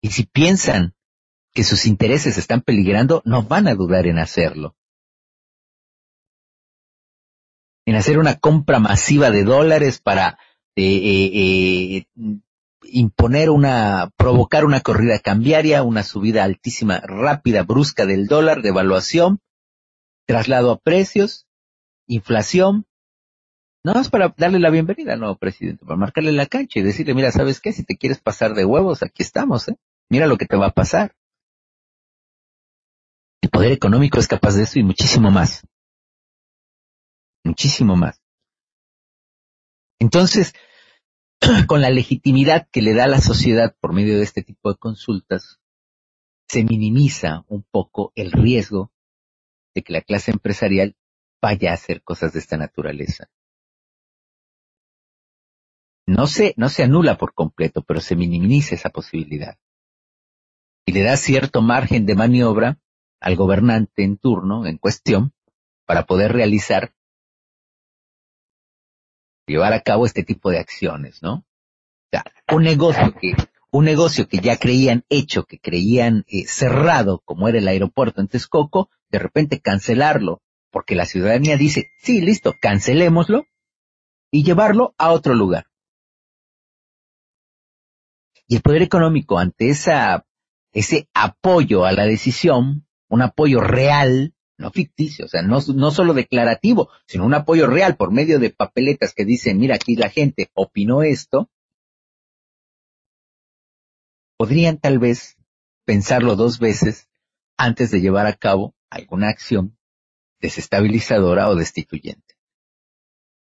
Y 0.03 0.11
si 0.11 0.25
piensan 0.25 0.95
que 1.55 1.65
sus 1.65 1.87
intereses 1.87 2.37
están 2.37 2.61
peligrando, 2.61 3.23
no 3.25 3.45
van 3.45 3.69
a 3.69 3.75
dudar 3.75 4.07
en 4.07 4.19
hacerlo. 4.19 4.77
En 7.87 7.97
hacer 7.97 8.19
una 8.19 8.37
compra 8.37 8.79
masiva 8.79 9.31
de 9.31 9.45
dólares 9.45 10.01
para 10.01 10.39
eh, 10.77 10.85
eh, 10.85 12.07
eh 12.17 12.39
imponer 12.87 13.51
una, 13.51 14.11
provocar 14.17 14.65
una 14.65 14.81
corrida 14.81 15.19
cambiaria, 15.19 15.83
una 15.83 16.03
subida 16.03 16.45
altísima, 16.45 17.01
rápida, 17.01 17.63
brusca 17.63 18.07
del 18.07 18.27
dólar, 18.27 18.63
devaluación, 18.63 19.41
traslado 20.27 20.71
a 20.71 20.79
precios, 20.79 21.47
inflación, 22.07 22.87
no 23.85 24.01
es 24.01 24.09
para 24.09 24.35
darle 24.37 24.61
la 24.61 24.71
bienvenida 24.71 25.13
al 25.13 25.21
nuevo 25.21 25.37
presidente, 25.37 25.85
para 25.85 25.99
marcarle 25.99 26.33
la 26.33 26.47
cancha 26.47 26.79
y 26.79 26.83
decirle, 26.83 27.15
mira, 27.15 27.31
¿sabes 27.31 27.61
qué? 27.61 27.73
Si 27.73 27.85
te 27.85 27.97
quieres 27.97 28.19
pasar 28.19 28.55
de 28.55 28.65
huevos, 28.65 29.03
aquí 29.03 29.23
estamos, 29.23 29.69
¿eh? 29.69 29.77
Mira 30.09 30.27
lo 30.27 30.39
que 30.39 30.47
te 30.47 30.57
va 30.57 30.67
a 30.67 30.73
pasar. 30.73 31.15
El 33.43 33.51
poder 33.51 33.73
económico 33.73 34.19
es 34.19 34.27
capaz 34.27 34.55
de 34.55 34.63
eso 34.63 34.79
y 34.79 34.83
muchísimo 34.83 35.31
más. 35.31 35.67
Muchísimo 37.45 37.95
más. 37.95 38.23
Entonces, 40.01 40.55
con 41.67 41.81
la 41.83 41.91
legitimidad 41.91 42.69
que 42.73 42.83
le 42.83 42.95
da 42.95 43.07
la 43.07 43.21
sociedad 43.21 43.77
por 43.81 43.93
medio 43.93 44.17
de 44.17 44.25
este 44.25 44.43
tipo 44.43 44.73
de 44.73 44.79
consultas, 44.79 45.61
se 46.49 46.65
minimiza 46.65 47.45
un 47.49 47.63
poco 47.63 48.13
el 48.15 48.33
riesgo 48.33 48.93
de 49.75 49.83
que 49.83 49.93
la 49.93 50.01
clase 50.01 50.31
empresarial 50.31 50.97
vaya 51.43 51.71
a 51.71 51.75
hacer 51.75 52.03
cosas 52.03 52.33
de 52.33 52.39
esta 52.39 52.57
naturaleza. 52.57 53.29
No 56.07 56.27
se, 56.27 56.55
no 56.57 56.69
se 56.69 56.83
anula 56.83 57.17
por 57.17 57.35
completo, 57.35 57.83
pero 57.83 58.01
se 58.01 58.15
minimiza 58.15 58.75
esa 58.75 58.91
posibilidad. 58.91 59.59
Y 60.87 60.93
le 60.93 61.03
da 61.03 61.17
cierto 61.17 61.63
margen 61.63 62.05
de 62.05 62.15
maniobra 62.15 62.79
al 63.21 63.37
gobernante 63.37 64.05
en 64.05 64.19
turno, 64.19 64.67
en 64.67 64.77
cuestión, 64.77 65.33
para 65.87 66.05
poder 66.05 66.33
realizar 66.33 66.95
llevar 69.47 69.73
a 69.73 69.81
cabo 69.81 70.07
este 70.07 70.23
tipo 70.23 70.51
de 70.51 70.59
acciones, 70.59 71.23
¿no? 71.23 71.35
O 71.35 71.45
sea, 72.11 72.25
un 72.53 72.63
negocio 72.63 73.15
que, 73.21 73.35
un 73.71 73.85
negocio 73.85 74.29
que 74.29 74.39
ya 74.39 74.57
creían 74.57 75.05
hecho, 75.09 75.45
que 75.45 75.59
creían 75.59 76.25
eh, 76.29 76.47
cerrado, 76.47 77.23
como 77.25 77.49
era 77.49 77.59
el 77.59 77.69
aeropuerto 77.69 78.21
en 78.21 78.29
Texcoco, 78.29 78.91
de 79.11 79.19
repente 79.19 79.61
cancelarlo, 79.61 80.43
porque 80.71 80.95
la 80.95 81.07
ciudadanía 81.07 81.57
dice, 81.57 81.91
sí, 82.01 82.21
listo, 82.21 82.55
cancelémoslo, 82.61 83.47
y 84.31 84.43
llevarlo 84.43 84.95
a 84.99 85.11
otro 85.13 85.35
lugar. 85.35 85.67
Y 88.47 88.57
el 88.57 88.63
poder 88.63 88.83
económico 88.83 89.39
ante 89.39 89.69
esa, 89.71 90.27
ese 90.73 91.09
apoyo 91.15 91.85
a 91.85 91.93
la 91.93 92.05
decisión, 92.05 92.87
un 93.09 93.23
apoyo 93.23 93.61
real, 93.61 94.34
no 94.57 94.71
ficticio, 94.71 95.25
o 95.27 95.29
sea, 95.29 95.43
no, 95.43 95.59
no 95.75 95.91
solo 95.91 96.15
declarativo, 96.15 96.89
sino 97.07 97.25
un 97.25 97.35
apoyo 97.35 97.67
real 97.67 97.97
por 97.97 98.13
medio 98.13 98.39
de 98.39 98.51
papeletas 98.51 99.13
que 99.15 99.25
dicen, 99.25 99.59
mira, 99.59 99.75
aquí 99.75 99.97
la 99.97 100.11
gente 100.11 100.51
opinó 100.55 101.03
esto, 101.03 101.51
podrían 104.37 104.79
tal 104.79 104.99
vez 104.99 105.37
pensarlo 105.85 106.37
dos 106.37 106.59
veces 106.59 107.09
antes 107.57 107.91
de 107.91 108.01
llevar 108.01 108.27
a 108.27 108.35
cabo 108.35 108.75
alguna 108.91 109.29
acción 109.29 109.77
desestabilizadora 110.41 111.49
o 111.49 111.55
destituyente. 111.55 112.35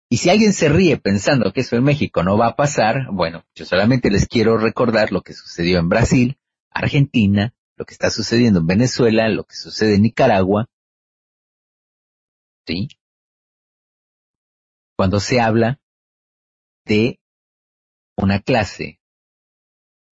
Y 0.10 0.18
si 0.18 0.30
alguien 0.30 0.54
se 0.54 0.68
ríe 0.68 0.98
pensando 0.98 1.54
que 1.54 1.62
eso 1.62 1.78
en 1.78 1.84
México 1.84 2.22
no 2.22 2.38
va 2.38 2.48
a 2.48 2.56
pasar, 2.56 3.08
bueno, 3.12 3.46
yo 3.56 3.66
solamente 3.66 4.12
les 4.12 4.28
quiero 4.28 4.58
recordar 4.58 5.12
lo 5.12 5.22
que 5.22 5.34
sucedió 5.34 5.80
en 5.80 5.88
Brasil, 5.88 6.38
Argentina, 6.70 7.54
lo 7.78 7.86
que 7.86 7.94
está 7.94 8.10
sucediendo 8.10 8.60
en 8.60 8.68
Venezuela, 8.68 9.30
lo 9.30 9.46
que 9.46 9.56
sucede 9.56 9.96
en 9.96 10.02
Nicaragua, 10.02 10.68
Cuando 14.98 15.20
se 15.20 15.40
habla 15.40 15.80
de 16.86 17.20
una 18.18 18.40
clase 18.40 19.00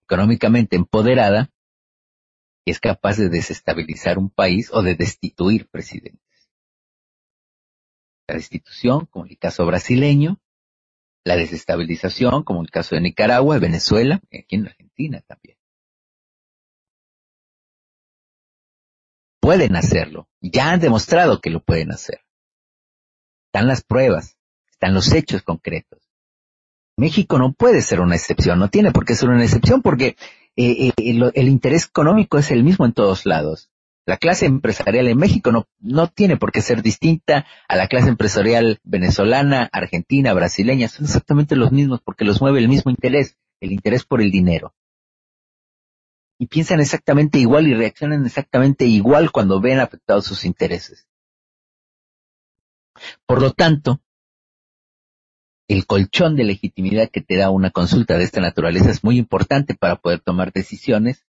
económicamente 0.04 0.76
empoderada 0.76 1.52
que 2.66 2.72
es 2.72 2.80
capaz 2.80 3.18
de 3.18 3.30
desestabilizar 3.30 4.18
un 4.18 4.30
país 4.30 4.72
o 4.74 4.82
de 4.82 4.96
destituir 4.96 5.70
presidentes. 5.70 6.50
La 8.28 8.36
destitución, 8.36 9.06
como 9.06 9.26
el 9.26 9.38
caso 9.38 9.66
brasileño, 9.66 10.40
la 11.24 11.36
desestabilización, 11.36 12.44
como 12.44 12.62
el 12.62 12.72
caso 12.72 12.96
de 12.96 13.02
Nicaragua, 13.02 13.60
Venezuela, 13.60 14.22
y 14.30 14.40
aquí 14.40 14.56
en 14.56 14.68
Argentina 14.68 15.22
también. 15.22 15.58
Pueden 19.40 19.76
hacerlo, 19.76 20.28
ya 20.42 20.72
han 20.72 20.80
demostrado 20.80 21.42
que 21.42 21.50
lo 21.50 21.64
pueden 21.64 21.92
hacer 21.92 22.24
están 23.50 23.68
las 23.68 23.82
pruebas, 23.82 24.38
están 24.70 24.94
los 24.94 25.12
hechos 25.12 25.42
concretos. 25.42 26.00
México 26.98 27.40
no 27.40 27.54
puede 27.54 27.82
ser 27.82 28.00
una 28.00 28.16
excepción, 28.16 28.60
no 28.60 28.70
tiene 28.70 28.92
por 28.92 29.06
qué 29.06 29.16
ser 29.16 29.30
una 29.30 29.44
excepción 29.44 29.82
porque 29.82 30.18
eh, 30.56 30.92
eh, 30.98 31.32
el, 31.34 31.48
interés 31.48 31.86
económico 31.86 32.38
es 32.38 32.52
el 32.52 32.64
mismo 32.64 32.86
en 32.86 32.94
todos 32.94 33.26
lados. 33.26 33.72
La 34.06 34.18
clase 34.18 34.46
empresarial 34.46 35.08
en 35.08 35.18
México 35.18 35.52
no, 35.52 35.68
no 35.80 36.08
tiene 36.08 36.38
por 36.38 36.52
qué 36.52 36.62
ser 36.62 36.84
distinta 36.84 37.48
a 37.68 37.76
la 37.76 37.88
clase 37.88 38.10
empresarial 38.10 38.80
venezolana, 38.84 39.68
argentina, 39.72 40.34
brasileña, 40.34 40.88
son 40.88 41.06
exactamente 41.06 41.56
los 41.56 41.72
mismos 41.72 42.02
porque 42.02 42.26
los 42.26 42.42
mueve 42.42 42.60
el 42.60 42.70
mismo 42.70 42.92
interés, 42.92 43.36
el 43.62 43.72
interés 43.72 44.04
por 44.06 44.22
el 44.22 44.30
dinero. 44.30 44.76
y 46.38 46.46
piensan 46.46 46.80
exactamente 46.82 47.40
igual 47.40 47.68
y 47.68 47.74
reaccionan 47.74 48.26
exactamente 48.26 48.86
igual 48.86 49.32
cuando 49.32 49.60
ven 49.60 49.80
afectados 49.80 50.26
sus 50.26 50.46
intereses. 50.46 51.09
Por 53.26 53.42
lo 53.42 53.52
tanto, 53.52 54.02
el 55.68 55.86
colchón 55.86 56.36
de 56.36 56.46
legitimidad 56.46 57.10
que 57.10 57.22
te 57.22 57.38
da 57.38 57.52
una 57.52 57.70
consulta 57.70 58.18
de 58.18 58.24
esta 58.24 58.42
naturaleza 58.42 58.90
es 58.90 59.04
muy 59.04 59.18
importante 59.18 59.76
para 59.76 59.98
poder 59.98 60.20
tomar 60.20 60.52
decisiones 60.52 61.26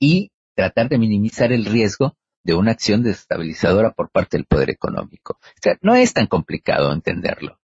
y 0.00 0.32
tratar 0.54 0.88
de 0.88 0.98
minimizar 0.98 1.52
el 1.52 1.66
riesgo 1.66 2.16
de 2.44 2.54
una 2.54 2.72
acción 2.72 3.02
desestabilizadora 3.02 3.92
por 3.92 4.10
parte 4.10 4.36
del 4.36 4.46
poder 4.46 4.70
económico. 4.70 5.38
O 5.40 5.60
sea, 5.62 5.78
no 5.82 5.94
es 5.94 6.12
tan 6.12 6.26
complicado 6.26 6.92
entenderlo. 6.92 7.58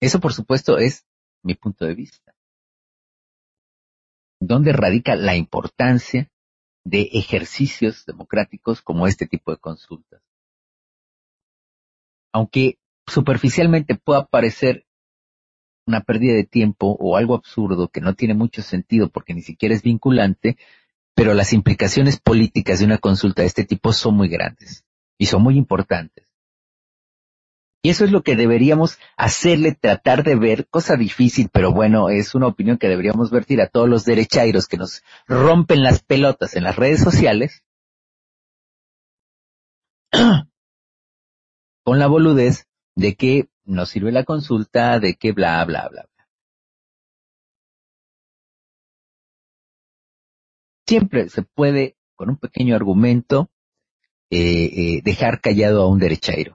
Eso, 0.00 0.20
por 0.20 0.32
supuesto, 0.32 0.78
es 0.78 1.06
mi 1.42 1.54
punto 1.54 1.86
de 1.86 1.94
vista. 1.94 2.34
¿Dónde 4.40 4.72
radica 4.72 5.14
la 5.16 5.36
importancia 5.36 6.30
de 6.84 7.08
ejercicios 7.12 8.04
democráticos 8.04 8.82
como 8.82 9.06
este 9.06 9.26
tipo 9.26 9.52
de 9.52 9.58
consultas? 9.58 10.23
Aunque 12.34 12.78
superficialmente 13.06 13.94
pueda 13.94 14.26
parecer 14.26 14.84
una 15.86 16.00
pérdida 16.00 16.34
de 16.34 16.44
tiempo 16.44 16.96
o 16.98 17.16
algo 17.16 17.36
absurdo 17.36 17.88
que 17.88 18.00
no 18.00 18.14
tiene 18.14 18.34
mucho 18.34 18.60
sentido 18.60 19.08
porque 19.08 19.34
ni 19.34 19.42
siquiera 19.42 19.72
es 19.72 19.82
vinculante, 19.82 20.58
pero 21.14 21.32
las 21.34 21.52
implicaciones 21.52 22.18
políticas 22.18 22.80
de 22.80 22.86
una 22.86 22.98
consulta 22.98 23.42
de 23.42 23.48
este 23.48 23.64
tipo 23.64 23.92
son 23.92 24.16
muy 24.16 24.28
grandes 24.28 24.84
y 25.16 25.26
son 25.26 25.42
muy 25.42 25.56
importantes. 25.56 26.26
Y 27.84 27.90
eso 27.90 28.04
es 28.04 28.10
lo 28.10 28.24
que 28.24 28.34
deberíamos 28.34 28.98
hacerle, 29.16 29.72
tratar 29.72 30.24
de 30.24 30.34
ver, 30.34 30.66
cosa 30.66 30.96
difícil, 30.96 31.50
pero 31.52 31.70
bueno, 31.70 32.08
es 32.08 32.34
una 32.34 32.48
opinión 32.48 32.78
que 32.78 32.88
deberíamos 32.88 33.30
vertir 33.30 33.60
a 33.60 33.68
todos 33.68 33.88
los 33.88 34.04
derechairos 34.04 34.66
que 34.66 34.78
nos 34.78 35.04
rompen 35.28 35.84
las 35.84 36.02
pelotas 36.02 36.56
en 36.56 36.64
las 36.64 36.74
redes 36.74 37.00
sociales, 37.00 37.62
con 41.84 41.98
la 41.98 42.06
boludez 42.06 42.66
de 42.96 43.14
que 43.14 43.48
no 43.64 43.86
sirve 43.86 44.10
la 44.10 44.24
consulta, 44.24 44.98
de 44.98 45.14
que 45.14 45.32
bla, 45.32 45.64
bla, 45.64 45.88
bla, 45.88 46.02
bla. 46.02 46.28
Siempre 50.86 51.28
se 51.28 51.42
puede, 51.42 51.96
con 52.14 52.30
un 52.30 52.36
pequeño 52.36 52.74
argumento, 52.74 53.50
eh, 54.30 54.64
eh, 54.64 55.00
dejar 55.02 55.40
callado 55.40 55.82
a 55.82 55.88
un 55.88 55.98
derechairo. 55.98 56.54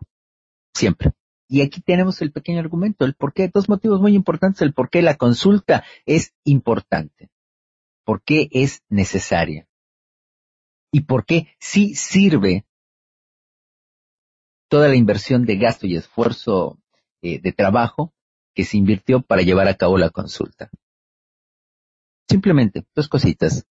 Siempre. 0.73 1.13
Y 1.47 1.61
aquí 1.61 1.81
tenemos 1.81 2.21
el 2.21 2.31
pequeño 2.31 2.59
argumento, 2.59 3.05
el 3.05 3.15
por 3.15 3.33
qué, 3.33 3.49
dos 3.51 3.69
motivos 3.69 4.01
muy 4.01 4.13
importantes, 4.13 4.61
el 4.61 4.73
por 4.73 4.89
qué 4.89 5.01
la 5.01 5.15
consulta 5.15 5.83
es 6.05 6.33
importante, 6.43 7.31
por 8.03 8.21
qué 8.21 8.49
es 8.51 8.83
necesaria 8.87 9.67
y 10.91 11.01
por 11.01 11.25
qué 11.25 11.55
sí 11.59 11.95
sirve 11.95 12.65
toda 14.69 14.87
la 14.87 14.95
inversión 14.95 15.45
de 15.45 15.57
gasto 15.57 15.87
y 15.87 15.95
esfuerzo 15.95 16.79
eh, 17.21 17.41
de 17.41 17.51
trabajo 17.51 18.13
que 18.53 18.63
se 18.63 18.77
invirtió 18.77 19.21
para 19.21 19.41
llevar 19.41 19.67
a 19.67 19.75
cabo 19.75 19.97
la 19.97 20.11
consulta. 20.11 20.69
Simplemente 22.29 22.85
dos 22.95 23.09
cositas. 23.09 23.65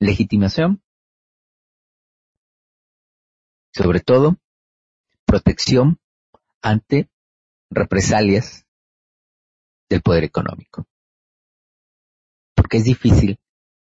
Legitimación, 0.00 0.82
sobre 3.72 4.00
todo, 4.00 4.38
protección 5.24 5.98
ante 6.62 7.08
represalias 7.70 8.66
del 9.88 10.02
poder 10.02 10.24
económico. 10.24 10.86
Porque 12.54 12.78
es 12.78 12.84
difícil 12.84 13.38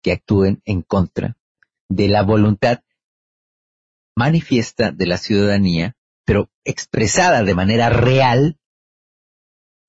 que 0.02 0.12
actúen 0.12 0.62
en 0.66 0.82
contra 0.82 1.38
de 1.90 2.08
la 2.08 2.24
voluntad 2.24 2.85
manifiesta 4.16 4.92
de 4.92 5.06
la 5.06 5.18
ciudadanía, 5.18 5.96
pero 6.26 6.50
expresada 6.64 7.44
de 7.44 7.56
manera 7.56 7.90
real 7.90 8.58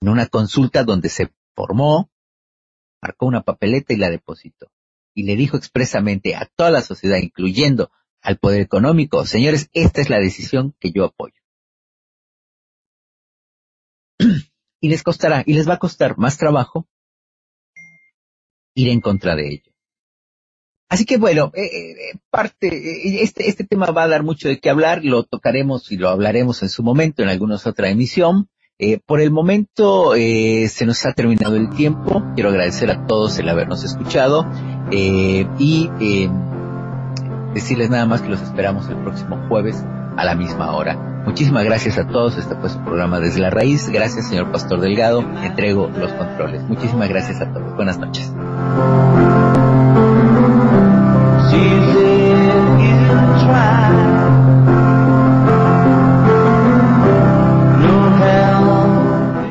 en 0.00 0.08
una 0.08 0.26
consulta 0.26 0.84
donde 0.84 1.08
se 1.08 1.32
formó, 1.54 2.10
marcó 3.00 3.26
una 3.26 3.42
papeleta 3.42 3.94
y 3.94 3.96
la 3.96 4.10
depositó. 4.10 4.70
Y 5.14 5.22
le 5.22 5.36
dijo 5.36 5.56
expresamente 5.56 6.34
a 6.34 6.46
toda 6.56 6.70
la 6.70 6.82
sociedad, 6.82 7.18
incluyendo 7.18 7.90
al 8.20 8.38
poder 8.38 8.60
económico, 8.60 9.24
señores, 9.24 9.70
esta 9.72 10.00
es 10.00 10.10
la 10.10 10.18
decisión 10.18 10.74
que 10.78 10.92
yo 10.92 11.04
apoyo. 11.04 11.40
y 14.80 14.88
les 14.88 15.02
costará, 15.02 15.42
y 15.46 15.54
les 15.54 15.68
va 15.68 15.74
a 15.74 15.78
costar 15.78 16.18
más 16.18 16.36
trabajo 16.36 16.88
ir 18.74 18.88
en 18.90 19.00
contra 19.00 19.34
de 19.34 19.48
ello. 19.48 19.75
Así 20.88 21.04
que 21.04 21.16
bueno, 21.16 21.50
eh, 21.54 21.64
eh, 21.64 22.18
parte, 22.30 22.68
eh, 22.68 23.22
este, 23.22 23.48
este 23.48 23.64
tema 23.64 23.86
va 23.86 24.04
a 24.04 24.08
dar 24.08 24.22
mucho 24.22 24.48
de 24.48 24.60
qué 24.60 24.70
hablar, 24.70 25.04
lo 25.04 25.24
tocaremos 25.24 25.90
y 25.90 25.96
lo 25.96 26.08
hablaremos 26.08 26.62
en 26.62 26.68
su 26.68 26.82
momento 26.82 27.22
en 27.22 27.28
alguna 27.28 27.56
otra 27.56 27.88
emisión. 27.88 28.48
por 29.06 29.20
el 29.20 29.30
momento 29.30 30.12
se 30.14 30.84
nos 30.84 31.06
ha 31.06 31.12
terminado 31.14 31.56
el 31.56 31.70
tiempo. 31.70 32.22
Quiero 32.34 32.50
agradecer 32.50 32.90
a 32.90 33.06
todos 33.06 33.38
el 33.38 33.48
habernos 33.48 33.84
escuchado 33.84 34.46
y 34.92 35.46
decirles 37.54 37.88
nada 37.88 38.04
más 38.04 38.20
que 38.20 38.28
los 38.28 38.42
esperamos 38.42 38.88
el 38.88 38.96
próximo 38.96 39.46
jueves 39.48 39.82
a 40.16 40.24
la 40.24 40.34
misma 40.34 40.76
hora. 40.76 41.22
Muchísimas 41.26 41.64
gracias 41.64 41.98
a 41.98 42.06
todos. 42.06 42.36
Este 42.38 42.54
fue 42.54 42.68
su 42.70 42.78
programa 42.84 43.18
Desde 43.18 43.40
la 43.40 43.50
Raíz. 43.50 43.88
Gracias, 43.88 44.28
señor 44.28 44.52
Pastor 44.52 44.80
Delgado. 44.80 45.20
Entrego 45.42 45.88
los 45.88 46.12
controles. 46.12 46.62
Muchísimas 46.62 47.08
gracias 47.08 47.40
a 47.40 47.52
todos. 47.52 47.74
Buenas 47.74 47.98
noches. 47.98 48.32